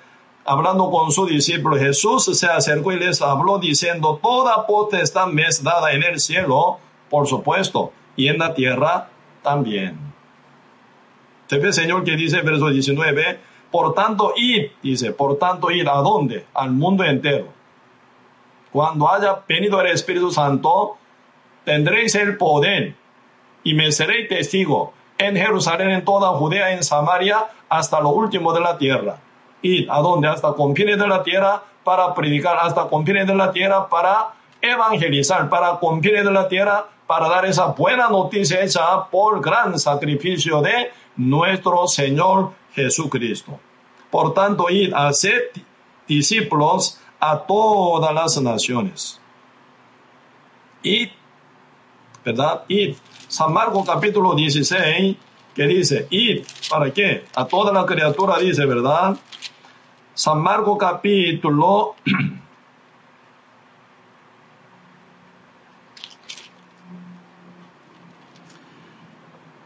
hablando 0.47 0.91
con 0.91 1.11
su 1.11 1.27
discípulo, 1.27 1.77
Jesús 1.77 2.25
se 2.39 2.47
acercó 2.47 2.93
y 2.93 2.99
les 2.99 3.21
habló 3.21 3.59
diciendo, 3.59 4.19
toda 4.23 4.67
potestad 4.67 5.27
me 5.27 5.43
es 5.43 5.63
dada 5.63 5.93
en 5.93 6.05
el 6.05 6.21
cielo, 6.21 6.79
por 7.11 7.27
supuesto, 7.27 7.93
y 8.15 8.29
en 8.29 8.39
la 8.39 8.55
tierra 8.55 9.11
también. 9.43 9.99
Se 11.49 11.59
ve, 11.59 11.73
Señor, 11.73 12.05
que 12.05 12.17
dice 12.17 12.41
verso 12.43 12.69
19, 12.69 13.41
por 13.71 13.95
tanto, 13.95 14.33
id, 14.37 14.71
dice, 14.83 15.13
por 15.13 15.39
tanto, 15.39 15.71
id, 15.71 15.87
¿a 15.87 15.97
dónde? 15.97 16.47
Al 16.55 16.71
mundo 16.71 17.05
entero. 17.05 17.49
Cuando 18.73 19.11
haya 19.11 19.43
venido 19.49 19.81
el 19.81 19.89
Espíritu 19.89 20.31
Santo, 20.31 20.97
tendréis 21.65 22.15
el 22.15 22.37
poder 22.37 22.95
y 23.65 23.75
me 23.75 23.91
seréis 23.91 24.29
testigo 24.29 24.93
en 25.19 25.37
Jerusalén, 25.37 25.91
en 25.91 26.05
toda 26.05 26.29
Judea, 26.31 26.73
en 26.73 26.85
Samaria, 26.85 27.47
hasta 27.69 28.01
lo 28.01 28.11
último 28.11 28.53
de 28.53 28.61
la 28.61 28.79
tierra 28.79 29.19
ir 29.63 29.91
a 29.91 30.01
donde 30.01 30.29
hasta 30.29 30.53
confines 30.53 30.99
de 30.99 31.07
la 31.07 31.23
tierra 31.23 31.63
para 31.85 32.15
predicar, 32.15 32.57
hasta 32.61 32.89
confines 32.89 33.27
de 33.27 33.35
la 33.35 33.53
tierra 33.53 33.89
para 33.89 34.35
evangelizar, 34.61 35.49
para 35.49 35.79
confines 35.79 36.25
de 36.25 36.31
la 36.31 36.49
tierra 36.49 36.87
para 37.07 37.29
dar 37.29 37.47
esa 37.47 37.67
buena 37.67 38.09
noticia 38.09 38.63
hecha 38.63 39.05
por 39.11 39.41
gran 39.41 39.79
sacrificio 39.79 40.61
de 40.61 40.91
nuestro 41.17 41.87
Señor 41.87 42.53
Jesucristo. 42.75 43.59
Por 44.11 44.35
tanto, 44.35 44.69
id 44.69 44.93
a 44.93 45.13
ser 45.13 45.53
discípulos 46.09 47.01
a 47.21 47.39
todas 47.39 48.13
las 48.13 48.41
naciones. 48.43 49.21
Y, 50.83 51.11
¿verdad? 52.25 52.65
Y 52.69 52.97
San 53.29 53.53
Marcos 53.53 53.87
capítulo 53.87 54.35
16, 54.35 55.17
que 55.57 55.67
dice, 55.67 56.07
id, 56.11 56.45
¿para 56.69 56.93
qué? 56.93 57.25
A 57.35 57.47
toda 57.47 57.73
la 57.73 57.87
criatura 57.87 58.39
dice, 58.39 58.67
¿verdad? 58.67 59.17
San 60.13 60.43
Marcos 60.43 60.77
capítulo 60.79 61.97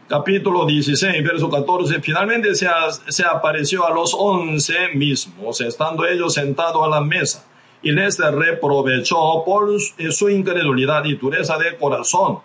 capítulo 0.07 0.65
16, 0.65 1.23
verso 1.23 1.49
14, 1.49 2.01
finalmente 2.01 2.55
se, 2.55 2.67
se, 3.09 3.25
apareció 3.25 3.85
a 3.85 3.93
los 3.93 4.13
once 4.17 4.89
mismos, 4.93 5.61
estando 5.61 6.05
ellos 6.05 6.33
sentados 6.33 6.85
a 6.85 6.89
la 6.89 7.01
mesa, 7.01 7.45
y 7.81 7.91
les 7.91 8.17
reprovechó 8.17 9.43
por 9.45 9.79
su 9.79 10.29
incredulidad 10.29 11.05
y 11.05 11.15
dureza 11.15 11.57
de 11.57 11.77
corazón. 11.77 12.39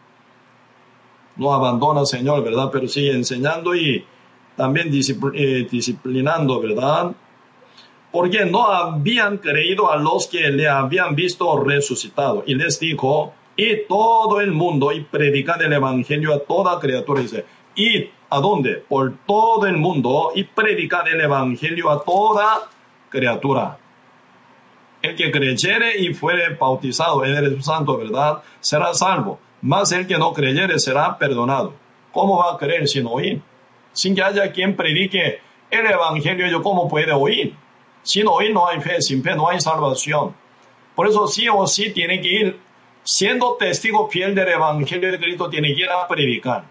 No 1.36 1.52
abandona, 1.52 2.04
Señor, 2.06 2.42
¿verdad? 2.42 2.70
Pero 2.72 2.88
sigue 2.88 3.12
enseñando 3.12 3.74
y 3.74 4.04
también 4.56 4.88
eh, 4.88 5.68
disciplinando, 5.70 6.60
¿verdad? 6.60 7.14
porque 8.16 8.46
no 8.46 8.68
habían 8.68 9.36
creído 9.36 9.92
a 9.92 9.96
los 9.96 10.26
que 10.26 10.48
le 10.48 10.66
habían 10.66 11.14
visto 11.14 11.62
resucitado. 11.62 12.44
Y 12.46 12.54
les 12.54 12.80
dijo, 12.80 13.34
y 13.54 13.86
todo 13.86 14.40
el 14.40 14.52
mundo, 14.52 14.90
y 14.90 15.02
predicad 15.02 15.60
el 15.60 15.74
Evangelio 15.74 16.32
a 16.32 16.38
toda 16.38 16.80
criatura. 16.80 17.22
Y 17.74 18.08
a 18.30 18.40
dónde? 18.40 18.76
Por 18.88 19.18
todo 19.26 19.66
el 19.66 19.76
mundo, 19.76 20.32
y 20.34 20.44
predicad 20.44 21.06
el 21.08 21.20
Evangelio 21.20 21.90
a 21.90 22.02
toda 22.02 22.70
criatura. 23.10 23.76
El 25.02 25.14
que 25.14 25.30
creyere 25.30 26.00
y 26.00 26.14
fuere 26.14 26.54
bautizado 26.54 27.22
en 27.22 27.34
el 27.34 27.62
Santo, 27.62 27.98
¿verdad? 27.98 28.42
Será 28.60 28.94
salvo. 28.94 29.38
Mas 29.66 29.90
el 29.90 30.06
que 30.06 30.16
no 30.16 30.32
creyere 30.32 30.78
será 30.78 31.18
perdonado. 31.18 31.74
¿Cómo 32.12 32.38
va 32.38 32.52
a 32.52 32.56
creer 32.56 32.86
sin 32.86 33.04
oír? 33.04 33.42
Sin 33.92 34.14
que 34.14 34.22
haya 34.22 34.52
quien 34.52 34.76
predique 34.76 35.40
el 35.68 35.84
Evangelio, 35.84 36.46
¿yo 36.46 36.62
cómo 36.62 36.86
puede 36.88 37.10
oír? 37.10 37.52
Sin 38.04 38.28
oír 38.28 38.54
no 38.54 38.68
hay 38.68 38.80
fe, 38.80 39.02
sin 39.02 39.24
fe 39.24 39.34
no 39.34 39.48
hay 39.48 39.60
salvación. 39.60 40.36
Por 40.94 41.08
eso 41.08 41.26
sí 41.26 41.48
o 41.48 41.66
sí 41.66 41.90
tiene 41.90 42.20
que 42.20 42.28
ir, 42.28 42.60
siendo 43.02 43.56
testigo 43.58 44.08
fiel 44.08 44.36
del 44.36 44.50
Evangelio 44.50 45.10
de 45.10 45.18
Cristo, 45.18 45.50
tiene 45.50 45.74
que 45.74 45.82
ir 45.82 45.90
a 45.90 46.06
predicar. 46.06 46.62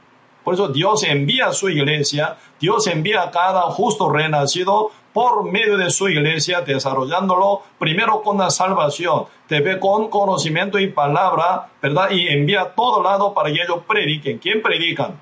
Por 0.45 0.53
eso 0.53 0.69
Dios 0.69 1.03
envía 1.03 1.47
a 1.47 1.53
su 1.53 1.67
iglesia, 1.67 2.37
Dios 2.61 2.87
envía 2.87 3.23
a 3.23 3.29
cada 3.29 3.63
justo 3.63 4.09
renacido 4.09 4.91
por 5.15 5.49
medio 5.49 5.77
de 5.77 5.89
su 5.91 6.09
iglesia, 6.09 6.59
desarrollándolo 6.59 7.61
primero 7.79 8.21
con 8.21 8.37
la 8.37 8.49
salvación, 8.49 9.27
te 9.47 9.61
ve 9.61 9.79
con 9.79 10.09
conocimiento 10.09 10.77
y 10.77 10.87
palabra, 10.87 11.69
¿verdad? 11.81 12.09
Y 12.11 12.27
envía 12.27 12.63
a 12.63 12.75
todo 12.75 13.01
lado 13.01 13.33
para 13.33 13.49
que 13.49 13.61
ellos 13.61 13.79
prediquen. 13.87 14.39
¿Quién 14.39 14.61
predican? 14.61 15.17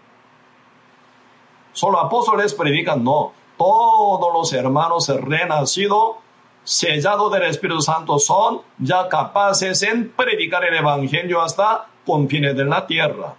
Solo 1.74 2.00
apóstoles 2.00 2.56
predican, 2.56 3.04
no 3.04 3.34
todos 3.56 4.34
los 4.34 4.52
hermanos 4.54 5.10
renacidos 5.10 6.16
sellados 6.64 7.32
del 7.32 7.44
Espíritu 7.44 7.80
Santo 7.80 8.18
son 8.18 8.62
ya 8.80 9.08
capaces 9.08 9.84
en 9.84 10.12
predicar 10.12 10.66
el 10.66 10.74
Evangelio 10.74 11.40
hasta 11.40 11.86
confines 12.04 12.58
de 12.58 12.66
la 12.66 12.88
tierra. 12.88 13.36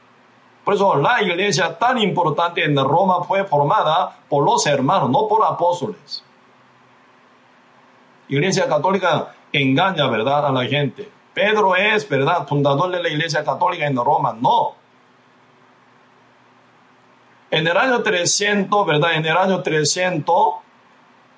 Por 0.64 0.74
eso 0.74 0.94
la 0.94 1.20
iglesia 1.20 1.76
tan 1.76 1.98
importante 1.98 2.64
en 2.64 2.76
Roma 2.76 3.24
fue 3.24 3.42
formada 3.42 4.18
por 4.28 4.44
los 4.44 4.64
hermanos, 4.66 5.10
no 5.10 5.26
por 5.26 5.44
apóstoles. 5.44 6.22
Iglesia 8.28 8.68
católica 8.68 9.34
engaña, 9.52 10.08
¿verdad?, 10.08 10.46
a 10.46 10.52
la 10.52 10.64
gente. 10.64 11.08
Pedro 11.32 11.76
es, 11.76 12.08
¿verdad?, 12.08 12.46
fundador 12.46 12.90
de 12.90 13.02
la 13.02 13.08
iglesia 13.08 13.44
católica 13.44 13.86
en 13.86 13.96
Roma. 13.96 14.36
No. 14.40 14.74
En 17.50 17.66
el 17.66 17.76
año 17.76 18.02
300, 18.02 18.86
¿verdad? 18.86 19.14
En 19.14 19.26
el 19.26 19.36
año 19.36 19.62
300 19.62 20.36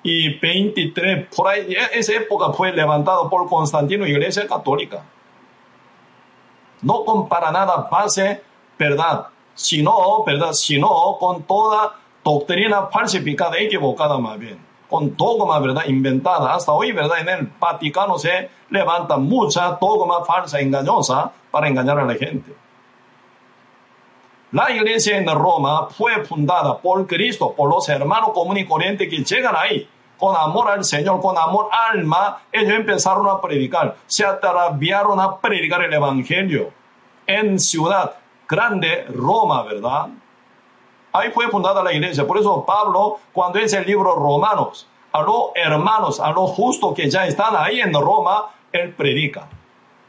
y 0.03 0.39
23, 0.39 1.27
por 1.35 1.47
ahí, 1.47 1.75
esa 1.93 2.13
época 2.13 2.53
fue 2.53 2.71
levantado 2.71 3.29
por 3.29 3.47
Constantino, 3.49 4.07
Iglesia 4.07 4.47
Católica. 4.47 5.03
No 6.81 7.03
compara 7.03 7.51
nada 7.51 7.87
base, 7.91 8.41
¿verdad? 8.79 9.27
Sino, 9.53 10.23
¿verdad? 10.23 10.53
Sino 10.53 11.17
con 11.19 11.43
toda 11.43 11.95
doctrina 12.23 12.87
falsificada, 12.87 13.57
equivocada 13.57 14.17
más 14.17 14.39
bien. 14.39 14.66
Con 14.89 15.15
dogma, 15.15 15.59
¿verdad? 15.59 15.83
Inventada. 15.87 16.53
Hasta 16.53 16.71
hoy, 16.71 16.91
¿verdad? 16.91 17.19
En 17.19 17.29
el 17.29 17.51
Vaticano 17.59 18.17
se 18.17 18.49
levanta 18.69 19.17
mucha 19.17 19.77
dogma 19.79 20.23
falsa, 20.23 20.59
engañosa, 20.59 21.31
para 21.51 21.67
engañar 21.67 21.99
a 21.99 22.05
la 22.05 22.15
gente. 22.15 22.55
La 24.51 24.71
iglesia 24.71 25.17
en 25.17 25.27
Roma 25.27 25.87
fue 25.89 26.23
fundada 26.23 26.77
por 26.77 27.05
Cristo, 27.05 27.53
por 27.55 27.69
los 27.69 27.89
hermanos 27.89 28.31
comunes 28.33 28.63
y 28.63 28.67
corrientes 28.67 29.09
que 29.09 29.23
llegan 29.23 29.55
ahí 29.57 29.89
con 30.17 30.35
amor 30.35 30.69
al 30.69 30.83
Señor, 30.83 31.21
con 31.21 31.37
amor 31.37 31.69
alma, 31.71 32.39
ellos 32.51 32.73
empezaron 32.73 33.27
a 33.29 33.39
predicar, 33.39 33.95
se 34.07 34.25
atravieron 34.25 35.19
a 35.19 35.37
predicar 35.37 35.83
el 35.83 35.93
Evangelio 35.93 36.71
en 37.25 37.59
ciudad 37.59 38.15
grande, 38.47 39.05
Roma, 39.09 39.63
¿verdad? 39.63 40.07
Ahí 41.17 41.31
fue 41.31 41.49
fundada 41.49 41.83
la 41.83 41.93
iglesia. 41.93 42.25
Por 42.25 42.37
eso 42.37 42.63
Pablo, 42.65 43.17
cuando 43.33 43.59
es 43.59 43.73
el 43.73 43.85
libro 43.85 44.15
Romanos, 44.15 44.87
a 45.11 45.21
los 45.21 45.51
hermanos, 45.55 46.19
a 46.19 46.31
los 46.31 46.51
justos 46.51 46.93
que 46.93 47.09
ya 47.09 47.25
están 47.25 47.55
ahí 47.55 47.79
en 47.79 47.93
Roma, 47.93 48.49
él 48.71 48.93
predica. 48.93 49.47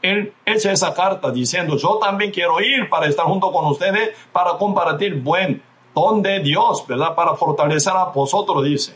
Él 0.02 0.32
echa 0.44 0.70
esa 0.70 0.94
carta 0.94 1.30
diciendo, 1.30 1.76
yo 1.76 1.98
también 1.98 2.30
quiero 2.30 2.61
ir 2.61 2.88
para 2.88 3.06
estar 3.06 3.26
junto 3.26 3.50
con 3.50 3.66
ustedes, 3.66 4.16
para 4.32 4.52
compartir 4.59 5.20
buen 5.22 5.62
don 5.94 6.22
de 6.22 6.40
Dios, 6.40 6.86
¿verdad? 6.86 7.14
Para 7.14 7.34
fortalecer 7.34 7.92
a 7.94 8.04
vosotros, 8.04 8.64
dice 8.64 8.94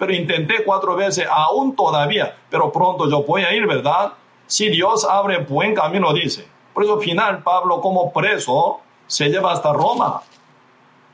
pero 0.00 0.14
intenté 0.14 0.64
cuatro 0.64 0.96
veces, 0.96 1.26
aún 1.30 1.76
todavía, 1.76 2.34
pero 2.48 2.72
pronto 2.72 3.08
yo 3.08 3.22
voy 3.22 3.42
a 3.42 3.52
ir, 3.52 3.66
¿verdad? 3.66 4.14
Si 4.46 4.70
Dios 4.70 5.04
abre 5.04 5.44
buen 5.44 5.74
camino, 5.74 6.14
dice. 6.14 6.48
Por 6.72 6.84
eso, 6.84 6.94
al 6.94 7.00
final, 7.00 7.42
Pablo, 7.42 7.82
como 7.82 8.10
preso, 8.10 8.80
se 9.06 9.28
lleva 9.28 9.52
hasta 9.52 9.74
Roma. 9.74 10.22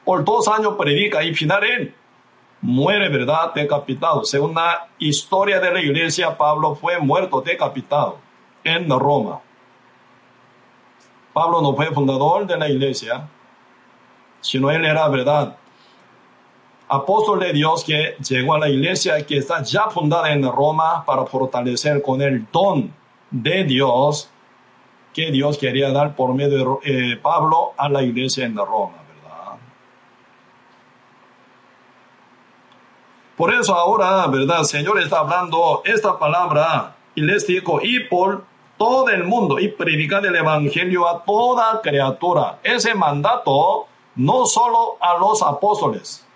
Por 0.07 0.25
dos 0.25 0.49
años 0.49 0.75
predica 0.79 1.23
y 1.23 1.35
final 1.35 1.63
él 1.65 1.95
muere, 2.63 3.11
¿verdad? 3.11 3.53
Decapitado. 3.55 4.25
Según 4.25 4.55
la 4.55 4.89
historia 4.99 5.61
de 5.61 5.71
la 5.71 5.83
iglesia, 5.83 6.35
Pablo 6.39 6.75
fue 6.75 6.99
muerto, 6.99 7.43
decapitado 7.43 8.19
en 8.65 8.89
Roma. 8.89 9.41
Pablo 11.35 11.61
no 11.61 11.77
fue 11.77 11.93
fundador 11.93 12.47
de 12.47 12.57
la 12.57 12.71
iglesia, 12.71 13.29
sino 14.41 14.71
él 14.71 14.87
era, 14.87 15.07
¿verdad? 15.09 15.59
apóstol 16.89 17.41
de 17.41 17.53
Dios 17.53 17.85
que 17.85 18.17
llegó 18.29 18.55
a 18.55 18.59
la 18.59 18.69
iglesia 18.69 19.25
que 19.27 19.39
está 19.39 19.63
ya 19.63 19.89
fundada 19.91 20.33
en 20.33 20.43
Roma 20.45 21.05
para 21.05 21.27
fortalecer 21.27 22.01
con 22.03 22.23
el 22.23 22.47
don 22.53 22.93
de 23.31 23.65
Dios 23.65 24.31
que 25.13 25.31
Dios 25.31 25.59
quería 25.59 25.91
dar 25.91 26.15
por 26.15 26.35
medio 26.35 26.79
de 26.79 27.13
eh, 27.13 27.17
Pablo 27.17 27.73
a 27.77 27.89
la 27.89 28.03
iglesia 28.03 28.45
en 28.45 28.57
Roma, 28.57 28.99
¿verdad? 29.09 29.59
Por 33.37 33.53
eso 33.53 33.75
ahora, 33.75 34.27
¿verdad? 34.29 34.63
Señor 34.65 34.99
está 34.99 35.19
hablando 35.19 35.83
esta 35.85 36.19
palabra 36.19 36.97
y 37.15 37.21
les 37.21 37.47
dijo, 37.47 37.81
y 37.83 38.01
por 38.01 38.45
todo 38.79 39.09
el 39.09 39.25
mundo 39.25 39.59
y 39.59 39.69
predicar 39.69 40.25
el 40.25 40.37
Evangelio 40.37 41.09
a 41.09 41.23
toda 41.25 41.81
criatura. 41.83 42.59
Ese 42.63 42.95
mandato 42.95 43.87
no 44.17 44.47
solo 44.47 44.97
a 45.01 45.19
los 45.19 45.43
apóstoles, 45.43 46.27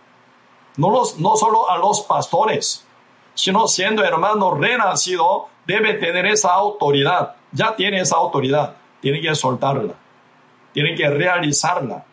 no, 0.76 0.90
los, 0.90 1.18
no 1.18 1.36
solo 1.36 1.70
a 1.70 1.78
los 1.78 2.02
pastores, 2.02 2.86
sino 3.34 3.66
siendo 3.68 4.04
hermano 4.04 4.54
renacido, 4.54 5.48
debe 5.66 5.94
tener 5.94 6.26
esa 6.26 6.52
autoridad. 6.52 7.36
Ya 7.52 7.74
tiene 7.74 8.00
esa 8.00 8.16
autoridad. 8.16 8.76
Tiene 9.00 9.20
que 9.20 9.34
soltarla. 9.34 9.94
Tiene 10.72 10.94
que 10.94 11.08
realizarla. 11.08 12.04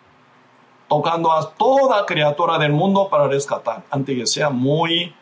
Tocando 0.87 1.31
a 1.31 1.49
toda 1.51 2.05
criatura 2.05 2.57
del 2.57 2.71
mundo 2.71 3.09
para 3.09 3.27
rescatar, 3.27 3.83
antes 3.89 4.17
que 4.17 4.25
sea 4.25 4.49
muy 4.49 5.13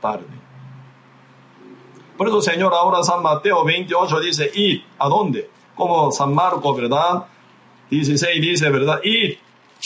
tarde. 0.00 0.26
Por 2.16 2.28
eso, 2.28 2.42
Señor, 2.42 2.74
ahora 2.74 3.02
San 3.02 3.22
Mateo 3.22 3.64
28 3.64 4.20
dice, 4.20 4.50
id, 4.54 4.80
¿a 4.98 5.08
dónde? 5.08 5.48
Como 5.74 6.10
San 6.10 6.34
Marcos, 6.34 6.76
¿verdad? 6.76 7.24
16 7.90 8.40
dice, 8.40 8.70
¿verdad? 8.70 9.00
Id 9.02 9.36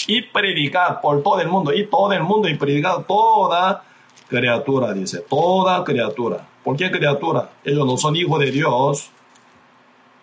y 0.07 0.22
predicar 0.22 1.01
por 1.01 1.22
todo 1.22 1.41
el 1.41 1.49
mundo, 1.49 1.72
y 1.72 1.87
todo 1.87 2.12
el 2.12 2.22
mundo, 2.22 2.49
y 2.49 2.57
predicar 2.57 3.05
toda 3.05 3.82
criatura, 4.28 4.93
dice, 4.93 5.20
toda 5.20 5.82
criatura. 5.84 6.47
¿Por 6.62 6.76
qué 6.76 6.91
criatura? 6.91 7.51
Ellos 7.64 7.87
no 7.87 7.97
son 7.97 8.16
hijos 8.16 8.39
de 8.41 8.51
Dios, 8.51 9.11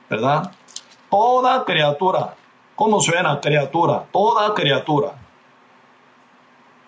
¿verdad? 0.09 0.51
Toda 1.09 1.64
criatura. 1.66 2.36
¿Cómo 2.76 2.99
suena 2.99 3.39
criatura? 3.39 4.05
Toda 4.11 4.53
criatura. 4.53 5.15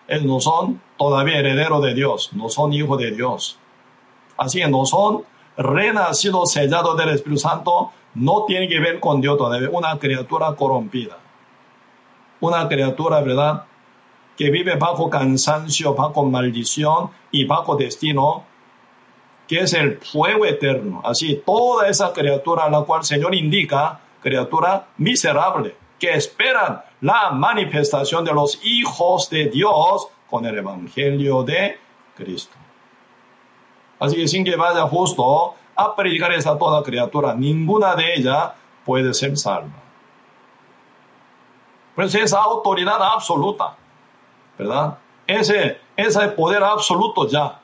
Ellos 0.08 0.26
no 0.26 0.40
son 0.40 0.82
todavía 0.98 1.40
herederos 1.40 1.84
de 1.84 1.94
Dios, 1.94 2.32
no 2.34 2.50
son 2.50 2.74
hijos 2.74 2.98
de 3.00 3.12
Dios. 3.12 3.58
Así 4.38 4.60
que 4.60 4.68
no 4.68 4.86
son 4.86 5.24
renacidos 5.58 6.52
sellados 6.52 6.98
del 6.98 7.10
Espíritu 7.10 7.40
Santo, 7.40 7.92
no 8.16 8.46
tiene 8.46 8.68
que 8.68 8.80
ver 8.80 9.00
con 9.00 9.22
Dios 9.22 9.38
todavía, 9.38 9.70
una 9.72 9.98
criatura 9.98 10.56
corrompida 10.56 11.18
una 12.40 12.68
criatura, 12.68 13.22
¿verdad? 13.22 13.64
Que 14.38 14.50
vive 14.50 14.76
bajo 14.76 15.10
cansancio, 15.10 15.94
bajo 15.94 16.26
maldición 16.26 17.10
y 17.32 17.46
bajo 17.46 17.76
destino, 17.76 18.44
que 19.48 19.60
es 19.60 19.74
el 19.74 20.00
fuego 20.00 20.46
eterno. 20.46 21.02
Así, 21.04 21.42
toda 21.46 21.88
esa 21.88 22.12
criatura 22.14 22.66
a 22.66 22.70
la 22.70 22.82
cual 22.82 23.02
el 23.02 23.06
Señor 23.06 23.36
indica, 23.36 24.02
criatura 24.26 24.88
miserable, 24.98 25.76
que 26.00 26.16
esperan 26.16 26.82
la 27.02 27.30
manifestación 27.30 28.26
de 28.26 28.34
los 28.34 28.60
hijos 28.64 29.30
de 29.30 29.50
Dios 29.50 30.08
con 30.28 30.48
el 30.48 30.58
Evangelio 30.58 31.44
de 31.44 31.78
Cristo. 32.16 32.56
Así 34.00 34.16
que 34.16 34.28
sin 34.28 34.44
que 34.44 34.56
vaya 34.56 34.82
justo 34.88 35.54
a 35.76 35.96
predicar 35.96 36.32
esa 36.34 36.58
toda 36.58 36.82
criatura, 36.82 37.36
ninguna 37.36 37.94
de 37.94 38.16
ellas 38.16 38.54
puede 38.84 39.14
ser 39.14 39.38
salva. 39.38 39.84
Pues 41.94 42.16
esa 42.16 42.40
autoridad 42.40 42.98
absoluta, 43.00 43.76
¿verdad? 44.58 44.98
Ese, 45.28 45.80
ese 45.96 46.28
poder 46.30 46.64
absoluto 46.64 47.30
ya 47.30 47.60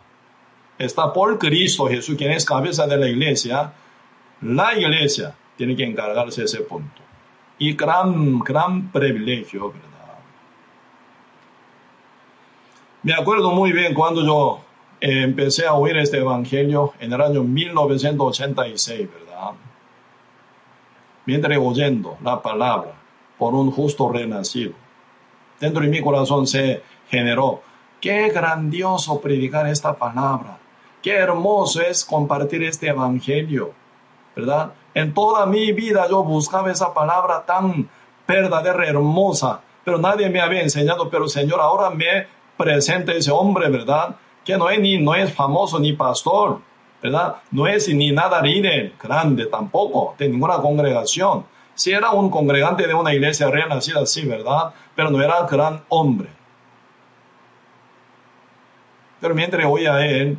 está 0.78 1.12
por 1.12 1.40
Cristo 1.40 1.88
Jesús, 1.88 2.16
quien 2.16 2.32
es 2.32 2.46
cabeza 2.46 2.86
de 2.86 2.98
la 2.98 3.08
iglesia. 3.08 3.74
La 4.42 4.78
iglesia 4.78 5.36
tiene 5.62 5.76
que 5.76 5.84
encargarse 5.84 6.46
ese 6.46 6.62
punto. 6.62 7.04
Y 7.60 7.74
gran, 7.74 8.40
gran 8.40 8.92
privilegio, 8.92 9.72
¿verdad? 9.72 10.18
Me 13.04 13.14
acuerdo 13.14 13.52
muy 13.52 13.72
bien 13.72 13.94
cuando 13.94 14.26
yo 14.26 14.62
eh, 15.00 15.22
empecé 15.22 15.68
a 15.68 15.76
oír 15.76 15.98
este 15.98 16.18
evangelio 16.18 16.94
en 17.00 17.14
el 17.14 17.22
año 17.22 17.44
1986, 17.44 19.08
¿verdad? 19.14 19.52
Mientras 21.28 21.60
oyendo 21.60 22.18
la 22.24 22.42
palabra, 22.42 22.94
por 23.38 23.54
un 23.54 23.70
justo 23.70 24.10
renacido. 24.10 24.74
Dentro 25.60 25.84
de 25.84 25.90
mi 25.90 26.02
corazón 26.02 26.48
se 26.48 26.82
generó, 27.08 27.62
qué 28.00 28.30
grandioso 28.30 29.22
predicar 29.22 29.68
esta 29.68 29.94
palabra, 29.94 30.58
qué 31.04 31.14
hermoso 31.14 31.82
es 31.82 32.04
compartir 32.04 32.64
este 32.64 32.88
evangelio, 32.88 33.74
¿verdad? 34.36 34.74
En 34.94 35.14
toda 35.14 35.46
mi 35.46 35.72
vida 35.72 36.08
yo 36.10 36.24
buscaba 36.24 36.72
esa 36.72 36.94
palabra 36.94 37.46
tan 37.46 37.90
verdadera, 38.28 38.86
hermosa, 38.86 39.62
pero 39.84 39.98
nadie 39.98 40.30
me 40.30 40.42
había 40.42 40.62
enseñado, 40.62 41.10
pero 41.10 41.28
Señor 41.28 41.60
ahora 41.60 41.90
me 41.90 42.28
presenta 42.58 43.14
ese 43.14 43.32
hombre, 43.32 43.70
¿verdad? 43.70 44.16
Que 44.44 44.58
no 44.58 44.70
es 44.70 44.80
ni 44.80 44.98
no 44.98 45.16
es 45.16 45.34
famoso 45.34 45.80
ni 45.80 45.94
pastor, 45.94 46.60
¿verdad? 47.02 47.38
No 47.52 47.68
es 47.68 47.88
ni 47.90 48.12
nada 48.12 48.42
líder 48.42 48.94
grande 49.02 49.46
tampoco, 49.48 50.16
de 50.18 50.30
ninguna 50.30 50.58
congregación, 50.58 51.46
si 51.74 51.92
era 51.92 52.12
un 52.12 52.30
congregante 52.30 52.86
de 52.86 52.94
una 52.94 53.14
iglesia 53.14 53.50
renacida, 53.50 54.06
sí, 54.06 54.26
¿verdad? 54.26 54.74
Pero 54.96 55.10
no 55.10 55.22
era 55.22 55.46
gran 55.50 55.84
hombre. 55.90 56.30
Pero 59.20 59.34
mientras 59.36 59.66
oía 59.66 59.96
a 59.96 60.06
él, 60.06 60.38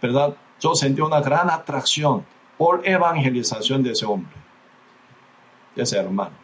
¿verdad? 0.00 0.34
yo 0.60 0.74
sentí 0.74 1.00
una 1.02 1.20
gran 1.20 1.50
atracción 1.50 2.24
por 2.64 2.80
evangelización 2.88 3.82
de 3.82 3.90
ese 3.90 4.06
hombre, 4.06 4.32
de 5.76 5.82
ese 5.82 5.98
hermano. 5.98 6.34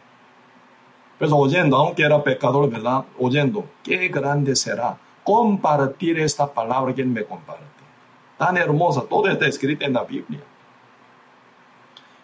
Pero 1.17 1.35
oyendo, 1.35 1.77
aunque 1.77 2.03
era 2.03 2.23
pecador, 2.23 2.69
¿verdad? 2.69 3.05
Oyendo, 3.17 3.65
qué 3.81 4.07
grande 4.07 4.55
será 4.55 4.99
compartir 5.23 6.19
esta 6.19 6.45
palabra 6.45 6.93
que 6.93 7.03
me 7.03 7.25
comparte. 7.25 7.63
Tan 8.37 8.55
hermosa, 8.55 9.01
todo 9.09 9.29
está 9.29 9.47
escrito 9.47 9.83
en 9.83 9.93
la 9.93 10.03
Biblia. 10.03 10.41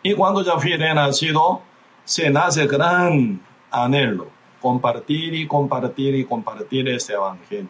Y 0.03 0.13
cuando 0.13 0.43
ya 0.43 0.59
fui 0.59 0.75
renacido, 0.75 1.63
se 2.03 2.29
nace 2.29 2.67
gran 2.67 3.41
anhelo, 3.71 4.27
compartir 4.61 5.33
y 5.33 5.47
compartir 5.47 6.13
y 6.13 6.23
compartir 6.23 6.87
este 6.87 7.13
evangelio. 7.13 7.67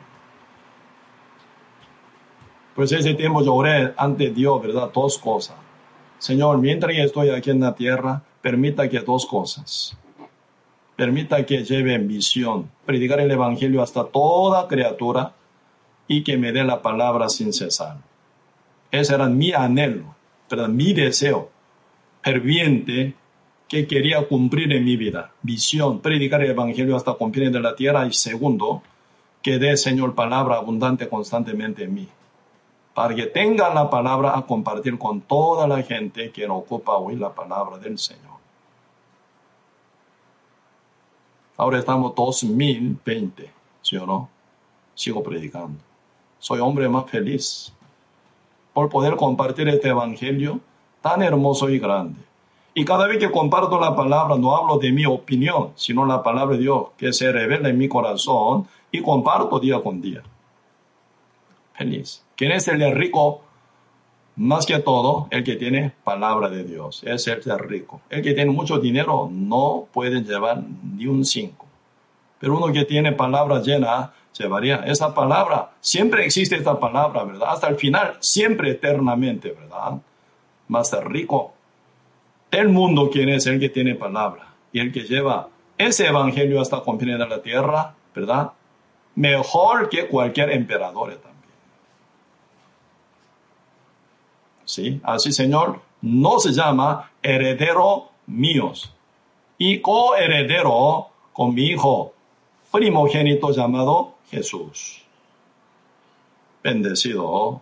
Pues 2.75 2.91
ese 2.91 3.13
tiempo 3.13 3.41
yo 3.41 3.53
oré 3.53 3.93
ante 3.95 4.30
Dios, 4.30 4.61
¿verdad? 4.61 4.91
Dos 4.93 5.17
cosas. 5.17 5.66
Señor, 6.20 6.57
mientras 6.57 6.95
estoy 6.97 7.30
aquí 7.30 7.51
en 7.51 7.59
la 7.59 7.76
tierra, 7.76 8.24
permita 8.41 8.89
que 8.89 8.99
dos 8.99 9.26
cosas. 9.26 9.95
Permita 10.95 11.45
que 11.45 11.63
lleve 11.63 11.93
en 11.93 12.07
visión, 12.07 12.72
predicar 12.86 13.20
el 13.20 13.30
Evangelio 13.30 13.84
hasta 13.84 14.03
toda 14.05 14.68
criatura 14.68 15.34
y 16.07 16.24
que 16.24 16.38
me 16.38 16.51
dé 16.51 16.63
la 16.63 16.82
palabra 16.82 17.30
sin 17.30 17.53
cesar. 17.53 17.97
Ese 18.89 19.13
era 19.13 19.28
mi 19.28 19.51
anhelo, 19.51 20.15
¿verdad? 20.49 20.70
mi 20.70 20.93
deseo 20.93 21.51
ferviente 22.24 23.13
que 23.68 23.86
quería 23.86 24.28
cumplir 24.28 24.74
en 24.74 24.84
mi 24.84 24.97
vida. 24.97 25.32
Visión, 25.43 26.01
predicar 26.01 26.41
el 26.41 26.51
Evangelio 26.51 26.95
hasta 26.95 27.13
cumplir 27.13 27.51
de 27.51 27.59
la 27.59 27.76
tierra. 27.76 28.07
Y 28.07 28.13
segundo, 28.13 28.82
que 29.41 29.59
dé, 29.59 29.78
Señor, 29.78 30.15
palabra 30.15 30.55
abundante 30.55 31.07
constantemente 31.07 31.84
en 31.84 31.93
mí 31.93 32.07
para 32.98 33.14
que 33.14 33.28
tengan 33.28 33.76
la 33.76 33.91
palabra 33.91 34.36
a 34.36 34.41
compartir 34.41 34.98
con 34.98 35.22
toda 35.22 35.68
la 35.68 35.84
gente 35.84 36.32
que 36.32 36.50
ocupa 36.50 36.98
oír 36.98 37.20
la 37.20 37.32
palabra 37.32 37.78
del 37.78 38.00
Señor. 38.00 38.38
Ahora 41.58 41.78
estamos 41.78 42.16
2020, 42.16 43.52
¿sí 43.84 43.98
o 43.98 44.08
no? 44.08 44.30
Sigo 44.95 45.22
predicando. 45.22 45.78
Soy 46.39 46.60
hombre 46.60 46.89
más 46.89 47.08
feliz 47.08 47.72
por 48.74 48.89
poder 48.89 49.16
compartir 49.16 49.68
este 49.70 49.89
evangelio 49.89 50.60
tan 51.00 51.22
hermoso 51.22 51.70
y 51.70 51.78
grande. 51.78 52.20
Y 52.74 52.84
cada 52.84 53.06
vez 53.06 53.20
que 53.20 53.30
comparto 53.30 53.80
la 53.80 53.95
palabra, 53.95 54.38
no 54.38 54.56
hablo 54.56 54.80
de 54.80 54.91
mi 54.91 55.06
opinión, 55.06 55.72
sino 55.76 56.04
la 56.04 56.24
palabra 56.24 56.56
de 56.56 56.64
Dios 56.64 56.88
que 56.98 57.14
se 57.14 57.32
revela 57.32 57.70
en 57.70 57.78
mi 57.78 57.88
corazón 57.88 58.68
y 58.91 59.04
comparto 59.04 59.60
día 59.60 59.84
con 59.84 60.02
día. 60.02 60.24
Feliz. 61.78 62.23
¿Quién 62.36 62.51
es 62.51 62.67
el 62.67 62.95
rico? 62.95 63.43
Más 64.36 64.65
que 64.65 64.80
todo, 64.80 65.28
el 65.32 65.43
que 65.43 65.55
tiene 65.55 65.93
palabra 66.03 66.49
de 66.49 66.63
Dios. 66.63 67.03
Es 67.05 67.28
el 67.28 67.41
rico. 67.59 68.01
El 68.09 68.21
que 68.21 68.34
tiene 68.34 68.51
mucho 68.51 68.80
dinero 68.80 69.30
no 69.32 69.88
puede 69.91 70.21
llevar 70.21 70.63
ni 70.95 71.07
un 71.07 71.25
cinco. 71.25 71.65
Pero 72.39 72.57
uno 72.57 72.71
que 72.71 72.86
tiene 72.86 73.13
palabra 73.13 73.61
llena, 73.61 74.13
llevaría 74.38 74.78
esa 74.86 75.13
palabra. 75.13 75.71
Siempre 75.80 76.25
existe 76.25 76.55
esta 76.55 76.80
palabra, 76.80 77.23
¿verdad? 77.23 77.49
Hasta 77.49 77.67
el 77.67 77.78
final, 77.78 78.17
siempre 78.19 78.71
eternamente, 78.71 79.51
¿verdad? 79.51 79.99
Más 80.67 80.91
rico 81.03 81.53
el 82.51 82.69
mundo, 82.69 83.09
¿quién 83.11 83.30
es 83.30 83.45
el 83.45 83.59
que 83.59 83.69
tiene 83.69 83.95
palabra? 83.95 84.53
Y 84.71 84.80
el 84.80 84.91
que 84.91 85.01
lleva 85.01 85.49
ese 85.78 86.07
evangelio 86.07 86.61
hasta 86.61 86.80
cumplir 86.80 87.17
de 87.17 87.28
la 87.28 87.41
tierra, 87.41 87.93
¿verdad? 88.15 88.51
Mejor 89.15 89.89
que 89.89 90.07
cualquier 90.07 90.51
emperador 90.51 91.13
también. 91.15 91.37
¿Sí? 94.68 95.01
Así, 95.03 95.32
Señor, 95.32 95.82
no 96.01 96.39
se 96.39 96.51
llama 96.51 97.09
heredero 97.24 98.09
míos 98.28 98.93
y 99.57 99.80
coheredero 99.80 101.07
con 101.34 101.55
mi 101.55 101.68
hijo 101.68 102.13
primogénito 102.72 103.51
llamado 103.51 104.15
Jesús. 104.30 105.01
Bendecido 106.63 107.61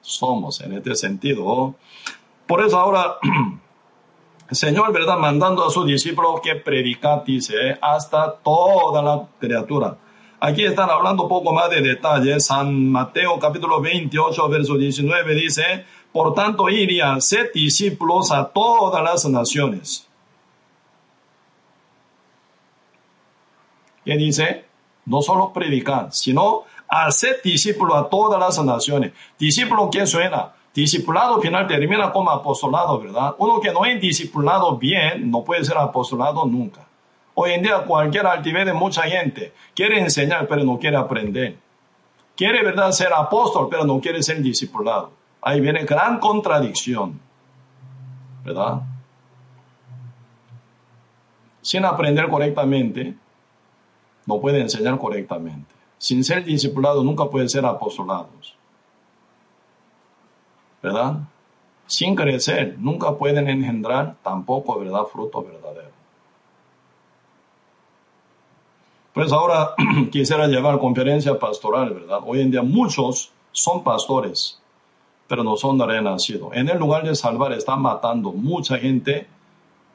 somos 0.00 0.60
en 0.60 0.72
este 0.72 0.94
sentido. 0.94 1.74
Por 2.46 2.64
eso 2.64 2.78
ahora, 2.78 3.16
Señor, 4.50 4.92
¿verdad? 4.92 5.18
Mandando 5.18 5.66
a 5.66 5.70
sus 5.70 5.86
discípulos 5.86 6.40
que 6.42 6.56
predicar, 6.56 7.24
dice, 7.24 7.78
hasta 7.80 8.34
toda 8.36 9.02
la 9.02 9.26
criatura. 9.38 9.96
Aquí 10.46 10.62
están 10.62 10.90
hablando 10.90 11.22
un 11.22 11.28
poco 11.30 11.54
más 11.54 11.70
de 11.70 11.80
detalles. 11.80 12.44
San 12.44 12.90
Mateo 12.92 13.38
capítulo 13.38 13.80
28, 13.80 14.46
verso 14.50 14.76
19 14.76 15.34
dice, 15.34 15.86
por 16.12 16.34
tanto 16.34 16.68
iría 16.68 17.18
ser 17.18 17.50
discípulos 17.50 18.30
a 18.30 18.44
todas 18.50 19.02
las 19.02 19.24
naciones. 19.24 20.06
¿Qué 24.04 24.18
dice? 24.18 24.66
No 25.06 25.22
solo 25.22 25.50
predicar, 25.50 26.12
sino 26.12 26.64
hacer 26.88 27.40
discípulos 27.42 27.96
a 27.96 28.10
todas 28.10 28.38
las 28.38 28.62
naciones. 28.62 29.14
Discípulo, 29.38 29.88
¿quién 29.90 30.06
suena? 30.06 30.52
Discipulado 30.74 31.40
final 31.40 31.66
termina 31.66 32.12
como 32.12 32.30
apostolado, 32.30 33.00
¿verdad? 33.00 33.34
Uno 33.38 33.62
que 33.62 33.72
no 33.72 33.86
es 33.86 33.98
discipulado 33.98 34.76
bien 34.76 35.30
no 35.30 35.42
puede 35.42 35.64
ser 35.64 35.78
apostolado 35.78 36.44
nunca. 36.44 36.86
Hoy 37.34 37.52
en 37.52 37.62
día 37.62 37.84
cualquier 37.84 38.26
altivez 38.26 38.64
de 38.64 38.72
mucha 38.72 39.02
gente 39.02 39.52
quiere 39.74 39.98
enseñar 39.98 40.46
pero 40.46 40.64
no 40.64 40.78
quiere 40.78 40.96
aprender. 40.96 41.56
Quiere, 42.36 42.62
¿verdad?, 42.62 42.92
ser 42.92 43.12
apóstol 43.12 43.68
pero 43.70 43.84
no 43.84 44.00
quiere 44.00 44.22
ser 44.22 44.40
discipulado. 44.40 45.10
Ahí 45.42 45.60
viene 45.60 45.84
gran 45.84 46.18
contradicción. 46.18 47.20
¿Verdad? 48.44 48.82
Sin 51.60 51.84
aprender 51.84 52.28
correctamente, 52.28 53.14
no 54.26 54.40
puede 54.40 54.60
enseñar 54.60 54.98
correctamente. 54.98 55.74
Sin 55.98 56.22
ser 56.22 56.44
discipulado 56.44 57.02
nunca 57.02 57.24
puede 57.30 57.48
ser 57.48 57.64
apostolados. 57.64 58.54
¿Verdad? 60.82 61.20
Sin 61.86 62.14
crecer 62.14 62.76
nunca 62.78 63.14
pueden 63.16 63.48
engendrar 63.48 64.16
tampoco, 64.22 64.78
¿verdad?, 64.78 65.04
fruto 65.04 65.42
verdadero. 65.42 65.93
Pues 69.14 69.30
ahora 69.30 69.76
quisiera 70.10 70.48
llevar 70.48 70.80
conferencia 70.80 71.38
pastoral, 71.38 71.94
¿verdad? 71.94 72.18
Hoy 72.26 72.40
en 72.40 72.50
día 72.50 72.62
muchos 72.62 73.30
son 73.52 73.84
pastores, 73.84 74.60
pero 75.28 75.44
no 75.44 75.56
son 75.56 75.78
renacidos. 75.78 76.50
En 76.52 76.68
el 76.68 76.78
lugar 76.78 77.04
de 77.04 77.14
salvar 77.14 77.52
están 77.52 77.80
matando 77.80 78.32
mucha 78.32 78.76
gente, 78.76 79.28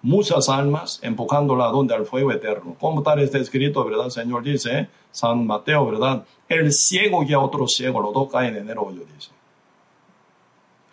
muchas 0.01 0.47
almas, 0.47 0.99
empujándola 1.03 1.65
donde 1.65 1.93
al 1.93 2.05
fuego 2.05 2.31
eterno. 2.31 2.77
Como 2.79 3.03
tal 3.03 3.19
está 3.19 3.39
escrito, 3.39 3.83
¿verdad? 3.83 4.09
Señor 4.09 4.41
dice, 4.41 4.87
San 5.11 5.45
Mateo, 5.45 5.85
¿verdad? 5.85 6.23
El 6.47 6.71
ciego 6.71 7.21
y 7.23 7.33
a 7.33 7.39
otro 7.41 7.67
ciego, 7.67 7.99
los 7.99 8.13
dos 8.13 8.31
caen 8.31 8.55
en 8.55 8.69
el 8.69 8.77
hoyo, 8.77 9.01
dice. 9.13 9.31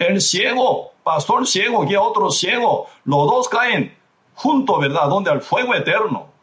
El 0.01 0.21
ciego, 0.21 0.91
pastor 1.05 1.47
ciego 1.47 1.85
y 1.89 1.95
a 1.95 2.03
otro 2.03 2.33
ciego, 2.33 2.89
los 3.05 3.31
dos 3.31 3.49
caen 3.49 3.97
juntos, 4.35 4.81
¿verdad? 4.81 5.09
Donde 5.09 5.31
al 5.31 5.43
fuego 5.43 5.77
eterno. 5.77 6.35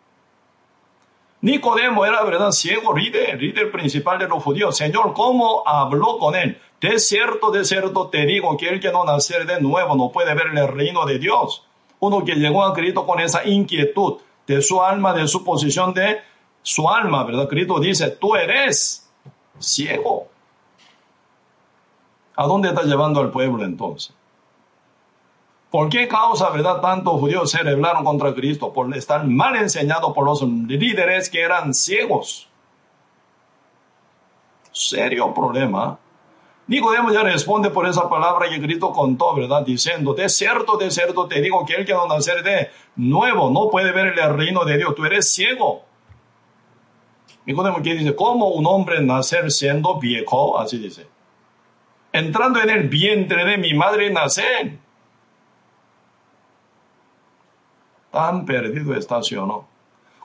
Nicodemo 1.43 2.05
era, 2.05 2.23
¿verdad? 2.23 2.51
Ciego, 2.51 2.95
líder, 2.95 3.37
líder 3.37 3.69
principal 3.69 4.17
de 4.17 4.29
los 4.29 4.41
judíos. 4.41 4.77
Señor, 4.77 5.11
¿cómo 5.13 5.61
habló 5.65 6.17
con 6.17 6.35
él? 6.35 6.57
De 6.79 6.97
cierto, 6.99 7.51
de 7.51 7.65
cierto 7.65 8.07
te 8.07 8.25
digo 8.25 8.55
que 8.55 8.69
el 8.69 8.79
que 8.79 8.93
no 8.93 9.03
nacer 9.03 9.45
de 9.45 9.59
nuevo 9.59 9.93
no 9.95 10.09
puede 10.09 10.33
ver 10.35 10.47
el 10.55 10.69
reino 10.69 11.05
de 11.05 11.19
Dios. 11.19 11.65
Uno 11.99 12.23
que 12.23 12.35
llegó 12.35 12.63
a 12.63 12.73
Cristo 12.73 13.05
con 13.05 13.19
esa 13.19 13.45
inquietud 13.45 14.19
de 14.47 14.61
su 14.61 14.81
alma, 14.81 15.13
de 15.13 15.27
su 15.27 15.43
posición 15.43 15.93
de 15.93 16.21
su 16.61 16.89
alma, 16.89 17.25
¿verdad? 17.25 17.49
Cristo 17.49 17.77
dice, 17.77 18.11
tú 18.11 18.37
eres 18.37 19.11
ciego. 19.59 20.29
¿A 22.37 22.47
dónde 22.47 22.69
está 22.69 22.83
llevando 22.83 23.19
al 23.19 23.31
pueblo 23.31 23.65
entonces? 23.65 24.15
¿Por 25.73 25.89
qué 25.89 26.07
causa, 26.07 26.51
verdad, 26.51 26.81
tantos 26.81 27.19
judíos 27.19 27.49
se 27.49 27.63
rebelaron 27.63 28.03
contra 28.03 28.31
Cristo? 28.35 28.71
Por 28.71 28.95
estar 28.95 29.25
mal 29.25 29.55
enseñados 29.55 30.13
por 30.13 30.23
los 30.23 30.43
líderes 30.43 31.31
que 31.31 31.41
eran 31.41 31.73
ciegos. 31.73 32.47
Serio 34.71 35.33
problema. 35.33 35.97
Nicodemo 36.67 37.11
ya 37.11 37.23
responde 37.23 37.71
por 37.71 37.87
esa 37.87 38.07
palabra 38.07 38.47
que 38.49 38.61
Cristo 38.61 38.91
contó, 38.91 39.33
¿verdad? 39.33 39.65
Diciendo, 39.65 40.13
de 40.13 40.29
cierto, 40.29 40.77
de 40.77 40.91
cierto 40.91 41.27
te 41.27 41.41
digo 41.41 41.65
que 41.65 41.73
el 41.73 41.87
que 41.87 41.93
no 41.93 42.05
nacer 42.05 42.43
de 42.43 42.69
nuevo 42.95 43.49
no 43.49 43.71
puede 43.71 43.91
ver 43.91 44.13
el 44.15 44.37
reino 44.37 44.65
de 44.65 44.77
Dios. 44.77 44.93
Tú 44.93 45.05
eres 45.05 45.33
ciego. 45.33 45.85
Nicodemo 47.47 47.81
que 47.81 47.95
dice, 47.95 48.15
¿cómo 48.15 48.49
un 48.49 48.67
hombre 48.67 49.01
nacer 49.01 49.49
siendo 49.51 49.97
viejo? 49.97 50.59
Así 50.59 50.77
dice. 50.77 51.07
Entrando 52.11 52.61
en 52.61 52.69
el 52.69 52.89
vientre 52.89 53.43
de 53.43 53.57
mi 53.57 53.73
madre 53.73 54.11
nacer. 54.11 54.82
Tan 58.13 58.45
perdido 58.45 58.93
está, 58.93 59.23
¿sí 59.23 59.35
o 59.35 59.47
no? 59.47 59.65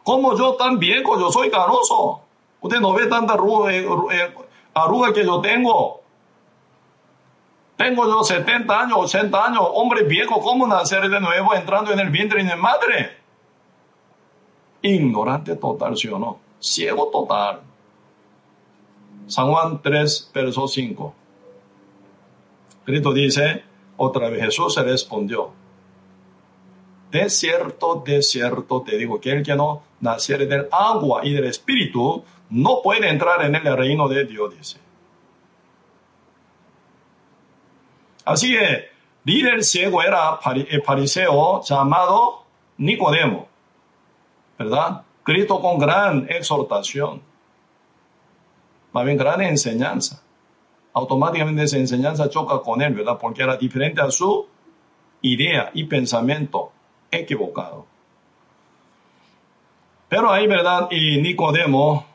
Como 0.05 0.37
yo 0.37 0.57
tan 0.57 0.79
viejo, 0.79 1.19
yo 1.19 1.33
soy 1.33 1.49
canoso. 1.49 2.21
Usted 2.61 2.81
no 2.81 2.93
ve 2.93 3.07
tanta 3.07 3.35
eh, 3.71 3.89
eh, 4.13 4.35
arruga 4.75 5.11
que 5.11 5.25
yo 5.25 5.41
tengo. 5.41 6.03
Tengo 7.79 8.07
yo 8.07 8.23
70 8.23 8.79
años, 8.79 8.99
80 8.99 9.43
años, 9.43 9.63
hombre 9.73 10.03
viejo, 10.03 10.39
¿cómo 10.41 10.67
nacer 10.67 11.09
de 11.09 11.19
nuevo 11.19 11.55
entrando 11.55 11.91
en 11.91 12.01
el 12.01 12.11
vientre 12.11 12.45
de 12.45 12.55
mi 12.55 12.61
madre? 12.61 13.17
Ignorante 14.83 15.57
total, 15.57 15.97
¿sí 15.97 16.09
o 16.09 16.19
no? 16.19 16.41
Ciego 16.61 17.09
total. 17.11 17.63
San 19.29 19.51
Juan 19.51 19.81
3, 19.81 20.31
verso 20.35 20.69
5. 20.69 21.15
Cristo 22.85 23.13
dice, 23.15 23.65
otra 23.97 24.29
vez 24.29 24.43
Jesús 24.43 24.75
se 24.75 24.83
respondió, 24.83 25.53
de 27.11 27.31
cierto, 27.31 28.03
de 28.05 28.23
cierto 28.23 28.83
te 28.83 28.97
digo 28.97 29.21
que 29.21 29.33
el 29.33 29.43
que 29.43 29.55
no 29.55 29.83
naciere 30.01 30.47
del 30.47 30.69
agua 30.71 31.25
y 31.25 31.33
del 31.33 31.45
espíritu 31.45 32.23
no 32.51 32.81
puede 32.83 33.09
entrar 33.09 33.45
en 33.45 33.55
el 33.55 33.77
reino 33.77 34.09
de 34.09 34.25
Dios, 34.25 34.57
dice. 34.57 34.79
Así 38.25 38.53
que 38.53 38.89
líder 39.25 39.65
ciego 39.65 40.03
era 40.03 40.39
el 40.55 40.83
fariseo 40.83 41.63
llamado 41.63 42.45
Nicodemo, 42.77 43.49
¿verdad? 44.59 45.03
Cristo 45.23 45.61
con 45.61 45.79
gran 45.79 46.27
exhortación, 46.29 47.23
más 48.93 49.05
bien 49.05 49.17
gran 49.17 49.41
enseñanza. 49.41 50.23
Automáticamente 50.93 51.63
esa 51.63 51.79
enseñanza 51.79 52.29
choca 52.29 52.61
con 52.61 52.83
él, 52.83 52.93
¿verdad? 52.95 53.19
Porque 53.19 53.43
era 53.43 53.57
diferente 53.57 54.01
a 54.01 54.11
su 54.11 54.47
idea 55.23 55.71
y 55.75 55.85
pensamiento 55.85 56.73
equivocado. 57.11 57.87
Pero 60.09 60.31
ahí, 60.31 60.47
¿verdad? 60.47 60.89
Y 60.91 61.21
Nicodemo 61.21 62.07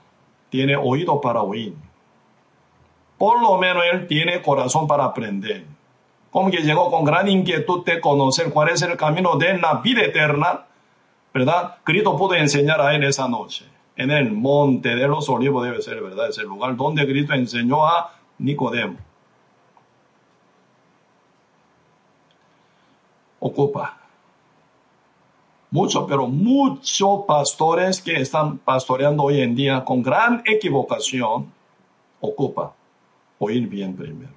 tiene 0.49 0.75
oído 0.75 1.21
para 1.21 1.41
oír. 1.41 1.73
Por 3.17 3.41
lo 3.41 3.57
menos 3.57 3.83
él 3.91 4.07
tiene 4.07 4.41
corazón 4.41 4.87
para 4.87 5.05
aprender. 5.05 5.65
Como 6.31 6.49
que 6.49 6.57
llegó 6.57 6.89
con 6.89 7.05
gran 7.05 7.27
inquietud 7.27 7.85
de 7.85 8.01
conocer 8.01 8.49
cuál 8.49 8.69
es 8.69 8.81
el 8.81 8.97
camino 8.97 9.35
de 9.37 9.57
la 9.59 9.75
vida 9.75 10.01
eterna, 10.01 10.65
¿verdad? 11.33 11.77
Cristo 11.83 12.17
pudo 12.17 12.33
enseñar 12.33 12.81
a 12.81 12.95
él 12.95 13.03
esa 13.03 13.27
noche. 13.27 13.65
En 13.95 14.09
el 14.09 14.31
monte 14.31 14.95
de 14.95 15.07
los 15.07 15.29
olivos 15.29 15.63
debe 15.63 15.81
ser, 15.83 16.01
¿verdad? 16.01 16.29
Es 16.29 16.39
el 16.39 16.45
lugar 16.45 16.75
donde 16.75 17.05
Cristo 17.05 17.33
enseñó 17.33 17.85
a 17.85 18.11
Nicodemo. 18.39 18.97
Ocupa 23.39 24.02
muchos, 25.73 26.05
pero 26.07 26.27
muchos 26.27 27.25
pastores 27.27 27.99
que 27.99 28.21
están 28.21 28.59
pastoreando 28.59 29.23
hoy 29.23 29.41
en 29.41 29.55
día 29.55 29.83
con 29.83 30.03
gran 30.03 30.43
equivocación, 30.45 31.51
ocupa 32.21 32.73
oír 33.39 33.67
bien 33.67 33.95
primero. 33.95 34.31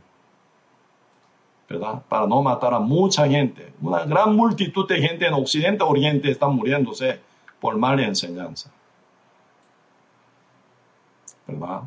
¿Verdad? 1.69 2.03
Para 2.09 2.27
no 2.27 2.43
matar 2.43 2.73
a 2.73 2.79
mucha 2.79 3.29
gente. 3.29 3.71
Una 3.83 4.07
gran 4.07 4.35
multitud 4.35 4.89
de 4.89 4.97
gente 4.97 5.27
en 5.27 5.35
Occidente, 5.35 5.85
Oriente 5.85 6.31
está 6.31 6.49
muriéndose 6.49 7.21
por 7.61 7.77
mala 7.77 8.05
enseñanza. 8.05 8.73
¿Verdad? 11.47 11.83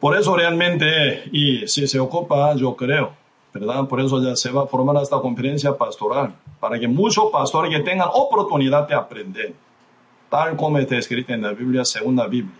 Por 0.00 0.16
eso 0.16 0.34
realmente, 0.34 1.28
y 1.32 1.68
si 1.68 1.86
se 1.86 2.00
ocupa, 2.00 2.54
yo 2.54 2.74
creo, 2.76 3.12
¿verdad? 3.58 3.86
Por 3.88 4.00
eso 4.00 4.22
ya 4.22 4.36
se 4.36 4.50
va 4.50 4.64
a 4.64 4.66
formar 4.66 5.02
esta 5.02 5.18
conferencia 5.20 5.76
pastoral, 5.76 6.34
para 6.60 6.78
que 6.78 6.88
muchos 6.88 7.30
pastores 7.30 7.74
que 7.74 7.82
tengan 7.82 8.08
oportunidad 8.12 8.86
de 8.86 8.94
aprender, 8.94 9.54
tal 10.28 10.56
como 10.56 10.78
está 10.78 10.96
escrito 10.96 11.32
en 11.32 11.42
la 11.42 11.52
Biblia, 11.52 11.84
segunda 11.84 12.26
Biblia, 12.26 12.54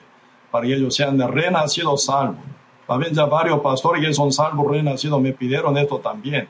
para 0.51 0.67
que 0.67 0.75
ellos 0.75 0.95
sean 0.95 1.19
renacidos 1.19 2.05
salvos. 2.05 2.45
También 2.87 3.13
ya 3.13 3.27
varios 3.27 3.61
pastores 3.61 4.05
que 4.05 4.15
son 4.15 4.33
salvos 4.33 4.71
renacidos 4.71 5.21
me 5.21 5.33
pidieron 5.33 5.77
esto 5.77 5.99
también, 5.99 6.49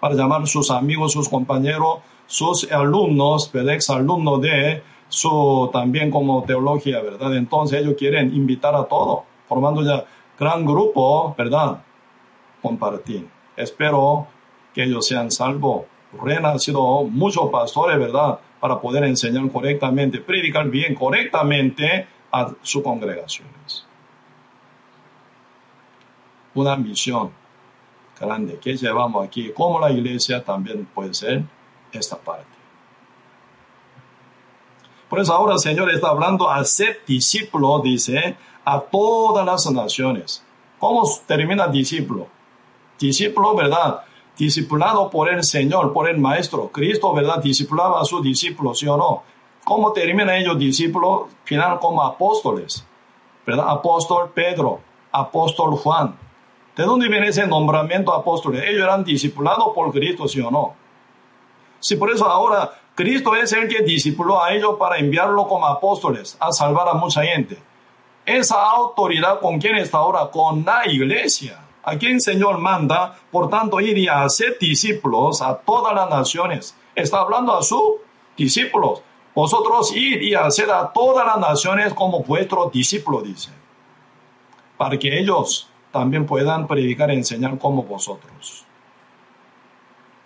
para 0.00 0.14
llamar 0.14 0.42
a 0.42 0.46
sus 0.46 0.70
amigos, 0.70 1.12
sus 1.12 1.28
compañeros, 1.28 1.98
sus 2.26 2.70
alumnos, 2.70 3.50
ex 3.54 3.90
alumnos 3.90 4.40
de 4.42 4.82
su 5.08 5.70
también 5.72 6.10
como 6.10 6.44
teología, 6.44 7.00
¿verdad? 7.00 7.34
Entonces 7.34 7.80
ellos 7.80 7.94
quieren 7.98 8.34
invitar 8.34 8.74
a 8.74 8.84
todos, 8.84 9.20
formando 9.48 9.82
ya 9.82 10.04
gran 10.38 10.64
grupo, 10.64 11.34
¿verdad? 11.36 11.82
Compartir. 12.62 13.37
Espero 13.58 14.28
que 14.72 14.84
ellos 14.84 15.06
sean 15.06 15.32
salvos. 15.32 15.86
Renacido 16.12 17.02
muchos 17.02 17.50
pastores, 17.50 17.98
¿verdad? 17.98 18.38
Para 18.60 18.80
poder 18.80 19.02
enseñar 19.02 19.50
correctamente, 19.50 20.20
predicar 20.20 20.68
bien 20.70 20.94
correctamente 20.94 22.06
a 22.30 22.52
sus 22.62 22.82
congregaciones. 22.84 23.84
Una 26.54 26.76
misión 26.76 27.32
grande 28.18 28.58
que 28.60 28.76
llevamos 28.76 29.26
aquí, 29.26 29.52
como 29.52 29.80
la 29.80 29.90
iglesia 29.90 30.44
también 30.44 30.86
puede 30.94 31.12
ser 31.12 31.42
esta 31.92 32.16
parte. 32.16 32.46
Por 35.10 35.18
eso 35.18 35.32
ahora 35.32 35.54
el 35.54 35.58
Señor 35.58 35.90
está 35.90 36.10
hablando 36.10 36.48
a 36.48 36.62
ser 36.64 37.00
discípulo, 37.04 37.80
dice, 37.80 38.36
a 38.64 38.80
todas 38.80 39.44
las 39.44 39.68
naciones. 39.72 40.44
¿Cómo 40.78 41.02
termina 41.26 41.66
discípulo? 41.66 42.37
Discípulo, 42.98 43.54
¿verdad? 43.54 44.02
Discipulado 44.36 45.10
por 45.10 45.28
el 45.28 45.42
Señor, 45.42 45.92
por 45.92 46.08
el 46.08 46.18
Maestro. 46.18 46.68
Cristo, 46.68 47.12
¿verdad? 47.12 47.42
Discipulaba 47.42 48.00
a 48.00 48.04
sus 48.04 48.22
discípulos, 48.22 48.78
¿sí 48.78 48.86
o 48.86 48.96
no? 48.96 49.22
¿Cómo 49.64 49.92
terminan 49.92 50.36
ellos 50.36 50.58
discípulos? 50.58 51.28
Final 51.44 51.78
como 51.78 52.02
apóstoles, 52.02 52.86
¿verdad? 53.46 53.66
Apóstol 53.68 54.30
Pedro, 54.34 54.80
apóstol 55.12 55.76
Juan. 55.76 56.16
¿De 56.76 56.84
dónde 56.84 57.08
viene 57.08 57.28
ese 57.28 57.46
nombramiento 57.46 58.14
apóstoles? 58.14 58.62
Ellos 58.66 58.84
eran 58.84 59.04
discipulados 59.04 59.74
por 59.74 59.90
Cristo, 59.92 60.28
¿sí 60.28 60.40
o 60.40 60.50
no? 60.50 60.74
Si 61.80 61.96
por 61.96 62.10
eso 62.10 62.26
ahora 62.26 62.72
Cristo 62.94 63.34
es 63.34 63.52
el 63.52 63.68
que 63.68 63.82
discipuló 63.82 64.42
a 64.42 64.52
ellos 64.52 64.76
para 64.78 64.98
enviarlo 64.98 65.46
como 65.46 65.66
apóstoles 65.66 66.36
a 66.40 66.50
salvar 66.52 66.88
a 66.88 66.94
mucha 66.94 67.22
gente. 67.22 67.58
Esa 68.24 68.62
autoridad 68.62 69.40
con 69.40 69.58
quién 69.58 69.76
está 69.76 69.98
ahora? 69.98 70.28
Con 70.30 70.64
la 70.64 70.82
iglesia 70.86 71.67
a 71.82 71.96
quien 71.96 72.20
Señor 72.20 72.58
manda, 72.58 73.16
por 73.30 73.48
tanto, 73.48 73.80
ir 73.80 73.96
y 73.96 74.08
hacer 74.08 74.58
discípulos 74.58 75.40
a 75.42 75.56
todas 75.56 75.94
las 75.94 76.10
naciones. 76.10 76.76
Está 76.94 77.20
hablando 77.20 77.54
a 77.54 77.62
sus 77.62 77.94
discípulos. 78.36 79.02
Vosotros 79.34 79.94
ir 79.94 80.22
y 80.22 80.34
hacer 80.34 80.70
a 80.70 80.92
todas 80.92 81.24
las 81.24 81.38
naciones 81.38 81.94
como 81.94 82.22
vuestros 82.22 82.72
discípulos, 82.72 83.24
dice. 83.24 83.50
Para 84.76 84.98
que 84.98 85.18
ellos 85.18 85.68
también 85.92 86.26
puedan 86.26 86.66
predicar 86.66 87.10
y 87.10 87.14
enseñar 87.14 87.58
como 87.58 87.84
vosotros. 87.84 88.64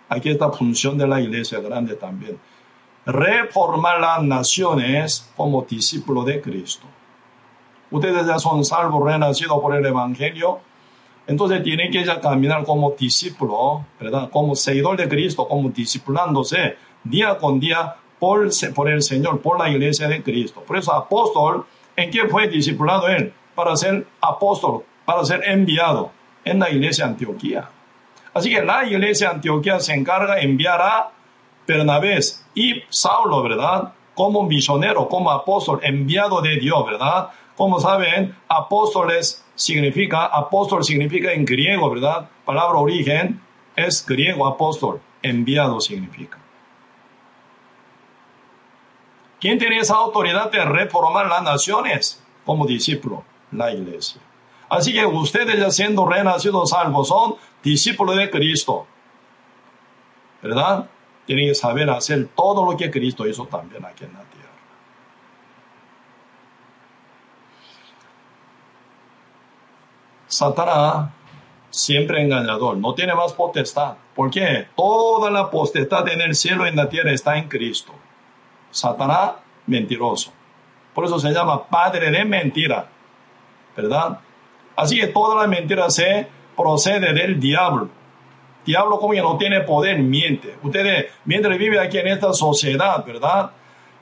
Aquí 0.09 0.29
está 0.29 0.51
función 0.51 0.97
de 0.97 1.07
la 1.07 1.21
iglesia 1.21 1.59
grande 1.59 1.95
también. 1.95 2.39
Reformar 3.05 3.99
las 3.99 4.23
naciones 4.23 5.31
como 5.35 5.63
discípulos 5.63 6.25
de 6.25 6.41
Cristo. 6.41 6.87
Ustedes 7.91 8.25
ya 8.25 8.39
son 8.39 8.65
salvos, 8.65 9.03
renacidos 9.03 9.59
por 9.61 9.75
el 9.75 9.85
Evangelio 9.85 10.59
entonces 11.25 11.63
tiene 11.63 11.89
que 11.89 12.03
ya 12.03 12.19
caminar 12.19 12.65
como 12.65 12.91
discípulo, 12.91 13.85
¿verdad? 13.99 14.29
Como 14.29 14.55
seguidor 14.55 14.97
de 14.97 15.07
Cristo, 15.07 15.47
como 15.47 15.69
discipulándose 15.69 16.75
día 17.03 17.37
con 17.37 17.59
día 17.59 17.95
por, 18.19 18.41
el 18.89 19.01
Señor, 19.01 19.41
por 19.41 19.59
la 19.59 19.69
iglesia 19.69 20.07
de 20.07 20.23
Cristo. 20.23 20.63
Por 20.65 20.77
eso 20.77 20.93
apóstol, 20.93 21.65
¿en 21.95 22.09
qué 22.09 22.27
fue 22.27 22.47
discipulado 22.47 23.07
él? 23.07 23.33
Para 23.55 23.75
ser 23.75 24.07
apóstol, 24.21 24.83
para 25.05 25.23
ser 25.25 25.41
enviado 25.45 26.11
en 26.45 26.59
la 26.59 26.69
iglesia 26.69 27.05
Antioquía. 27.05 27.69
Así 28.33 28.49
que 28.49 28.63
la 28.63 28.85
iglesia 28.85 29.29
Antioquía 29.29 29.79
se 29.79 29.93
encarga 29.93 30.35
de 30.35 30.41
enviar 30.41 30.81
a 30.81 31.11
Bernabé 31.67 32.19
y 32.55 32.81
Saulo, 32.89 33.43
¿verdad? 33.43 33.93
Como 34.15 34.43
misionero, 34.43 35.07
como 35.07 35.31
apóstol, 35.31 35.79
enviado 35.83 36.41
de 36.41 36.57
Dios, 36.57 36.85
¿verdad? 36.85 37.29
Como 37.55 37.79
saben, 37.79 38.35
apóstoles 38.47 39.42
significa, 39.55 40.25
apóstol 40.25 40.83
significa 40.83 41.31
en 41.31 41.45
griego, 41.45 41.89
¿verdad? 41.89 42.29
Palabra 42.45 42.79
origen 42.79 43.41
es 43.75 44.05
griego, 44.05 44.47
apóstol, 44.47 45.01
enviado 45.21 45.79
significa. 45.79 46.37
¿Quién 49.39 49.59
tiene 49.59 49.79
esa 49.79 49.95
autoridad 49.95 50.51
de 50.51 50.63
reformar 50.63 51.27
las 51.27 51.43
naciones? 51.43 52.23
Como 52.45 52.65
discípulo, 52.65 53.23
la 53.51 53.73
iglesia. 53.73 54.21
Así 54.69 54.93
que 54.93 55.05
ustedes 55.05 55.59
ya 55.59 55.69
siendo 55.69 56.05
renacidos 56.05 56.69
salvos 56.69 57.09
son 57.09 57.35
discípulos 57.61 58.15
de 58.15 58.29
Cristo. 58.29 58.87
¿Verdad? 60.41 60.89
Tienen 61.25 61.49
que 61.49 61.55
saber 61.55 61.89
hacer 61.89 62.29
todo 62.35 62.69
lo 62.69 62.77
que 62.77 62.89
Cristo 62.89 63.27
hizo 63.27 63.45
también 63.45 63.85
aquí 63.85 64.05
en 64.05 64.13
la 64.13 64.19
tierra. 64.19 64.43
Satanás, 70.33 71.11
siempre 71.69 72.21
engañador, 72.21 72.77
no 72.77 72.95
tiene 72.95 73.13
más 73.13 73.33
potestad. 73.33 73.93
¿Por 74.15 74.31
qué? 74.31 74.67
Toda 74.75 75.29
la 75.29 75.49
potestad 75.49 76.07
en 76.09 76.21
el 76.21 76.33
cielo 76.33 76.65
y 76.65 76.69
en 76.69 76.75
la 76.75 76.89
tierra 76.89 77.11
está 77.11 77.37
en 77.37 77.47
Cristo. 77.47 77.93
Satanás, 78.71 79.33
mentiroso. 79.67 80.31
Por 80.93 81.05
eso 81.05 81.19
se 81.19 81.31
llama 81.31 81.63
padre 81.67 82.09
de 82.09 82.25
mentira. 82.25 82.89
¿Verdad? 83.77 84.19
Así 84.75 84.99
que 84.99 85.07
toda 85.07 85.41
la 85.43 85.47
mentira 85.47 85.87
se 85.91 86.27
procede 86.57 87.13
del 87.13 87.39
diablo. 87.39 87.89
Diablo 88.65 88.97
como 88.97 89.13
que 89.13 89.21
no 89.21 89.37
tiene 89.37 89.61
poder, 89.61 89.99
miente. 89.99 90.55
Ustedes, 90.63 91.11
mientras 91.25 91.57
vive 91.59 91.79
aquí 91.79 91.99
en 91.99 92.07
esta 92.07 92.33
sociedad, 92.33 93.05
¿verdad? 93.05 93.51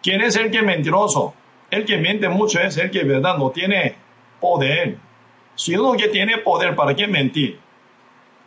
¿Quién 0.01 0.21
es 0.21 0.37
el 0.37 0.49
que 0.49 0.59
es 0.59 0.63
mentiroso? 0.63 1.33
El 1.69 1.83
que 1.85 1.97
miente 1.97 2.29
mucho 2.29 2.59
es 2.61 2.77
el 2.77 2.89
que, 2.89 3.03
¿verdad? 3.03 3.37
No 3.37 3.49
tiene 3.49 3.95
poder. 4.39 4.97
Si 5.61 5.75
uno 5.75 5.93
que 5.93 6.07
tiene 6.07 6.39
poder, 6.39 6.75
¿para 6.75 6.95
qué 6.95 7.05
mentir? 7.05 7.59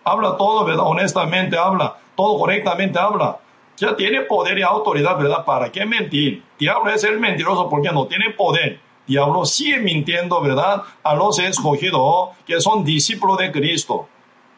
Habla 0.03 0.37
todo, 0.37 0.65
¿verdad? 0.65 0.85
Honestamente 0.85 1.57
habla, 1.57 1.97
todo 2.17 2.37
correctamente 2.41 2.99
habla. 2.99 3.39
Ya 3.77 3.95
tiene 3.95 4.23
poder 4.23 4.59
y 4.59 4.62
autoridad, 4.62 5.17
¿verdad? 5.17 5.45
¿Para 5.45 5.71
qué 5.71 5.87
mentir? 5.87 6.43
Diablo 6.59 6.91
es 6.93 7.05
el 7.05 7.21
mentiroso 7.21 7.69
porque 7.69 7.93
no 7.93 8.09
tiene 8.09 8.31
poder. 8.31 8.81
Diablo 9.07 9.45
sigue 9.45 9.79
mintiendo, 9.79 10.41
¿verdad? 10.41 10.83
A 11.05 11.15
los 11.15 11.39
escogidos 11.39 12.31
que 12.45 12.61
son 12.61 12.85
discípulos 12.85 13.39
de 13.39 13.53
Cristo. 13.53 14.09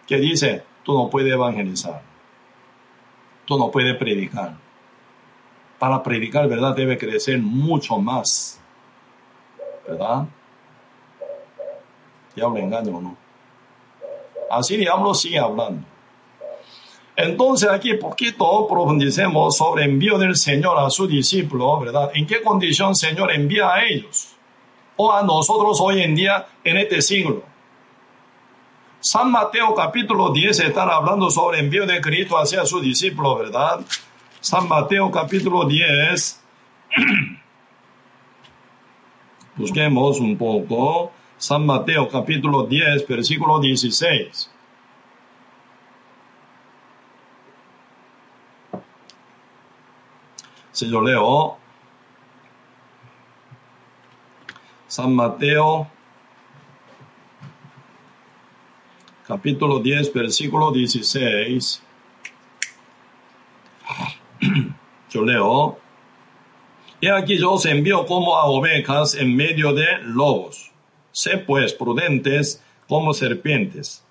Que 0.07 0.17
dice, 0.17 0.65
tú 0.83 0.95
no 0.95 1.11
puedes 1.11 1.35
evangelizar. 1.35 2.01
Tú 3.45 3.59
no 3.59 3.71
puedes 3.71 3.95
predicar. 3.99 4.55
Para 5.79 6.03
predicar, 6.03 6.49
¿verdad? 6.49 6.75
Debe 6.75 6.97
crecer 6.97 7.39
mucho 7.39 7.99
más. 7.99 8.59
¿Verdad? 9.87 10.27
Diablo 12.37 12.59
engaña 12.59 12.95
o 12.95 13.01
no. 13.01 13.17
Así 14.51 14.77
diablo 14.77 15.15
sigue 15.15 15.39
hablando. 15.39 15.85
Entonces 17.17 17.71
aquí 17.71 17.95
poquito 17.95 18.69
profundicemos 18.69 19.57
sobre 19.57 19.85
el 19.85 19.91
envío 19.91 20.19
del 20.19 20.37
Señor 20.37 20.79
a 20.79 20.91
su 20.91 21.07
discípulo, 21.07 21.81
¿verdad? 21.81 22.11
¿En 22.15 22.27
qué 22.27 22.43
condición 22.43 22.95
Señor 22.95 23.33
envía 23.33 23.73
a 23.73 23.85
ellos? 23.85 24.35
O 24.97 25.11
a 25.11 25.23
nosotros 25.23 25.81
hoy 25.81 26.03
en 26.03 26.15
día 26.15 26.47
en 26.63 26.77
este 26.77 27.01
siglo. 27.01 27.43
San 29.01 29.31
Mateo 29.31 29.75
capítulo 29.75 30.31
10 30.31 30.61
está 30.61 30.83
hablando 30.83 31.31
sobre 31.31 31.59
el 31.59 31.65
envío 31.65 31.87
de 31.87 32.01
Cristo 32.01 32.37
hacia 32.37 32.67
su 32.67 32.81
discípulo, 32.81 33.37
¿verdad? 33.37 33.81
San 34.41 34.69
Mateo 34.69 35.11
capítulo 35.11 35.65
10. 35.65 36.43
Busquemos 39.57 40.21
un 40.21 40.37
poco. 40.37 41.13
San 41.39 41.67
Mateo 41.67 42.09
capítulo 42.09 42.65
10, 42.65 43.07
versículo 43.07 43.61
16. 43.61 44.51
Si 50.73 50.91
yo 50.91 51.01
leo 51.01 51.59
San 54.89 55.15
Mateo 55.15 55.89
capítulo 59.27 59.81
10, 59.81 60.13
versículo 60.13 60.71
16. 60.71 61.83
Yo 65.11 65.23
leo. 65.23 65.79
Y 67.01 67.09
aquí 67.09 67.39
yo 67.39 67.53
os 67.53 67.67
envío 67.67 68.07
como 68.07 68.37
a 68.37 68.47
ovejas 68.47 69.15
en 69.15 69.37
medio 69.37 69.73
de 69.73 69.87
lobos. 70.03 70.66
Sé 71.17 71.39
pues 71.39 71.73
prudentes 71.73 72.63
como 72.87 73.15
serpientes 73.15 74.05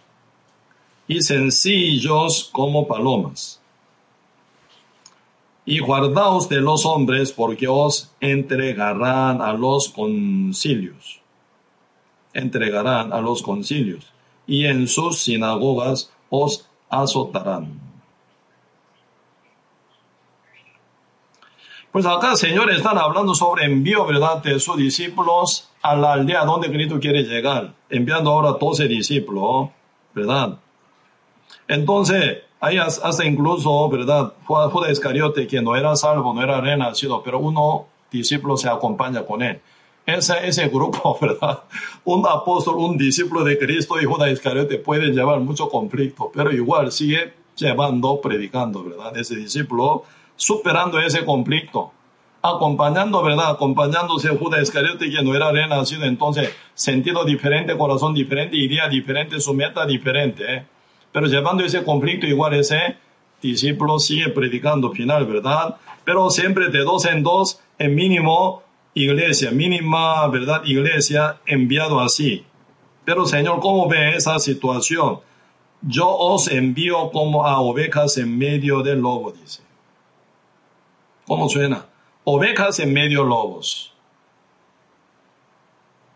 y 1.07 1.21
sencillos 1.21 2.49
como 2.51 2.87
palomas 2.87 3.61
y 5.65 5.77
guardaos 5.81 6.49
de 6.49 6.61
los 6.61 6.83
hombres 6.87 7.31
porque 7.31 7.67
os 7.67 8.11
entregarán 8.21 9.39
a 9.43 9.53
los 9.53 9.89
concilios. 9.89 11.21
Entregarán 12.33 13.13
a 13.13 13.21
los 13.21 13.43
concilios 13.43 14.11
y 14.47 14.65
en 14.65 14.87
sus 14.87 15.19
sinagogas 15.19 16.11
os 16.31 16.67
azotarán. 16.89 17.81
Pues 21.91 22.07
acá, 22.07 22.35
señores, 22.35 22.77
están 22.77 22.97
hablando 22.97 23.35
sobre 23.35 23.65
envío, 23.65 24.07
¿verdad?, 24.07 24.41
de 24.41 24.59
sus 24.59 24.75
discípulos 24.75 25.69
a 25.85 25.95
la 25.95 26.13
aldea 26.13 26.43
donde 26.45 26.71
Cristo 26.71 26.99
quiere 26.99 27.21
llegar, 27.21 27.75
enviando 27.91 28.31
ahora 28.31 28.57
12 28.59 28.87
discípulos, 28.87 29.69
¿verdad? 30.15 30.57
Entonces, 31.67 32.39
hay 32.59 32.79
hasta 32.79 33.23
incluso, 33.23 33.87
¿verdad? 33.87 34.33
Judas 34.45 34.91
Iscariote, 34.91 35.45
que 35.45 35.61
no 35.61 35.75
era 35.75 35.95
salvo, 35.95 36.33
no 36.33 36.41
era 36.41 36.59
renacido, 36.59 37.21
pero 37.21 37.37
uno 37.37 37.85
discípulo 38.09 38.57
se 38.57 38.67
acompaña 38.67 39.23
con 39.27 39.43
él. 39.43 39.61
Ese, 40.07 40.47
ese 40.47 40.69
grupo, 40.69 41.19
¿verdad? 41.21 41.59
Un 42.03 42.25
apóstol, 42.25 42.77
un 42.77 42.97
discípulo 42.97 43.43
de 43.43 43.55
Cristo 43.59 44.01
y 44.01 44.05
Judas 44.05 44.31
Iscariote 44.31 44.79
pueden 44.79 45.13
llevar 45.13 45.39
mucho 45.39 45.69
conflicto, 45.69 46.31
pero 46.33 46.51
igual 46.51 46.91
sigue 46.91 47.31
llevando, 47.55 48.19
predicando, 48.19 48.83
¿verdad? 48.83 49.15
Ese 49.15 49.35
discípulo 49.35 50.03
superando 50.35 50.99
ese 50.99 51.23
conflicto, 51.23 51.91
acompañando, 52.49 53.21
¿verdad? 53.23 53.51
Acompañándose 53.51 54.29
Judas 54.29 54.61
Iscariote 54.61 55.09
que 55.09 55.23
no 55.23 55.35
era 55.35 55.51
renacido, 55.51 56.05
entonces 56.05 56.49
sentido 56.73 57.25
diferente, 57.25 57.77
corazón 57.77 58.13
diferente, 58.13 58.57
idea 58.57 58.87
diferente, 58.87 59.39
su 59.39 59.53
meta 59.53 59.85
diferente, 59.85 60.43
¿eh? 60.55 60.65
Pero 61.11 61.27
llevando 61.27 61.63
ese 61.63 61.83
conflicto 61.83 62.27
igual 62.27 62.53
ese 62.53 62.97
discípulo 63.41 63.99
sigue 63.99 64.29
predicando 64.29 64.91
final, 64.91 65.25
¿verdad? 65.25 65.77
Pero 66.03 66.29
siempre 66.29 66.69
de 66.69 66.79
dos 66.79 67.05
en 67.05 67.23
dos, 67.23 67.61
en 67.77 67.95
mínimo 67.95 68.63
iglesia, 68.93 69.51
mínima, 69.51 70.27
¿verdad? 70.27 70.61
Iglesia 70.65 71.37
enviado 71.45 71.99
así. 71.99 72.45
Pero 73.05 73.25
Señor, 73.25 73.59
¿cómo 73.59 73.87
ve 73.87 74.15
esa 74.15 74.39
situación? 74.39 75.19
Yo 75.81 76.09
os 76.09 76.47
envío 76.47 77.11
como 77.11 77.45
a 77.45 77.59
ovejas 77.59 78.17
en 78.17 78.37
medio 78.37 78.81
de 78.81 78.95
lobo, 78.95 79.31
dice. 79.31 79.61
¿Cómo 81.27 81.47
suena? 81.49 81.85
Ovejas 82.25 82.79
en 82.79 82.91
medio 82.91 83.23
lobos. 83.23 83.93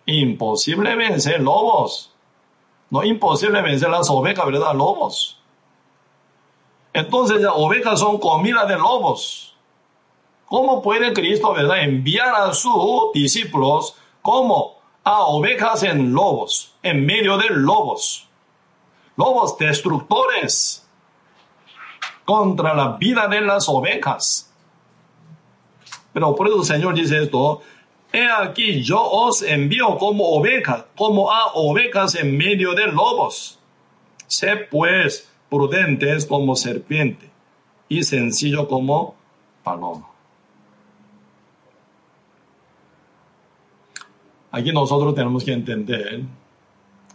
Imposible 0.05 0.95
vencer 0.95 1.39
lobos. 1.39 2.11
No 2.89 3.03
imposible 3.03 3.61
vencer 3.61 3.89
las 3.89 4.09
ovejas, 4.09 4.45
¿verdad? 4.45 4.73
Lobos. 4.73 5.39
Entonces 6.93 7.41
las 7.41 7.53
ovejas 7.55 7.99
son 7.99 8.17
comida 8.17 8.65
de 8.65 8.75
lobos. 8.75 9.55
¿Cómo 10.47 10.81
puede 10.81 11.13
Cristo, 11.13 11.53
verdad, 11.53 11.83
enviar 11.83 12.33
a 12.33 12.53
sus 12.53 13.13
discípulos 13.13 13.95
como 14.23 14.79
a 15.03 15.21
ovejas 15.25 15.83
en 15.83 16.11
lobos, 16.11 16.73
en 16.81 17.05
medio 17.05 17.37
de 17.37 17.51
lobos? 17.51 18.27
Lobos 19.15 19.59
destructores 19.59 20.87
contra 22.25 22.73
la 22.73 22.97
vida 22.97 23.27
de 23.27 23.41
las 23.41 23.69
ovejas. 23.69 24.48
Pero 26.13 26.35
por 26.35 26.47
eso 26.47 26.59
el 26.59 26.65
Señor 26.65 26.93
dice 26.95 27.23
esto, 27.23 27.61
He 28.11 28.27
aquí 28.27 28.81
yo 28.81 29.03
os 29.03 29.43
envío 29.43 29.97
como 29.97 30.25
ovejas, 30.29 30.85
como 30.95 31.31
a 31.31 31.53
ovejas 31.53 32.15
en 32.15 32.35
medio 32.35 32.73
de 32.73 32.87
lobos. 32.87 33.59
Sé 34.25 34.55
pues 34.55 35.29
prudentes 35.49 36.25
como 36.25 36.55
serpiente 36.55 37.29
y 37.87 38.03
sencillo 38.03 38.67
como 38.67 39.15
paloma. 39.63 40.07
Aquí 44.51 44.71
nosotros 44.71 45.13
tenemos 45.13 45.43
que 45.43 45.53
entender, 45.53 46.23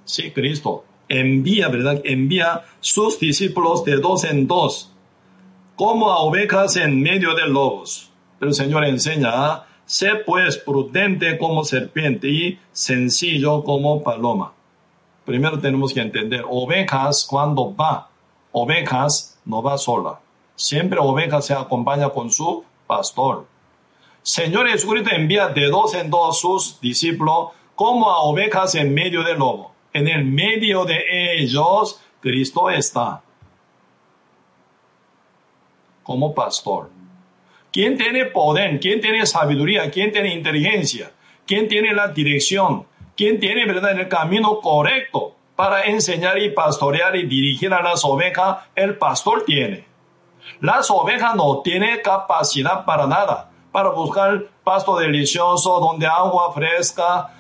si 0.05 0.31
Cristo 0.31 0.85
envía, 1.09 1.69
¿verdad? 1.69 2.01
Envía 2.05 2.65
sus 2.81 3.19
discípulos 3.19 3.85
de 3.85 3.97
dos 3.97 4.23
en 4.23 4.47
dos, 4.47 4.93
como 5.75 6.11
a 6.11 6.19
ovejas 6.19 6.77
en 6.77 7.03
medio 7.03 7.35
de 7.35 7.49
lobos. 7.49 8.14
El 8.41 8.55
Señor 8.55 8.85
enseña 8.85 9.65
Sé 9.87 10.15
pues 10.15 10.57
prudente 10.57 11.37
como 11.37 11.63
serpiente 11.65 12.29
y 12.29 12.59
sencillo 12.73 13.63
como 13.65 14.03
paloma. 14.03 14.55
Primero 15.27 15.59
tenemos 15.59 15.93
que 15.93 16.01
entender, 16.01 16.43
ovejas 16.49 17.27
cuando 17.29 17.75
va, 17.75 18.09
ovejas 18.53 19.39
no 19.45 19.63
va 19.63 19.77
sola. 19.77 20.21
Siempre 20.57 20.99
ovejas 21.01 21.47
se 21.47 21.55
acompaña 21.55 22.09
con 22.09 22.31
su 22.31 22.65
pastor. 22.87 23.47
Señor 24.23 24.69
Jesucristo 24.69 25.11
envía 25.13 25.49
de 25.49 25.67
dos 25.69 25.95
en 25.95 26.09
dos 26.09 26.41
sus 26.41 26.81
discípulos 26.81 27.51
como 27.75 28.11
a 28.11 28.21
ovejas 28.21 28.75
en 28.77 28.95
medio 28.95 29.23
del 29.23 29.39
lobo. 29.39 29.73
En 29.93 30.09
el 30.09 30.25
medio 30.25 30.87
de 30.87 31.43
ellos 31.43 32.01
Cristo 32.21 32.71
está 32.71 33.23
como 36.03 36.35
pastor. 36.35 36.94
¿Quién 37.75 37.99
tiene 37.99 38.27
poder? 38.27 38.79
¿Quién 38.79 39.01
tiene 39.01 39.27
sabiduría? 39.27 39.91
¿Quién 39.91 40.13
tiene 40.13 40.33
inteligencia? 40.33 41.11
¿Quién 41.45 41.67
tiene 41.67 41.93
la 41.93 42.07
dirección? 42.07 42.87
¿Quién 43.17 43.41
tiene 43.41 43.67
verdad 43.67 43.99
el 43.99 44.07
camino 44.07 44.61
correcto 44.61 45.35
para 45.57 45.83
enseñar 45.83 46.39
y 46.39 46.51
pastorear 46.51 47.17
y 47.17 47.27
dirigir 47.27 47.75
a 47.75 47.83
las 47.83 48.05
ovejas? 48.05 48.59
El 48.77 48.97
pastor 48.97 49.45
tiene. 49.45 49.87
Las 50.61 50.89
ovejas 50.89 51.35
no 51.35 51.63
tienen 51.63 51.99
capacidad 52.01 52.85
para 52.85 53.09
nada, 53.09 53.51
para 53.73 53.89
buscar 53.89 54.45
pasto 54.63 54.97
delicioso, 54.97 55.81
donde 55.81 56.07
agua 56.07 56.53
fresca, 56.53 57.33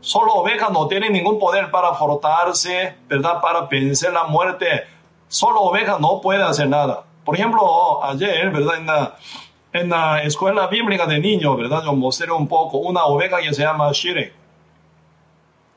Solo 0.00 0.32
oveja 0.32 0.70
no 0.70 0.88
tiene 0.88 1.10
ningún 1.10 1.38
poder 1.38 1.70
para 1.70 1.92
frotarse, 1.92 2.96
¿verdad? 3.06 3.40
Para 3.42 3.66
vencer 3.66 4.14
la 4.14 4.24
muerte. 4.24 4.84
Solo 5.28 5.60
oveja 5.60 5.98
no 6.00 6.22
puede 6.22 6.42
hacer 6.42 6.68
nada. 6.68 7.04
Por 7.24 7.36
ejemplo, 7.36 8.02
ayer, 8.02 8.50
¿verdad? 8.50 8.78
En 8.78 8.86
la, 8.86 9.16
en 9.72 9.88
la 9.88 10.22
escuela 10.22 10.66
bíblica 10.66 11.06
de 11.06 11.18
niños, 11.18 11.56
¿verdad? 11.56 11.82
Yo 11.84 11.94
mostré 11.94 12.30
un 12.30 12.46
poco 12.46 12.78
una 12.78 13.04
oveja 13.04 13.40
que 13.40 13.54
se 13.54 13.62
llama 13.62 13.90
Shirek. 13.92 14.34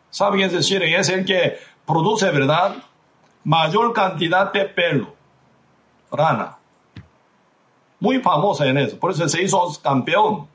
¿Sabe 0.10 0.38
quién 0.38 0.50
es 0.50 0.56
el 0.56 0.62
Shirek? 0.62 1.00
Es 1.00 1.10
el 1.10 1.26
que 1.26 1.58
produce, 1.86 2.30
¿verdad? 2.30 2.76
Mayor 3.44 3.94
cantidad 3.94 4.52
de 4.52 4.66
pelo. 4.66 5.14
Rana. 6.12 6.58
Muy 8.00 8.20
famosa 8.20 8.66
en 8.66 8.78
eso. 8.78 9.00
Por 9.00 9.12
eso 9.12 9.28
se 9.28 9.42
hizo 9.42 9.72
campeón. 9.82 10.48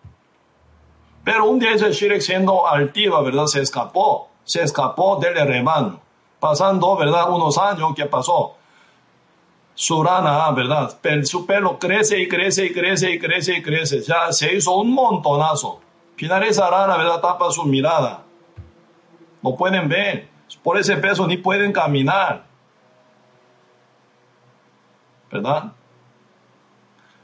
Pero 1.24 1.46
un 1.46 1.58
día 1.58 1.72
ese 1.72 1.92
Shirek 1.92 2.20
siendo 2.20 2.66
altiva, 2.66 3.22
¿verdad? 3.22 3.46
Se 3.46 3.60
escapó. 3.60 4.28
Se 4.44 4.62
escapó 4.62 5.16
del 5.16 5.34
rebaño. 5.34 6.00
Pasando, 6.38 6.96
¿verdad? 6.96 7.30
Unos 7.30 7.58
años, 7.58 7.92
¿qué 7.94 8.06
pasó? 8.06 8.56
Su 9.80 10.02
rana, 10.02 10.50
¿verdad? 10.50 10.94
Su 11.24 11.46
pelo 11.46 11.78
crece 11.78 12.20
y 12.20 12.28
crece 12.28 12.66
y 12.66 12.70
crece 12.70 13.12
y 13.12 13.18
crece 13.18 13.56
y 13.56 13.62
crece. 13.62 14.02
Ya 14.02 14.30
se 14.30 14.54
hizo 14.54 14.76
un 14.76 14.92
montonazo. 14.92 15.80
Final 16.16 16.42
esa 16.42 16.68
rana, 16.68 16.98
¿verdad? 16.98 17.18
Tapa 17.22 17.50
su 17.50 17.64
mirada. 17.64 18.22
No 19.40 19.56
pueden 19.56 19.88
ver. 19.88 20.28
Por 20.62 20.76
ese 20.76 20.98
peso 20.98 21.26
ni 21.26 21.38
pueden 21.38 21.72
caminar. 21.72 22.44
¿Verdad? 25.32 25.72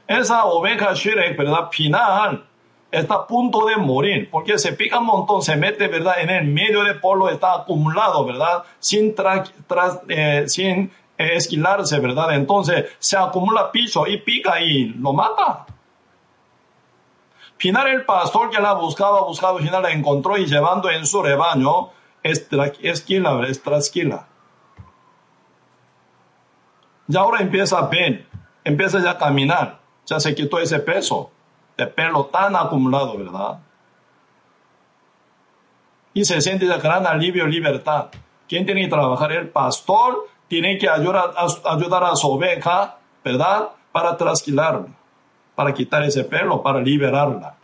Esa 0.07 0.45
oveja 0.45 0.95
Shirek, 0.95 1.37
¿verdad? 1.37 1.69
Final 1.69 2.43
está 2.89 3.13
a 3.13 3.27
punto 3.27 3.67
de 3.67 3.75
morir, 3.77 4.29
porque 4.31 4.57
se 4.57 4.73
pica 4.73 4.97
un 4.97 5.05
montón, 5.05 5.43
se 5.43 5.55
mete, 5.55 5.87
¿verdad? 5.87 6.15
En 6.21 6.31
el 6.31 6.45
medio 6.45 6.83
del 6.83 6.99
polvo 6.99 7.29
está 7.29 7.53
acumulado, 7.53 8.25
¿verdad? 8.25 8.63
Sin, 8.79 9.13
eh, 10.07 10.43
sin 10.47 10.75
eh, 10.77 10.89
esquilarse, 11.17 11.99
¿verdad? 11.99 12.35
Entonces 12.35 12.85
se 12.99 13.17
acumula 13.17 13.71
piso 13.71 14.05
y 14.07 14.17
pica 14.17 14.61
y 14.61 14.85
lo 14.85 15.13
mata. 15.13 15.65
Final 17.57 17.87
el 17.87 18.05
pastor 18.05 18.51
que 18.51 18.61
la 18.61 18.73
buscaba, 18.73 19.21
buscaba, 19.23 19.59
final 19.59 19.81
la 19.81 19.91
encontró 19.91 20.37
y 20.37 20.45
llevando 20.45 20.91
en 20.91 21.07
su 21.07 21.23
rebaño, 21.23 21.89
esquila, 22.21 23.47
es 23.47 23.63
trasquila. 23.63 24.27
Y 27.07 27.17
ahora 27.17 27.41
empieza 27.41 27.79
a 27.79 27.87
ver, 27.87 28.27
empieza 28.63 28.99
ya 28.99 29.11
a 29.11 29.17
caminar, 29.17 29.79
ya 30.05 30.19
se 30.19 30.35
quitó 30.35 30.59
ese 30.59 30.79
peso 30.79 31.31
de 31.77 31.87
pelo 31.87 32.25
tan 32.25 32.55
acumulado, 32.55 33.17
¿verdad? 33.17 33.59
Y 36.13 36.25
se 36.25 36.41
siente 36.41 36.65
de 36.65 36.77
gran 36.77 37.07
alivio 37.07 37.47
libertad. 37.47 38.07
¿Quién 38.47 38.65
tiene 38.65 38.81
que 38.81 38.87
trabajar? 38.87 39.31
El 39.31 39.49
pastor 39.49 40.27
tiene 40.47 40.77
que 40.77 40.89
ayudar 40.89 41.33
a, 41.35 41.73
ayudar 41.73 42.03
a 42.03 42.15
su 42.15 42.31
oveja, 42.31 42.97
¿verdad? 43.23 43.69
Para 43.91 44.15
trasquilarla, 44.15 44.87
para 45.55 45.73
quitar 45.73 46.03
ese 46.03 46.23
pelo, 46.23 46.61
para 46.61 46.79
liberarla. 46.79 47.55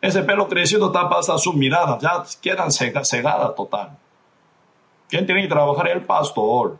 Ese 0.00 0.22
pelo 0.22 0.48
crecido 0.48 0.90
tapa 0.92 1.18
hasta 1.18 1.38
su 1.38 1.52
mirada, 1.52 1.98
ya 1.98 2.22
quedan 2.42 2.70
cegada 2.70 3.54
total. 3.54 3.96
¿Quién 5.08 5.26
tiene 5.26 5.42
que 5.42 5.48
trabajar? 5.48 5.88
El 5.88 6.02
pastor. 6.02 6.76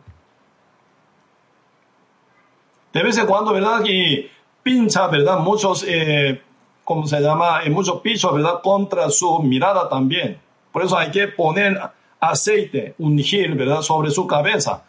De 2.93 3.03
vez 3.03 3.17
en 3.17 3.25
cuando, 3.25 3.51
¿verdad? 3.53 3.81
Y 3.85 4.29
pincha, 4.63 5.07
¿verdad? 5.07 5.39
Muchos, 5.39 5.83
eh, 5.87 6.41
¿cómo 6.83 7.07
se 7.07 7.19
llama? 7.19 7.63
En 7.63 7.73
muchos 7.73 8.01
pisos, 8.01 8.33
¿verdad? 8.33 8.61
Contra 8.61 9.09
su 9.09 9.39
mirada 9.39 9.89
también. 9.89 10.39
Por 10.71 10.83
eso 10.83 10.97
hay 10.97 11.11
que 11.11 11.27
poner 11.27 11.79
aceite, 12.19 12.95
ungir, 12.97 13.55
¿verdad? 13.55 13.81
Sobre 13.81 14.11
su 14.11 14.27
cabeza. 14.27 14.83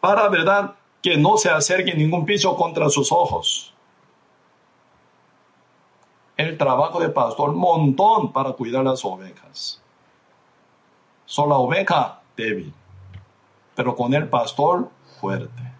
Para, 0.00 0.28
¿verdad? 0.28 0.74
Que 1.02 1.16
no 1.16 1.36
se 1.36 1.50
acerque 1.50 1.94
ningún 1.94 2.24
piso 2.24 2.56
contra 2.56 2.88
sus 2.88 3.12
ojos. 3.12 3.72
El 6.36 6.58
trabajo 6.58 7.00
de 7.00 7.10
pastor, 7.10 7.52
montón 7.52 8.32
para 8.32 8.52
cuidar 8.52 8.84
las 8.84 9.04
ovejas. 9.04 9.80
Son 11.26 11.48
la 11.48 11.56
oveja 11.56 12.20
débil, 12.36 12.72
pero 13.74 13.94
con 13.94 14.12
el 14.14 14.28
pastor 14.28 14.90
fuerte. 15.20 15.72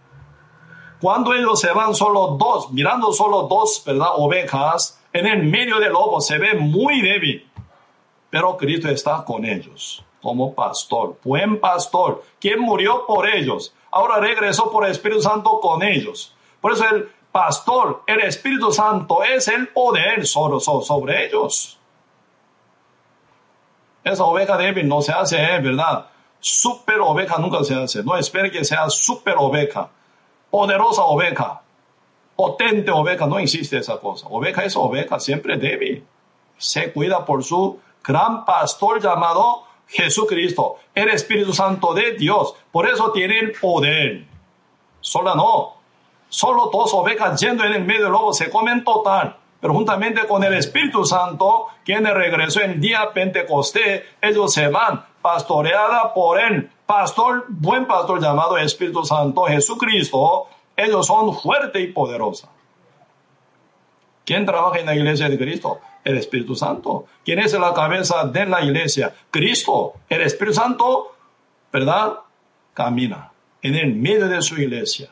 Cuando 1.00 1.34
ellos 1.34 1.60
se 1.60 1.72
van 1.72 1.94
solo 1.94 2.36
dos, 2.38 2.70
mirando 2.70 3.12
solo 3.12 3.42
dos, 3.42 3.82
¿verdad? 3.84 4.08
Ovejas, 4.16 5.02
en 5.12 5.26
el 5.26 5.42
medio 5.42 5.78
del 5.80 5.92
lobo 5.92 6.20
se 6.20 6.38
ve 6.38 6.54
muy 6.54 7.02
débil. 7.02 7.50
Pero 8.30 8.56
Cristo 8.56 8.88
está 8.88 9.24
con 9.24 9.44
ellos 9.44 10.03
como 10.24 10.54
pastor, 10.54 11.18
buen 11.22 11.60
pastor, 11.60 12.24
quien 12.40 12.58
murió 12.58 13.04
por 13.06 13.28
ellos. 13.28 13.74
Ahora 13.90 14.20
regresó 14.20 14.70
por 14.70 14.86
el 14.86 14.92
Espíritu 14.92 15.20
Santo 15.20 15.60
con 15.60 15.82
ellos. 15.82 16.34
Por 16.62 16.72
eso 16.72 16.88
el 16.88 17.10
pastor, 17.30 18.02
el 18.06 18.20
Espíritu 18.20 18.72
Santo 18.72 19.22
es 19.22 19.48
el 19.48 19.68
poder 19.68 20.26
sobre, 20.26 21.26
ellos. 21.26 21.78
Esa 24.02 24.24
oveja 24.24 24.56
débil 24.56 24.88
no 24.88 25.02
se 25.02 25.12
hace, 25.12 25.36
¿eh? 25.36 25.60
¿verdad? 25.60 26.06
Super 26.40 27.00
oveja 27.00 27.36
nunca 27.36 27.62
se 27.62 27.74
hace. 27.74 28.02
No 28.02 28.16
espere 28.16 28.50
que 28.50 28.64
sea 28.64 28.88
super 28.88 29.34
oveja 29.38 29.90
poderosa 30.54 31.02
oveja, 31.02 31.62
potente 32.36 32.88
oveja, 32.92 33.26
no 33.26 33.40
existe 33.40 33.76
esa 33.76 33.98
cosa. 33.98 34.28
Oveja 34.30 34.62
es 34.64 34.76
oveja, 34.76 35.18
siempre 35.18 35.56
débil. 35.56 36.06
Se 36.56 36.92
cuida 36.92 37.24
por 37.24 37.42
su 37.42 37.80
gran 38.04 38.44
pastor 38.44 39.02
llamado 39.02 39.63
Jesucristo, 39.88 40.76
el 40.94 41.08
Espíritu 41.10 41.52
Santo 41.52 41.94
de 41.94 42.12
Dios. 42.12 42.54
Por 42.72 42.88
eso 42.88 43.12
tiene 43.12 43.38
el 43.38 43.52
poder. 43.52 44.24
Sola 45.00 45.34
no. 45.34 45.74
Solo 46.28 46.70
dos 46.72 46.92
ovejas 46.94 47.40
yendo 47.40 47.64
en 47.64 47.74
el 47.74 47.84
medio 47.84 48.04
del 48.04 48.12
lobo 48.12 48.32
se 48.32 48.50
comen 48.50 48.82
total. 48.82 49.36
Pero 49.60 49.72
juntamente 49.72 50.26
con 50.26 50.42
el 50.44 50.54
Espíritu 50.54 51.04
Santo, 51.04 51.68
quien 51.84 52.04
regresó 52.04 52.60
el 52.60 52.80
día 52.80 53.10
Pentecostés, 53.14 54.02
ellos 54.20 54.52
se 54.52 54.68
van 54.68 55.06
pastoreada 55.22 56.12
por 56.12 56.38
él 56.38 56.70
pastor, 56.86 57.46
buen 57.48 57.86
pastor 57.86 58.20
llamado 58.20 58.58
Espíritu 58.58 59.04
Santo, 59.04 59.44
Jesucristo, 59.44 60.46
ellos 60.76 61.06
son 61.06 61.34
fuerte 61.34 61.80
y 61.80 61.92
poderosa. 61.92 62.48
¿Quién 64.24 64.46
trabaja 64.46 64.78
en 64.78 64.86
la 64.86 64.94
iglesia 64.94 65.28
de 65.28 65.38
Cristo? 65.38 65.80
El 66.04 66.18
Espíritu 66.18 66.54
Santo. 66.54 67.06
¿Quién 67.24 67.38
es 67.38 67.52
la 67.54 67.72
cabeza 67.72 68.24
de 68.24 68.46
la 68.46 68.62
iglesia? 68.62 69.14
Cristo. 69.30 69.94
El 70.08 70.20
Espíritu 70.20 70.54
Santo, 70.54 71.16
¿verdad? 71.72 72.18
Camina 72.74 73.32
en 73.62 73.74
el 73.74 73.94
medio 73.94 74.28
de 74.28 74.42
su 74.42 74.60
iglesia. 74.60 75.08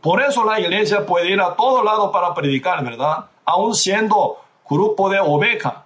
Por 0.00 0.22
eso 0.22 0.44
la 0.44 0.60
iglesia 0.60 1.04
puede 1.04 1.30
ir 1.30 1.40
a 1.40 1.56
todo 1.56 1.82
lado 1.82 2.12
para 2.12 2.32
predicar, 2.32 2.84
¿verdad? 2.84 3.26
Aún 3.44 3.74
siendo 3.74 4.38
grupo 4.68 5.10
de 5.10 5.18
oveja, 5.18 5.84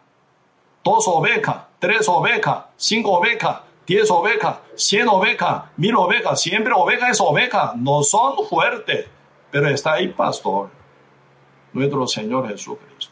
dos 0.85 1.09
ovejas, 1.09 1.57
tres 1.79 2.07
ovejas, 2.09 2.65
cinco 2.77 3.13
ovejas, 3.13 3.61
10 3.87 4.11
ovejas, 4.11 4.59
100 4.77 5.09
ovejas, 5.09 5.65
1000 5.77 5.95
ovejas, 5.97 6.41
siempre 6.41 6.73
oveja 6.75 7.11
es 7.11 7.21
oveja, 7.21 7.73
no 7.77 8.03
son 8.03 8.47
fuertes, 8.49 9.07
pero 9.51 9.69
está 9.69 9.95
ahí 9.95 10.09
pastor, 10.09 10.71
nuestro 11.73 12.07
Señor 12.07 12.49
Jesucristo. 12.49 13.12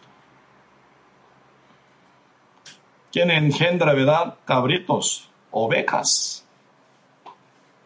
¿Quién 3.12 3.30
engendra, 3.30 3.92
verdad? 3.92 4.34
Cabritos, 4.44 5.28
ovejas, 5.50 6.44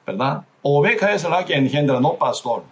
¿verdad? 0.06 0.44
Oveja 0.62 1.12
es 1.12 1.24
la 1.24 1.44
que 1.44 1.54
engendra, 1.54 1.98
no 2.00 2.14
pastor. 2.14 2.62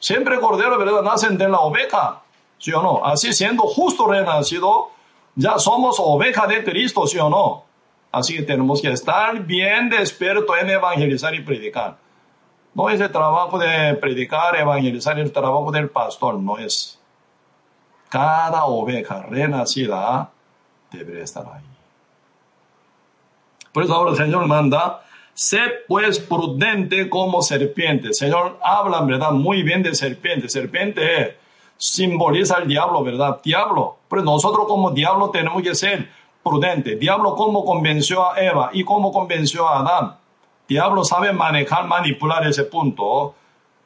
Siempre 0.00 0.40
cordero, 0.40 0.78
¿verdad? 0.78 1.02
Nacen 1.02 1.38
de 1.38 1.48
la 1.48 1.60
oveja, 1.60 2.22
¿sí 2.58 2.72
o 2.72 2.82
no? 2.82 3.04
Así 3.04 3.32
siendo 3.32 3.62
justo 3.64 4.06
renacido, 4.06 4.90
ya 5.36 5.58
somos 5.58 5.96
oveja 6.00 6.46
de 6.46 6.64
Cristo, 6.64 7.06
¿sí 7.06 7.18
o 7.18 7.28
no? 7.28 7.64
Así 8.10 8.36
que 8.36 8.42
tenemos 8.42 8.82
que 8.82 8.90
estar 8.90 9.38
bien 9.40 9.88
despierto 9.88 10.56
en 10.56 10.70
evangelizar 10.70 11.34
y 11.34 11.42
predicar. 11.42 11.96
No 12.74 12.88
es 12.90 13.00
el 13.00 13.10
trabajo 13.12 13.58
de 13.58 13.94
predicar, 13.94 14.56
evangelizar, 14.56 15.18
el 15.18 15.30
trabajo 15.32 15.70
del 15.70 15.90
pastor, 15.90 16.38
no 16.38 16.58
es. 16.58 16.98
Cada 18.08 18.64
oveja 18.64 19.22
renacida 19.22 20.30
debe 20.92 21.22
estar 21.22 21.44
ahí. 21.46 21.62
Por 23.72 23.84
eso 23.84 23.94
ahora 23.94 24.10
el 24.10 24.16
Señor 24.16 24.46
manda, 24.46 25.02
sé 25.34 25.60
pues 25.86 26.18
prudente 26.18 27.08
como 27.08 27.42
serpiente. 27.42 28.08
El 28.08 28.14
Señor 28.14 28.58
habla, 28.62 29.00
¿verdad? 29.02 29.32
Muy 29.32 29.62
bien 29.62 29.82
de 29.82 29.94
serpiente. 29.94 30.48
Serpiente 30.48 31.38
simboliza 31.76 32.56
al 32.56 32.68
diablo, 32.68 33.02
¿verdad? 33.02 33.40
Diablo. 33.42 33.98
Pero 34.08 34.22
nosotros 34.22 34.66
como 34.66 34.90
diablo 34.90 35.30
tenemos 35.30 35.62
que 35.62 35.74
ser 35.74 36.10
prudente. 36.42 36.96
Diablo 36.96 37.34
cómo 37.34 37.64
convenció 37.64 38.30
a 38.30 38.40
Eva 38.40 38.70
y 38.72 38.84
cómo 38.84 39.12
convenció 39.12 39.68
a 39.68 39.80
Adán. 39.80 40.16
Diablo 40.68 41.04
sabe 41.04 41.32
manejar, 41.32 41.86
manipular 41.86 42.46
ese 42.46 42.64
punto 42.64 43.34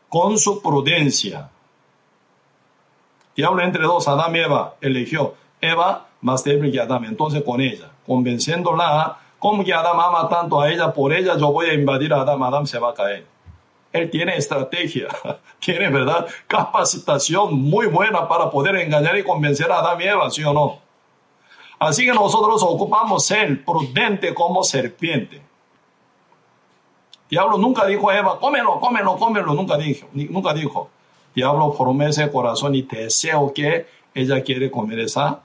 con 0.09 0.39
su 0.39 0.61
prudencia. 0.63 1.51
Diablo 3.37 3.63
entre 3.63 3.83
dos, 3.83 4.07
Adán 4.07 4.35
y 4.37 4.41
Eva, 4.41 4.75
eligió. 4.81 5.35
Eva 5.61 6.07
más 6.25 6.43
débil 6.43 6.73
que 6.73 6.81
Adán, 6.81 7.05
entonces 7.05 7.43
con 7.45 7.61
ella, 7.61 7.91
convenciéndola, 8.07 9.19
como 9.39 9.63
que 9.63 9.75
Adán 9.75 10.01
ama 10.01 10.27
tanto 10.27 10.59
a 10.59 10.71
ella, 10.71 10.91
por 10.91 11.13
ella 11.13 11.37
yo 11.37 11.53
voy 11.53 11.67
a 11.67 11.75
invadir 11.75 12.15
a 12.15 12.23
Adán, 12.23 12.43
Adán 12.43 12.67
se 12.67 12.79
va 12.79 12.91
a 12.91 12.95
caer. 12.95 13.27
Él 13.93 14.11
tiene 14.11 14.35
estrategia, 14.35 15.09
tiene, 15.61 15.91
¿verdad? 15.91 16.27
Capacitación 16.47 17.61
muy 17.61 17.89
buena 17.89 18.27
para 18.27 18.51
poder 18.51 18.77
engañar 18.77 19.19
y 19.19 19.23
convencer 19.23 19.71
a 19.71 19.81
Adán 19.81 20.01
y 20.01 20.05
Eva, 20.05 20.31
¿sí 20.31 20.43
o 20.43 20.55
no? 20.55 20.79
Así 21.79 22.07
que 22.07 22.15
nosotros 22.15 22.63
ocupamos 22.63 23.27
ser 23.27 23.63
prudente 23.63 24.33
como 24.33 24.65
serpiente. 24.65 25.43
Diablo 27.29 27.59
nunca 27.59 27.85
dijo 27.85 28.09
a 28.09 28.17
Eva, 28.17 28.39
cómelo, 28.41 28.81
cómelo, 28.81 29.19
cómelo, 29.19 29.53
nunca 29.53 29.77
dijo, 29.77 30.09
nunca 30.15 30.55
dijo. 30.55 30.89
Diablo 31.35 31.75
promete 31.77 32.31
corazón 32.31 32.75
y 32.75 32.81
deseo 32.81 33.53
que 33.53 33.87
ella 34.15 34.43
quiere 34.43 34.71
comer 34.71 35.01
esa, 35.01 35.44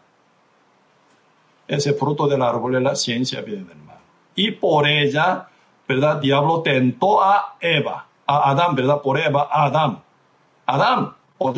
ese 1.70 1.94
fruto 1.94 2.28
del 2.28 2.42
árbol 2.42 2.74
de 2.74 2.82
la 2.82 2.96
ciencia 2.96 3.42
vida 3.42 3.64
del 3.64 3.78
mal. 3.78 4.00
Y 4.36 4.52
por 4.52 4.88
ella, 4.88 5.48
¿verdad? 5.88 6.18
Diablo 6.18 6.62
tentó 6.62 7.24
a 7.24 7.56
Eva 7.62 8.10
a 8.30 8.52
Adán, 8.52 8.76
¿verdad? 8.76 9.02
Por 9.02 9.20
Eva, 9.20 9.50
a 9.52 9.66
Adán. 9.66 10.04
Adán, 10.68 11.16
o 11.40 11.52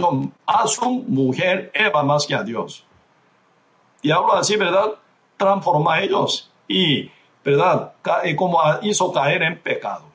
a 0.46 0.68
su 0.68 0.90
mujer 0.90 1.70
Eva 1.74 2.02
más 2.02 2.26
que 2.26 2.34
a 2.34 2.44
Dios. 2.44 2.86
Y 4.02 4.10
hablo 4.10 4.34
así, 4.34 4.56
¿verdad? 4.56 4.94
Transforma 5.36 5.96
a 5.96 6.02
ellos 6.02 6.50
y, 6.70 7.12
¿verdad? 7.44 7.92
Y 8.24 8.38
como 8.38 8.62
hizo 8.84 9.12
caer 9.12 9.44
en 9.44 9.62
pecado. 9.62 10.06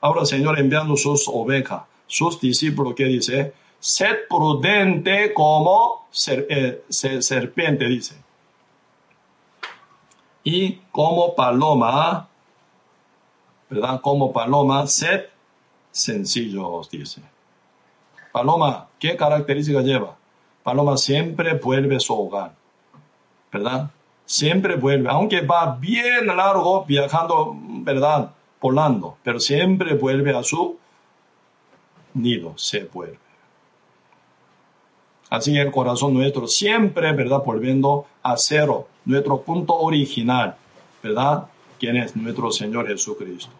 Ahora 0.00 0.22
el 0.22 0.26
Señor 0.26 0.58
enviando 0.58 0.96
sus 0.96 1.28
ovejas, 1.28 1.82
sus 2.08 2.40
discípulos, 2.40 2.94
que 2.96 3.04
dice, 3.04 3.54
sed 3.78 4.26
prudente 4.28 5.32
como 5.32 6.08
eh, 6.26 6.82
serpiente, 6.88 7.84
dice. 7.84 8.16
Y 10.42 10.76
como 10.90 11.34
paloma, 11.34 12.28
¿verdad? 13.68 14.00
Como 14.00 14.32
paloma, 14.32 14.86
sed 14.86 15.26
sencillos, 15.90 16.88
dice. 16.90 17.22
Paloma, 18.32 18.88
¿qué 18.98 19.16
característica 19.16 19.80
lleva? 19.80 20.16
Paloma 20.62 20.96
siempre 20.96 21.54
vuelve 21.54 21.96
a 21.96 22.00
su 22.00 22.14
hogar, 22.14 22.54
¿verdad? 23.52 23.90
Siempre 24.24 24.76
vuelve, 24.76 25.08
aunque 25.10 25.40
va 25.40 25.76
bien 25.76 26.26
largo 26.26 26.84
viajando, 26.84 27.56
¿verdad? 27.56 28.30
Volando, 28.60 29.16
pero 29.22 29.40
siempre 29.40 29.94
vuelve 29.94 30.36
a 30.36 30.42
su 30.42 30.78
nido, 32.14 32.52
se 32.56 32.84
vuelve. 32.84 33.18
Así 35.30 35.56
el 35.56 35.70
corazón 35.70 36.14
nuestro 36.14 36.46
siempre, 36.46 37.12
¿verdad? 37.12 37.42
Volviendo 37.44 38.06
a 38.22 38.36
cero, 38.36 38.88
nuestro 39.04 39.40
punto 39.42 39.74
original, 39.74 40.56
¿verdad? 41.02 41.46
¿Quién 41.78 41.96
es 41.96 42.14
nuestro 42.14 42.50
Señor 42.50 42.86
Jesucristo? 42.86 43.50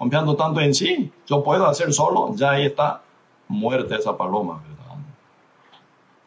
confiando 0.00 0.34
tanto 0.34 0.60
en 0.60 0.72
sí, 0.72 1.12
yo 1.28 1.44
puedo 1.44 1.66
hacer 1.66 1.92
solo, 1.92 2.34
ya 2.34 2.52
ahí 2.52 2.64
está 2.64 3.02
muerta 3.48 3.96
esa 3.96 4.16
paloma, 4.16 4.64
¿verdad? 4.66 4.96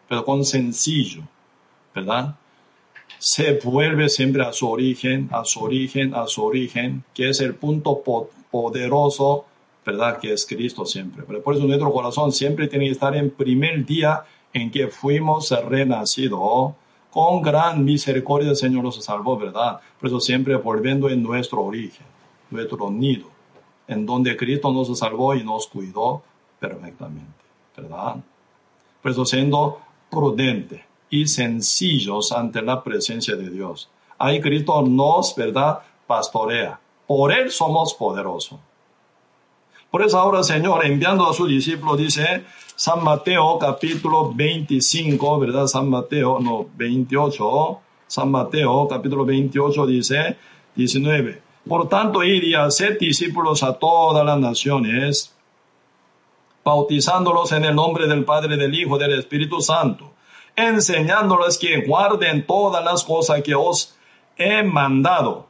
Pero 0.07 0.23
con 0.23 0.45
sencillo, 0.45 1.23
¿verdad? 1.95 2.35
Se 3.17 3.59
vuelve 3.63 4.09
siempre 4.09 4.43
a 4.45 4.53
su 4.53 4.69
origen, 4.69 5.27
a 5.31 5.43
su 5.43 5.63
origen, 5.63 6.13
a 6.13 6.27
su 6.27 6.45
origen, 6.45 7.03
que 7.15 7.29
es 7.29 7.41
el 7.41 7.55
punto 7.55 8.03
poderoso, 8.51 9.45
¿verdad? 9.83 10.19
Que 10.19 10.33
es 10.33 10.45
Cristo 10.45 10.85
siempre. 10.85 11.23
Por 11.23 11.55
eso 11.55 11.65
nuestro 11.65 11.91
corazón 11.91 12.31
siempre 12.31 12.67
tiene 12.67 12.85
que 12.85 12.91
estar 12.91 13.15
en 13.15 13.31
primer 13.31 13.87
día 13.87 14.23
en 14.53 14.69
que 14.69 14.87
fuimos 14.87 15.49
renacidos. 15.49 16.73
Con 17.13 17.43
gran 17.43 17.85
misericordia 17.85 18.49
el 18.49 18.55
Señor 18.55 18.83
nos 18.83 18.95
salvó, 19.03 19.37
¿verdad? 19.37 19.79
Por 19.99 20.07
eso 20.07 20.19
siempre 20.19 20.55
volviendo 20.55 21.09
en 21.09 21.21
nuestro 21.21 21.61
origen, 21.61 22.07
nuestro 22.49 22.89
nido 22.89 23.27
en 23.87 24.03
donde 24.03 24.35
Cristo 24.35 24.73
nos 24.73 24.97
salvó 24.97 25.35
y 25.35 25.43
nos 25.43 25.67
cuidó 25.67 26.23
perfectamente, 26.59 27.43
¿verdad? 27.77 28.15
Por 28.99 29.11
eso 29.11 29.25
siendo 29.25 29.79
prudente 30.09 30.85
y 31.11 31.27
sencillos 31.27 32.31
ante 32.31 32.63
la 32.63 32.83
presencia 32.83 33.35
de 33.35 33.51
Dios. 33.51 33.91
Ahí 34.17 34.41
Cristo 34.41 34.81
nos, 34.81 35.35
¿verdad? 35.35 35.81
Pastorea. 36.07 36.79
Por 37.05 37.31
Él 37.31 37.51
somos 37.51 37.93
poderosos. 37.93 38.59
Por 39.91 40.03
eso 40.03 40.17
ahora 40.17 40.41
Señor, 40.41 40.83
enviando 40.83 41.29
a 41.29 41.33
su 41.35 41.45
discípulo, 41.45 41.95
dice 41.95 42.43
San 42.75 43.03
Mateo 43.03 43.59
capítulo 43.59 44.33
25, 44.33 45.39
¿verdad? 45.39 45.67
San 45.67 45.89
Mateo, 45.89 46.39
no, 46.39 46.65
28. 46.75 47.79
San 48.07 48.31
Mateo 48.31 48.87
capítulo 48.87 49.25
28 49.25 49.85
dice 49.85 50.37
19. 50.75 51.41
Por 51.67 51.87
tanto, 51.87 52.23
ir 52.23 52.43
y 52.43 52.55
hacer 52.55 52.97
discípulos 52.97 53.61
a 53.61 53.73
todas 53.73 54.25
las 54.25 54.39
naciones, 54.39 55.35
bautizándolos 56.63 57.51
en 57.51 57.65
el 57.65 57.75
nombre 57.75 58.07
del 58.07 58.25
Padre, 58.25 58.57
del 58.57 58.73
Hijo, 58.73 58.97
del 58.97 59.19
Espíritu 59.19 59.61
Santo, 59.61 60.11
enseñándoles 60.55 61.59
que 61.59 61.85
guarden 61.85 62.45
todas 62.45 62.83
las 62.83 63.03
cosas 63.03 63.43
que 63.43 63.53
os 63.53 63.95
he 64.35 64.63
mandado. 64.63 65.47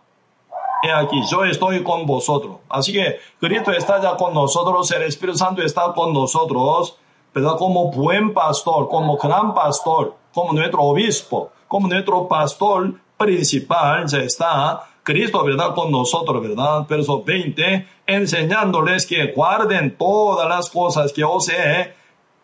He 0.84 0.92
aquí, 0.92 1.22
yo 1.32 1.46
estoy 1.46 1.82
con 1.84 2.06
vosotros. 2.06 2.58
Así 2.68 2.92
que 2.92 3.18
Cristo 3.40 3.72
está 3.72 4.02
ya 4.02 4.18
con 4.18 4.34
nosotros, 4.34 4.92
el 4.92 5.04
Espíritu 5.04 5.38
Santo 5.38 5.62
está 5.62 5.94
con 5.94 6.12
nosotros, 6.12 6.98
pero 7.34 7.58
como 7.58 7.92
buen 7.92 8.34
pastor, 8.34 8.88
como 8.88 9.18
gran 9.18 9.54
pastor, 9.54 10.16
como 10.34 10.54
nuestro 10.54 10.82
obispo, 10.84 11.52
como 11.68 11.88
nuestro 11.88 12.28
pastor 12.28 12.94
principal, 13.18 14.08
ya 14.08 14.20
está 14.20 14.84
Cristo, 15.04 15.44
¿verdad? 15.44 15.76
Con 15.76 15.92
nosotros, 15.92 16.42
¿verdad? 16.42 16.86
Verso 16.88 17.24
20, 17.24 17.88
enseñándoles 18.08 19.06
que 19.06 19.34
guarden 19.34 19.98
todas 19.98 20.48
las 20.48 20.70
cosas 20.70 21.12
que 21.12 21.24
os 21.24 21.50
he 21.50 21.94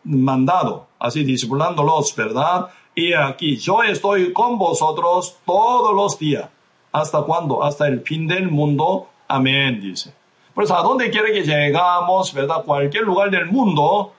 mandado, 0.03 0.87
así 0.99 1.23
discipulándolos, 1.23 2.15
¿verdad? 2.15 2.67
Y 2.95 3.13
aquí 3.13 3.57
yo 3.57 3.83
estoy 3.83 4.33
con 4.33 4.57
vosotros 4.57 5.37
todos 5.45 5.95
los 5.95 6.19
días. 6.19 6.49
¿Hasta 6.91 7.21
cuándo? 7.21 7.63
Hasta 7.63 7.87
el 7.87 8.01
fin 8.01 8.27
del 8.27 8.49
mundo. 8.49 9.07
Amén, 9.27 9.79
dice. 9.79 10.13
Pues 10.53 10.71
a 10.71 10.81
donde 10.81 11.09
quiere 11.09 11.31
que 11.31 11.43
llegamos, 11.43 12.33
¿verdad? 12.33 12.63
Cualquier 12.65 13.03
lugar 13.03 13.29
del 13.29 13.45
mundo, 13.45 14.13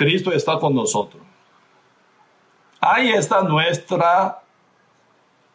Cristo 0.00 0.32
está 0.32 0.58
con 0.58 0.74
nosotros. 0.74 1.22
Ahí 2.80 3.10
está 3.10 3.42
nuestra 3.42 4.40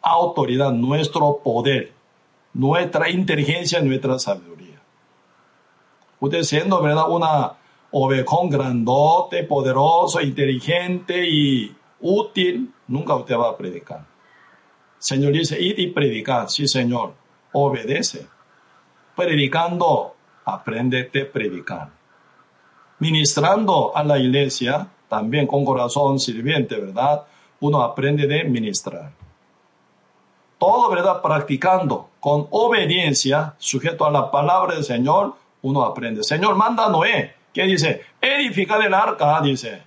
autoridad, 0.00 0.70
nuestro 0.70 1.38
poder 1.42 1.96
nuestra 2.56 3.10
inteligencia, 3.10 3.82
nuestra 3.82 4.20
sabiduría. 4.20 4.80
Usted 6.20 6.42
siendo, 6.42 6.80
¿verdad? 6.80 7.10
Una 7.10 7.54
ovejón 7.90 8.48
grandote, 8.48 9.42
poderoso, 9.42 10.20
inteligente 10.20 11.28
y 11.28 11.76
útil, 12.00 12.72
nunca 12.86 13.16
usted 13.16 13.36
va 13.36 13.50
a 13.50 13.56
predicar. 13.56 14.06
Señor 14.98 15.32
dice, 15.32 15.56
y 15.60 15.88
predicar. 15.88 16.48
Sí, 16.48 16.66
Señor, 16.66 17.14
obedece. 17.52 18.28
Predicando, 19.16 20.14
aprende 20.44 21.10
a 21.12 21.32
predicar. 21.32 21.95
Ministrando 22.98 23.96
a 23.96 24.02
la 24.02 24.18
iglesia, 24.18 24.88
también 25.08 25.46
con 25.46 25.64
corazón 25.64 26.18
sirviente, 26.18 26.76
¿verdad? 26.76 27.24
Uno 27.60 27.82
aprende 27.82 28.26
de 28.26 28.44
ministrar 28.44 29.12
todo, 30.58 30.90
¿verdad? 30.90 31.20
Practicando 31.22 32.10
con 32.20 32.46
obediencia, 32.50 33.54
sujeto 33.58 34.04
a 34.06 34.10
la 34.10 34.30
palabra 34.30 34.74
del 34.74 34.84
Señor, 34.84 35.34
uno 35.62 35.82
aprende. 35.82 36.22
Señor, 36.22 36.54
manda 36.56 36.86
a 36.86 36.90
Noé. 36.90 37.34
¿Qué 37.52 37.64
dice? 37.64 38.02
Edifica 38.20 38.76
el 38.76 38.92
arca, 38.92 39.40
dice. 39.40 39.82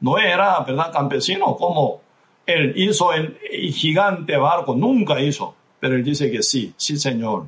Noé 0.00 0.30
era, 0.30 0.60
¿verdad? 0.60 0.92
Campesino, 0.92 1.56
como 1.56 2.00
él 2.44 2.72
hizo 2.76 3.12
el 3.12 3.36
gigante 3.72 4.36
barco, 4.36 4.74
nunca 4.74 5.20
hizo. 5.20 5.54
Pero 5.80 5.94
él 5.94 6.04
dice 6.04 6.30
que 6.30 6.42
sí, 6.42 6.72
sí, 6.76 6.96
Señor. 6.96 7.46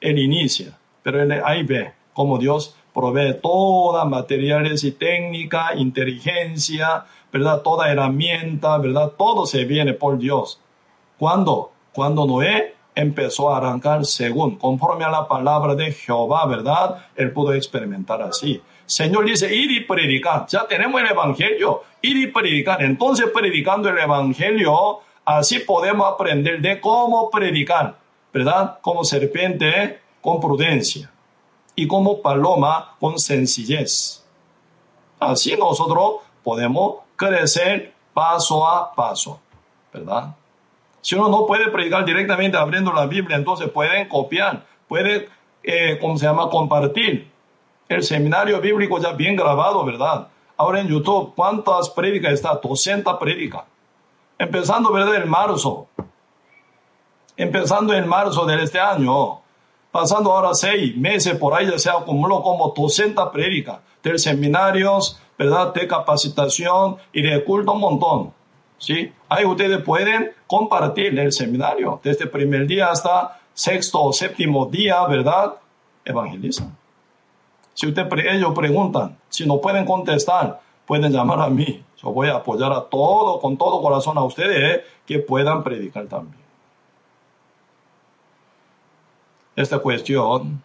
Él 0.00 0.18
inicia, 0.18 0.76
pero 1.02 1.22
él 1.22 1.40
ahí 1.44 1.62
ve 1.62 1.92
cómo 2.12 2.38
Dios 2.38 2.76
provee 2.92 3.34
todas 3.42 4.06
materiales 4.06 4.84
y 4.84 4.92
técnica, 4.92 5.74
inteligencia, 5.74 7.04
¿verdad? 7.32 7.62
Toda 7.62 7.90
herramienta, 7.90 8.78
¿verdad? 8.78 9.12
Todo 9.16 9.46
se 9.46 9.64
viene 9.64 9.94
por 9.94 10.18
Dios. 10.18 10.60
¿Cuándo? 11.18 11.72
Cuando 11.92 12.26
Noé 12.26 12.74
empezó 12.94 13.52
a 13.52 13.58
arrancar 13.58 14.04
según, 14.04 14.56
conforme 14.56 15.04
a 15.04 15.10
la 15.10 15.26
palabra 15.26 15.74
de 15.74 15.92
Jehová, 15.92 16.46
¿verdad? 16.46 17.06
Él 17.16 17.32
pudo 17.32 17.54
experimentar 17.54 18.20
así. 18.22 18.60
Señor 18.84 19.24
dice, 19.24 19.54
ir 19.54 19.70
y 19.70 19.80
predicar. 19.80 20.46
Ya 20.48 20.66
tenemos 20.66 21.00
el 21.00 21.08
Evangelio, 21.08 21.82
ir 22.02 22.16
y 22.16 22.26
predicar. 22.26 22.82
Entonces, 22.82 23.26
predicando 23.32 23.88
el 23.88 23.98
Evangelio, 23.98 25.00
así 25.24 25.60
podemos 25.60 26.12
aprender 26.12 26.60
de 26.60 26.80
cómo 26.80 27.30
predicar, 27.30 27.96
¿verdad? 28.32 28.78
Como 28.82 29.04
serpiente, 29.04 30.00
con 30.20 30.40
prudencia. 30.40 31.10
Y 31.74 31.86
como 31.86 32.20
paloma, 32.20 32.96
con 33.00 33.18
sencillez. 33.18 34.24
Así 35.18 35.56
nosotros 35.56 36.20
podemos 36.42 36.96
crecer 37.16 37.94
paso 38.12 38.66
a 38.66 38.94
paso. 38.94 39.40
¿verdad? 39.92 40.34
Si 41.00 41.14
uno 41.14 41.28
no 41.28 41.46
puede 41.46 41.68
predicar 41.68 42.04
directamente 42.04 42.56
abriendo 42.56 42.92
la 42.92 43.06
Biblia, 43.06 43.36
entonces 43.36 43.68
pueden 43.70 44.08
copiar, 44.08 44.64
pueden, 44.88 45.26
eh, 45.62 45.98
¿cómo 46.00 46.16
se 46.16 46.26
llama?, 46.26 46.48
compartir. 46.48 47.30
El 47.88 48.02
seminario 48.02 48.60
bíblico 48.60 48.98
ya 48.98 49.12
bien 49.12 49.36
grabado, 49.36 49.84
¿verdad? 49.84 50.28
Ahora 50.56 50.80
en 50.80 50.88
YouTube, 50.88 51.34
¿cuántas 51.34 51.90
prédicas 51.90 52.32
está? 52.32 52.54
200 52.54 53.18
prédicas. 53.18 53.64
Empezando, 54.38 54.92
¿verdad?, 54.92 55.16
en 55.16 55.28
marzo. 55.28 55.88
Empezando 57.36 57.92
en 57.92 58.06
marzo 58.06 58.46
de 58.46 58.62
este 58.62 58.80
año. 58.80 59.41
Pasando 59.92 60.32
ahora 60.32 60.54
seis 60.54 60.96
meses 60.96 61.36
por 61.36 61.52
ahí 61.52 61.66
ya 61.70 61.78
se 61.78 61.90
acumuló 61.90 62.42
como 62.42 62.72
200 62.74 63.28
prédicas 63.28 63.80
de 64.02 64.18
seminarios, 64.18 65.20
¿verdad?, 65.38 65.74
de 65.74 65.86
capacitación 65.86 66.96
y 67.12 67.20
de 67.20 67.44
culto 67.44 67.72
un 67.72 67.80
montón. 67.80 68.32
¿sí? 68.78 69.12
Ahí 69.28 69.44
ustedes 69.44 69.82
pueden 69.82 70.32
compartir 70.46 71.18
el 71.18 71.30
seminario 71.30 72.00
desde 72.02 72.24
el 72.24 72.30
primer 72.30 72.66
día 72.66 72.88
hasta 72.88 73.38
sexto 73.52 74.02
o 74.02 74.12
séptimo 74.14 74.66
día, 74.66 75.04
¿verdad? 75.06 75.56
Evangelizan. 76.04 76.76
Si 77.74 77.86
ustedes 77.86 78.08
ellos 78.30 78.52
preguntan, 78.54 79.18
si 79.28 79.46
no 79.46 79.60
pueden 79.60 79.84
contestar, 79.84 80.60
pueden 80.86 81.12
llamar 81.12 81.40
a 81.40 81.48
mí. 81.48 81.82
Yo 82.02 82.10
voy 82.10 82.28
a 82.28 82.36
apoyar 82.36 82.72
a 82.72 82.80
todo, 82.80 83.40
con 83.40 83.56
todo 83.56 83.80
corazón 83.80 84.18
a 84.18 84.24
ustedes 84.24 84.76
¿eh? 84.76 84.84
que 85.06 85.18
puedan 85.20 85.62
predicar 85.62 86.06
también. 86.06 86.41
Esta 89.54 89.78
cuestión 89.80 90.62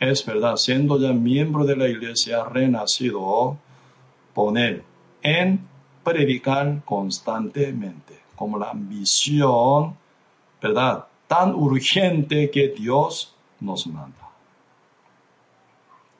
es 0.00 0.24
verdad, 0.24 0.56
siendo 0.56 0.98
ya 0.98 1.12
miembro 1.12 1.64
de 1.64 1.76
la 1.76 1.88
iglesia 1.88 2.44
renacido, 2.44 3.56
poner 4.34 4.84
en 5.22 5.60
predicar 6.02 6.82
constantemente, 6.84 8.18
como 8.34 8.58
la 8.58 8.70
ambición, 8.70 9.96
¿verdad? 10.62 11.06
Tan 11.26 11.54
urgente 11.54 12.50
que 12.50 12.68
Dios 12.68 13.34
nos 13.60 13.86
manda. 13.86 14.30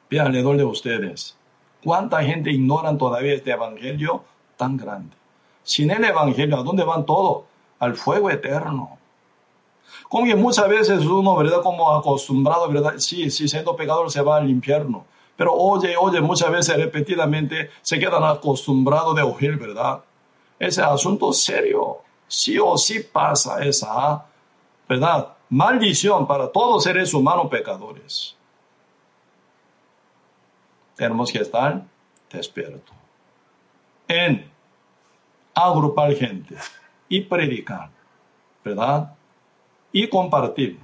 Vean 0.09 0.27
alrededor 0.27 0.57
de 0.57 0.65
ustedes, 0.65 1.37
¿cuánta 1.83 2.23
gente 2.23 2.51
ignoran 2.51 2.97
todavía 2.97 3.33
este 3.33 3.51
evangelio 3.51 4.23
tan 4.57 4.77
grande? 4.77 5.15
Sin 5.63 5.91
el 5.91 6.03
evangelio, 6.03 6.57
¿a 6.57 6.63
dónde 6.63 6.83
van 6.83 7.05
todos? 7.05 7.43
Al 7.79 7.95
fuego 7.95 8.29
eterno. 8.29 8.98
Como 10.07 10.25
que 10.25 10.35
muchas 10.35 10.67
veces 10.67 11.05
uno, 11.05 11.35
¿verdad? 11.35 11.61
Como 11.61 11.89
acostumbrado, 11.95 12.67
¿verdad? 12.67 12.95
Sí, 12.97 13.29
sí, 13.29 13.47
siendo 13.47 13.75
pecador 13.75 14.11
se 14.11 14.21
va 14.21 14.37
al 14.37 14.49
infierno. 14.49 15.05
Pero 15.35 15.53
oye, 15.53 15.95
oye, 15.95 16.19
muchas 16.19 16.51
veces 16.51 16.75
repetidamente 16.75 17.71
se 17.81 17.97
quedan 17.97 18.23
acostumbrados 18.23 19.15
de 19.15 19.21
oír, 19.21 19.57
¿verdad? 19.57 20.01
Ese 20.57 20.81
asunto 20.81 21.31
serio. 21.31 21.99
Sí 22.27 22.59
o 22.59 22.77
sí 22.77 22.99
pasa 22.99 23.63
esa, 23.63 24.25
¿verdad? 24.87 25.29
Maldición 25.49 26.27
para 26.27 26.51
todos 26.51 26.83
seres 26.83 27.13
humanos 27.13 27.47
pecadores. 27.49 28.35
Tenemos 30.95 31.31
que 31.31 31.39
estar 31.39 31.81
despiertos 32.29 32.93
en 34.09 34.51
agrupar 35.53 36.13
gente 36.15 36.55
y 37.07 37.21
predicar, 37.21 37.89
¿verdad? 38.63 39.13
Y 39.91 40.07
compartir 40.07 40.79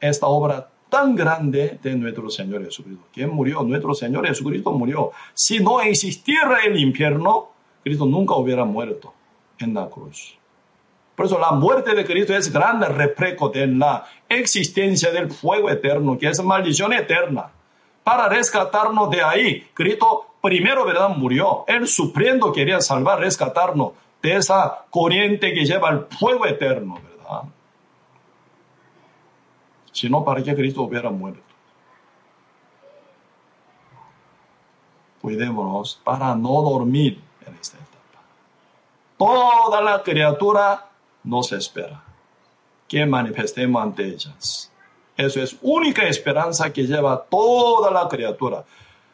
esta 0.00 0.26
obra 0.26 0.70
tan 0.88 1.14
grande 1.14 1.78
de 1.82 1.94
nuestro 1.94 2.28
Señor 2.30 2.64
Jesucristo. 2.64 3.04
¿Quién 3.12 3.30
murió? 3.30 3.62
Nuestro 3.62 3.94
Señor 3.94 4.26
Jesucristo 4.26 4.72
murió. 4.72 5.12
Si 5.34 5.60
no 5.60 5.80
existiera 5.80 6.58
el 6.66 6.78
infierno, 6.78 7.50
Cristo 7.82 8.06
nunca 8.06 8.34
hubiera 8.34 8.64
muerto 8.64 9.14
en 9.58 9.74
la 9.74 9.88
cruz. 9.88 10.36
Por 11.14 11.26
eso 11.26 11.38
la 11.38 11.52
muerte 11.52 11.94
de 11.94 12.04
Cristo 12.04 12.34
es 12.34 12.52
grande 12.52 12.88
reflejo 12.88 13.50
de 13.50 13.66
la 13.66 14.04
existencia 14.28 15.10
del 15.10 15.30
fuego 15.30 15.70
eterno, 15.70 16.18
que 16.18 16.28
es 16.28 16.42
maldición 16.42 16.92
eterna. 16.92 17.50
Para 18.02 18.28
rescatarnos 18.28 19.10
de 19.10 19.22
ahí, 19.22 19.68
Cristo 19.74 20.30
primero, 20.40 20.84
¿verdad? 20.84 21.10
Murió. 21.10 21.64
Él 21.66 21.86
sufriendo 21.86 22.52
quería 22.52 22.80
salvar, 22.80 23.20
rescatarnos 23.20 23.92
de 24.22 24.36
esa 24.36 24.86
corriente 24.90 25.52
que 25.52 25.64
lleva 25.64 25.90
al 25.90 26.06
fuego 26.06 26.46
eterno, 26.46 26.94
¿verdad? 26.94 27.42
Si 30.00 30.08
no, 30.08 30.24
¿para 30.24 30.42
qué 30.42 30.54
Cristo 30.54 30.80
hubiera 30.80 31.10
muerto? 31.10 31.42
Cuidémonos 35.20 36.00
para 36.02 36.34
no 36.34 36.62
dormir 36.62 37.20
en 37.46 37.54
esta 37.56 37.76
etapa. 37.76 38.22
Toda 39.18 39.82
la 39.82 40.02
criatura 40.02 40.88
nos 41.22 41.52
espera 41.52 42.02
que 42.88 43.04
manifestemos 43.04 43.82
ante 43.82 44.06
ellas. 44.06 44.72
Eso 45.18 45.42
es 45.42 45.58
única 45.60 46.08
esperanza 46.08 46.72
que 46.72 46.86
lleva 46.86 47.22
toda 47.22 47.90
la 47.90 48.08
criatura. 48.08 48.64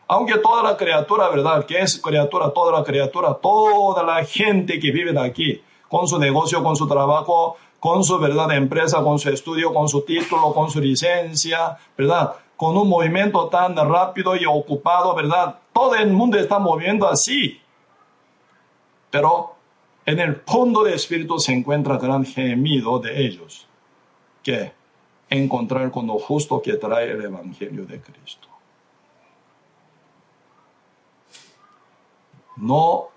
Aunque 0.06 0.38
toda 0.38 0.62
la 0.62 0.76
criatura, 0.76 1.28
¿verdad? 1.30 1.66
Que 1.66 1.80
es 1.80 2.00
criatura, 2.00 2.50
toda 2.50 2.78
la 2.78 2.84
criatura, 2.84 3.34
toda 3.34 4.04
la 4.04 4.24
gente 4.24 4.78
que 4.78 4.92
vive 4.92 5.18
aquí, 5.18 5.60
con 5.88 6.06
su 6.06 6.16
negocio, 6.16 6.62
con 6.62 6.76
su 6.76 6.86
trabajo, 6.86 7.56
con 7.80 8.04
su 8.04 8.18
verdad 8.18 8.52
empresa, 8.52 9.02
con 9.02 9.18
su 9.18 9.28
estudio, 9.28 9.72
con 9.72 9.88
su 9.88 10.02
título, 10.02 10.52
con 10.52 10.70
su 10.70 10.80
licencia, 10.80 11.76
¿verdad? 11.96 12.34
Con 12.56 12.76
un 12.76 12.88
movimiento 12.88 13.48
tan 13.48 13.76
rápido 13.76 14.34
y 14.36 14.46
ocupado, 14.46 15.14
¿verdad? 15.14 15.58
Todo 15.72 15.94
el 15.94 16.12
mundo 16.12 16.38
está 16.38 16.58
moviendo 16.58 17.08
así. 17.08 17.60
Pero 19.10 19.54
en 20.04 20.18
el 20.18 20.36
fondo 20.36 20.84
del 20.84 20.94
espíritu 20.94 21.38
se 21.38 21.52
encuentra 21.52 21.98
gran 21.98 22.24
gemido 22.24 22.98
de 22.98 23.26
ellos, 23.26 23.66
que 24.42 24.72
encontrar 25.28 25.90
con 25.90 26.06
lo 26.06 26.18
justo 26.18 26.62
que 26.62 26.74
trae 26.74 27.10
el 27.10 27.24
Evangelio 27.24 27.84
de 27.84 28.00
Cristo. 28.00 28.48
No, 32.56 33.08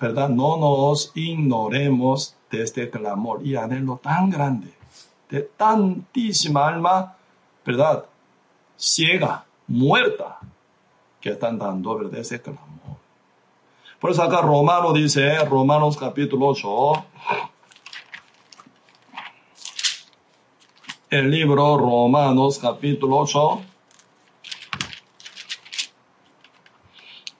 ¿verdad? 0.00 0.28
No 0.28 0.56
nos 0.56 1.12
ignoremos 1.14 2.36
este 2.62 2.90
clamor 2.90 3.44
y 3.44 3.56
anhelo 3.56 3.98
tan 4.02 4.30
grande, 4.30 4.72
de 5.28 5.42
tantísima 5.42 6.68
alma, 6.68 7.16
¿verdad? 7.64 8.04
Ciega, 8.76 9.44
muerta, 9.66 10.38
que 11.20 11.30
están 11.30 11.58
dando, 11.58 11.96
¿verdad? 11.96 12.20
Ese 12.20 12.40
clamor. 12.40 12.64
Por 14.00 14.10
eso 14.10 14.22
acá 14.22 14.42
Romano 14.42 14.92
dice, 14.92 15.38
Romanos 15.44 15.96
capítulo 15.96 16.48
8, 16.48 17.04
el 21.10 21.30
libro 21.30 21.78
Romanos 21.78 22.58
capítulo 22.58 23.18
8, 23.18 23.60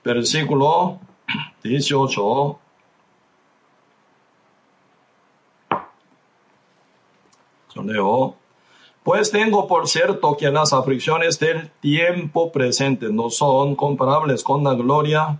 versículo 0.03 0.99
18. 1.69 2.59
leo. 7.83 8.35
Pues 9.03 9.31
tengo 9.31 9.67
por 9.67 9.87
cierto 9.87 10.35
que 10.37 10.49
las 10.49 10.73
aflicciones 10.73 11.39
del 11.39 11.69
tiempo 11.79 12.51
presente 12.51 13.09
no 13.11 13.29
son 13.29 13.75
comparables 13.75 14.43
con 14.43 14.63
la 14.63 14.73
gloria 14.73 15.37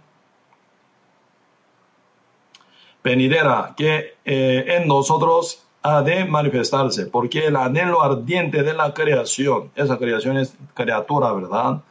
venidera 3.03 3.73
que 3.77 4.15
eh, 4.25 4.65
en 4.67 4.87
nosotros 4.87 5.63
ha 5.83 6.01
de 6.01 6.25
manifestarse, 6.25 7.05
porque 7.05 7.45
el 7.45 7.55
anhelo 7.55 8.01
ardiente 8.01 8.63
de 8.63 8.73
la 8.73 8.93
creación, 8.93 9.71
esa 9.75 9.99
creación 9.99 10.37
es 10.37 10.55
criatura, 10.73 11.31
¿verdad? 11.31 11.81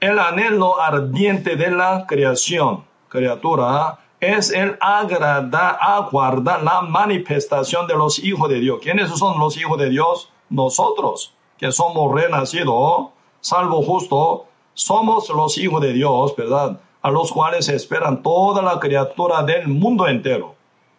El 0.00 0.18
anhelo 0.18 0.80
ardiente 0.80 1.56
de 1.56 1.70
la 1.70 2.06
creación, 2.08 2.84
criatura, 3.12 3.98
es 4.18 4.50
el 4.50 4.78
agradar, 4.80 5.78
aguardar 5.80 6.62
la 6.62 6.80
manifestación 6.80 7.86
de 7.86 7.94
los 7.94 8.18
hijos 8.18 8.48
de 8.48 8.58
Dios. 8.58 8.78
¿Quiénes 8.82 9.10
son 9.10 9.38
los 9.38 9.56
hijos 9.58 9.78
de 9.78 9.90
Dios? 9.90 10.30
Nosotros, 10.48 11.34
que 11.58 11.70
somos 11.72 12.10
renacidos, 12.14 13.08
salvo 13.40 13.82
justo, 13.82 14.46
somos 14.72 15.28
los 15.28 15.58
hijos 15.58 15.82
de 15.82 15.92
Dios, 15.92 16.34
¿verdad? 16.36 16.80
A 17.02 17.10
los 17.10 17.30
cuales 17.32 17.68
esperan 17.68 18.22
toda 18.22 18.62
la 18.62 18.78
criatura 18.80 19.42
del 19.42 19.68
mundo 19.68 20.08
entero, 20.08 20.54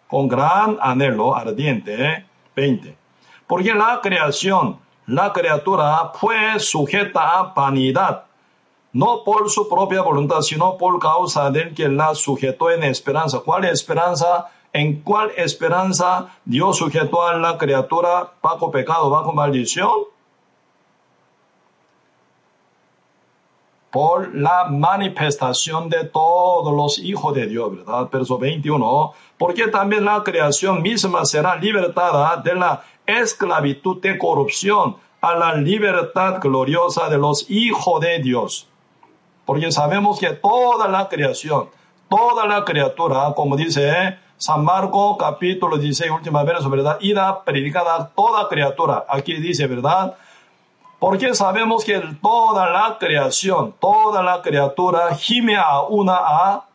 con 0.07 0.27
gran 0.27 0.77
anhelo 0.81 1.35
ardiente. 1.35 2.26
20. 2.56 2.90
¿eh? 2.90 2.98
Porque 3.48 3.73
la 3.73 3.99
creación, 4.03 4.77
la 5.07 5.34
criatura 5.34 6.11
fue 6.14 6.60
sujeta 6.60 7.40
a 7.40 7.44
vanidad 7.56 8.26
no 8.94 9.24
por 9.24 9.49
su 9.49 9.68
propia 9.68 10.02
voluntad, 10.02 10.41
sino 10.41 10.78
por 10.78 10.99
causa 10.99 11.49
del 11.49 11.74
que 11.74 11.90
la 11.90 12.15
sujetó 12.15 12.70
en 12.70 12.84
esperanza. 12.84 13.40
¿Cuál 13.40 13.65
esperanza? 13.65 14.49
¿En 14.72 15.02
cuál 15.02 15.32
esperanza 15.36 16.30
Dios 16.45 16.78
sujetó 16.78 17.24
a 17.24 17.36
la 17.36 17.57
criatura 17.57 18.34
bajo 18.41 18.72
pecado, 18.72 19.10
bajo 19.10 19.34
maldición? 19.34 20.14
por 23.94 24.34
la 24.34 24.64
manifestación 24.64 25.88
de 25.88 26.06
todos 26.06 26.76
los 26.76 26.98
hijos 26.98 27.36
de 27.36 27.45
Dios, 27.45 27.78
¿verdad? 27.78 28.10
Verso 28.11 28.40
21, 28.40 29.14
porque 29.38 29.68
también 29.68 30.03
la 30.03 30.24
creación 30.24 30.82
misma 30.82 31.24
será 31.26 31.56
libertada 31.57 32.38
de 32.38 32.56
la 32.56 32.84
esclavitud 33.06 34.02
de 34.02 34.18
corrupción 34.18 34.98
a 35.22 35.36
la 35.36 35.53
libertad 35.53 36.41
gloriosa 36.41 37.07
de 37.07 37.20
los 37.20 37.48
hijos 37.52 38.02
de 38.02 38.18
Dios. 38.18 38.68
Porque 39.45 39.72
sabemos 39.72 40.20
que 40.20 40.30
toda 40.32 40.88
la 40.88 41.10
creación, 41.10 41.70
toda 42.10 42.45
la 42.45 42.64
criatura, 42.64 43.34
como 43.36 43.56
dice 43.56 44.18
San 44.38 44.64
Marco 44.64 45.18
capítulo 45.18 45.78
16, 45.78 46.11
última 46.11 46.44
verso, 46.44 46.70
¿verdad? 46.70 46.98
Ida 47.02 47.44
predicada 47.44 48.11
toda 48.15 48.48
criatura. 48.48 49.06
Aquí 49.10 49.36
dice, 49.36 49.68
¿verdad? 49.68 50.15
Porque 50.99 51.36
sabemos 51.36 51.84
que 51.84 51.99
toda 52.22 52.70
la 52.70 52.98
creación, 52.98 53.76
toda 53.80 54.24
la 54.24 54.41
criatura 54.41 55.14
gime 55.15 55.57
a 55.57 55.82
una 55.82 56.15
a 56.15 56.65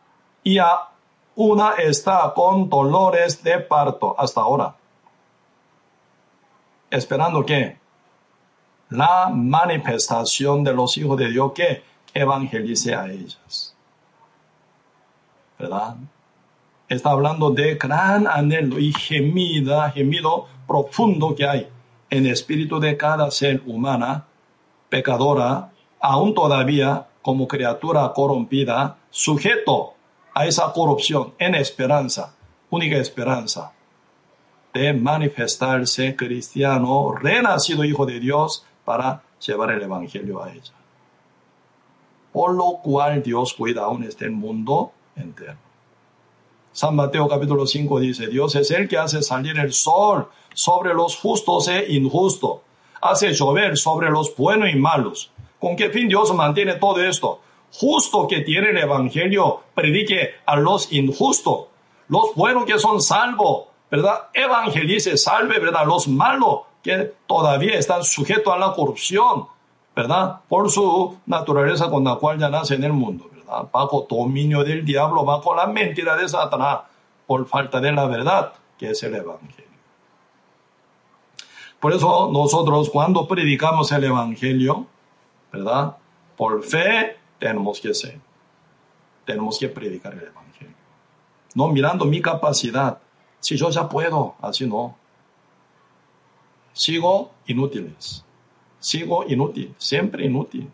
y 0.43 0.59
a 0.59 0.89
una 1.35 1.71
está 1.71 2.31
con 2.35 2.69
dolores 2.69 3.43
de 3.43 3.59
parto 3.59 4.15
hasta 4.17 4.41
ahora. 4.41 4.75
Esperando 6.91 7.45
que 7.45 7.79
la 8.89 9.29
manifestación 9.33 10.63
de 10.63 10.73
los 10.73 10.97
hijos 10.97 11.17
de 11.17 11.29
Dios 11.29 11.51
que 11.53 11.88
evangelice 12.13 12.95
a 12.95 13.07
ellas. 13.11 13.75
¿Verdad? 15.57 15.95
Está 16.87 17.11
hablando 17.11 17.51
de 17.51 17.75
gran 17.75 18.27
anhelo 18.27 18.79
y 18.79 18.93
gemida, 18.93 19.91
gemido 19.91 20.47
profundo 20.67 21.35
que 21.35 21.47
hay 21.47 21.67
en 22.09 22.25
el 22.25 22.31
espíritu 22.31 22.79
de 22.79 22.97
cada 22.97 23.29
ser 23.29 23.61
humana, 23.65 24.25
pecadora, 24.89 25.71
aún 25.99 26.33
todavía 26.33 27.07
como 27.21 27.47
criatura 27.47 28.11
corrompida, 28.13 28.97
sujeto 29.09 29.93
a 30.33 30.45
esa 30.45 30.71
corrupción 30.71 31.33
en 31.37 31.55
esperanza, 31.55 32.33
única 32.69 32.97
esperanza 32.97 33.73
de 34.73 34.93
manifestarse 34.93 36.15
cristiano, 36.15 37.13
renacido 37.13 37.83
hijo 37.83 38.05
de 38.05 38.19
Dios 38.19 38.65
para 38.85 39.21
llevar 39.45 39.71
el 39.71 39.81
evangelio 39.81 40.41
a 40.43 40.51
ella. 40.51 40.78
Por 42.31 42.53
lo 42.53 42.79
cual 42.83 43.23
Dios 43.23 43.53
cuida 43.53 43.83
aún 43.83 44.03
este 44.03 44.29
mundo 44.29 44.91
entero. 45.15 45.57
San 46.71 46.95
Mateo 46.95 47.27
capítulo 47.27 47.65
5 47.65 47.99
dice, 47.99 48.27
Dios 48.27 48.55
es 48.55 48.69
el 48.71 48.87
que 48.87 48.97
hace 48.97 49.23
salir 49.23 49.57
el 49.57 49.73
sol 49.73 50.27
sobre 50.53 50.93
los 50.93 51.15
justos 51.15 51.67
e 51.67 51.91
injustos, 51.93 52.59
hace 53.01 53.33
llover 53.33 53.77
sobre 53.77 54.09
los 54.09 54.35
buenos 54.35 54.69
y 54.69 54.75
malos. 54.75 55.31
¿Con 55.59 55.75
qué 55.75 55.89
fin 55.89 56.07
Dios 56.07 56.33
mantiene 56.33 56.75
todo 56.75 57.01
esto? 57.01 57.41
Justo 57.73 58.27
que 58.27 58.41
tiene 58.41 58.69
el 58.69 58.77
Evangelio, 58.77 59.61
predique 59.73 60.35
a 60.45 60.55
los 60.55 60.91
injustos. 60.93 61.65
Los 62.07 62.33
buenos 62.35 62.65
que 62.65 62.79
son 62.79 63.01
salvos, 63.01 63.65
¿verdad? 63.91 64.29
Evangelice, 64.33 65.17
salve, 65.17 65.59
¿verdad? 65.59 65.85
Los 65.85 66.07
malos 66.07 66.61
que 66.81 67.13
todavía 67.27 67.77
están 67.77 68.03
sujetos 68.03 68.53
a 68.53 68.57
la 68.57 68.73
corrupción, 68.73 69.47
¿verdad? 69.95 70.41
Por 70.47 70.69
su 70.69 71.17
naturaleza 71.25 71.89
con 71.89 72.03
la 72.03 72.15
cual 72.15 72.39
ya 72.39 72.49
nace 72.49 72.75
en 72.75 72.83
el 72.83 72.93
mundo, 72.93 73.29
¿verdad? 73.33 73.69
Bajo 73.71 74.07
dominio 74.09 74.63
del 74.63 74.85
diablo, 74.85 75.25
bajo 75.25 75.55
la 75.55 75.67
mentira 75.67 76.15
de 76.15 76.27
Satanás, 76.29 76.79
por 77.27 77.45
falta 77.47 77.79
de 77.79 77.91
la 77.91 78.05
verdad, 78.05 78.53
que 78.77 78.91
es 78.91 79.03
el 79.03 79.15
Evangelio. 79.15 79.69
Por 81.79 81.93
eso 81.93 82.29
nosotros 82.31 82.89
cuando 82.89 83.27
predicamos 83.27 83.91
el 83.91 84.03
Evangelio, 84.03 84.87
¿verdad? 85.51 85.95
Por 86.35 86.63
fe 86.63 87.17
tenemos 87.39 87.79
que 87.79 87.93
ser. 87.93 88.19
Tenemos 89.25 89.57
que 89.57 89.69
predicar 89.69 90.13
el 90.13 90.27
Evangelio. 90.27 90.75
No 91.55 91.67
mirando 91.69 92.05
mi 92.05 92.21
capacidad. 92.21 92.99
Si 93.39 93.55
yo 93.55 93.69
ya 93.69 93.87
puedo, 93.87 94.35
así 94.41 94.65
no. 94.67 94.97
Sigo 96.73 97.31
inútiles. 97.47 98.25
Sigo 98.79 99.25
inútil, 99.27 99.73
siempre 99.77 100.25
inútil. 100.25 100.69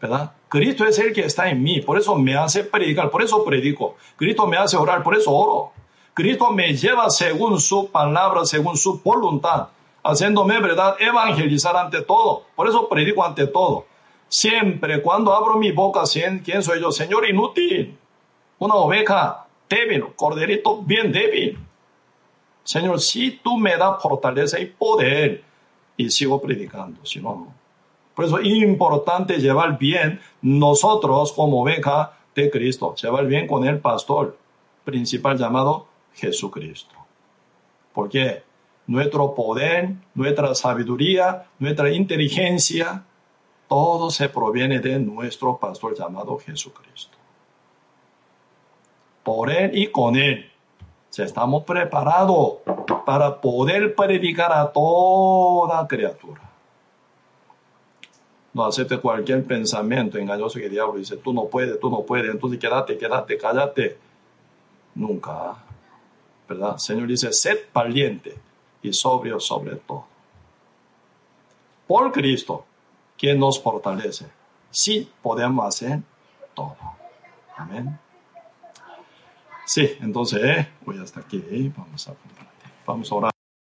¿Verdad? 0.00 0.32
Cristo 0.48 0.86
es 0.86 0.98
el 0.98 1.12
que 1.12 1.22
está 1.22 1.48
en 1.50 1.62
mí, 1.62 1.80
por 1.80 1.98
eso 1.98 2.14
me 2.14 2.36
hace 2.36 2.64
predicar, 2.64 3.10
por 3.10 3.22
eso 3.22 3.44
predico. 3.44 3.96
Cristo 4.16 4.46
me 4.46 4.56
hace 4.56 4.76
orar, 4.76 5.02
por 5.02 5.16
eso 5.16 5.32
oro. 5.32 5.72
Cristo 6.12 6.50
me 6.50 6.74
lleva 6.74 7.10
según 7.10 7.58
su 7.58 7.90
palabra, 7.90 8.44
según 8.44 8.76
su 8.76 9.00
voluntad 9.00 9.68
haciéndome, 10.04 10.60
¿verdad?, 10.60 10.96
evangelizar 11.00 11.76
ante 11.76 12.02
todo. 12.02 12.44
Por 12.54 12.68
eso 12.68 12.88
predico 12.88 13.24
ante 13.24 13.46
todo. 13.46 13.86
Siempre 14.28 15.02
cuando 15.02 15.34
abro 15.34 15.56
mi 15.56 15.72
boca, 15.72 16.02
¿quién 16.44 16.62
soy 16.62 16.80
yo? 16.80 16.92
Señor 16.92 17.28
inútil. 17.28 17.96
Una 18.58 18.74
oveja 18.74 19.46
débil, 19.68 20.04
corderito 20.14 20.82
bien 20.82 21.10
débil. 21.10 21.58
Señor, 22.62 23.00
si 23.00 23.32
tú 23.32 23.56
me 23.56 23.76
das 23.76 24.00
fortaleza 24.00 24.58
y 24.60 24.66
poder, 24.66 25.42
y 25.96 26.10
sigo 26.10 26.40
predicando, 26.40 27.04
si 27.04 27.20
no, 27.20 27.34
no. 27.34 27.54
Por 28.14 28.24
eso 28.24 28.38
es 28.38 28.46
importante 28.46 29.38
llevar 29.38 29.78
bien 29.78 30.20
nosotros 30.42 31.32
como 31.32 31.62
oveja 31.62 32.18
de 32.34 32.50
Cristo, 32.50 32.94
llevar 32.94 33.26
bien 33.26 33.46
con 33.46 33.64
el 33.64 33.78
pastor 33.78 34.36
principal 34.84 35.36
llamado 35.36 35.88
Jesucristo. 36.14 36.94
¿Por 37.92 38.08
qué? 38.08 38.42
nuestro 38.86 39.34
poder, 39.34 39.94
nuestra 40.14 40.54
sabiduría, 40.54 41.46
nuestra 41.58 41.92
inteligencia, 41.92 43.04
todo 43.68 44.10
se 44.10 44.28
proviene 44.28 44.78
de 44.80 44.98
nuestro 44.98 45.56
pastor 45.58 45.96
llamado 45.96 46.38
Jesucristo. 46.38 47.16
Por 49.22 49.50
Él 49.50 49.70
y 49.74 49.86
con 49.86 50.16
Él 50.16 50.50
estamos 51.22 51.64
preparados 51.64 52.58
para 53.06 53.40
poder 53.40 53.94
predicar 53.94 54.52
a 54.52 54.72
toda 54.72 55.86
criatura. 55.86 56.40
No 58.52 58.64
acepte 58.64 58.98
cualquier 58.98 59.44
pensamiento 59.44 60.16
engañoso 60.18 60.58
que 60.58 60.66
el 60.66 60.70
diablo 60.70 60.98
dice, 60.98 61.16
tú 61.16 61.32
no 61.32 61.46
puedes, 61.46 61.78
tú 61.80 61.90
no 61.90 62.02
puedes, 62.02 62.30
entonces 62.30 62.58
quédate, 62.58 62.96
quédate, 62.96 63.36
cállate. 63.36 63.98
Nunca. 64.94 65.56
¿Verdad? 66.48 66.74
El 66.74 66.80
Señor 66.80 67.08
dice, 67.08 67.32
sed 67.32 67.58
valiente 67.72 68.36
y 68.82 68.92
sobrio 68.92 69.40
sobre 69.40 69.76
todo. 69.76 70.04
Por 71.86 72.12
Cristo, 72.12 72.64
quien 73.18 73.38
nos 73.40 73.60
fortalece, 73.60 74.26
sí 74.70 75.10
podemos 75.22 75.66
hacer 75.66 76.00
todo. 76.54 76.76
Amén. 77.56 77.98
Sí, 79.66 79.90
entonces, 80.00 80.66
voy 80.84 80.98
hasta 80.98 81.20
aquí, 81.20 81.72
vamos 81.76 82.08
a, 82.08 82.14
vamos 82.86 83.10
a 83.10 83.14
orar. 83.14 83.32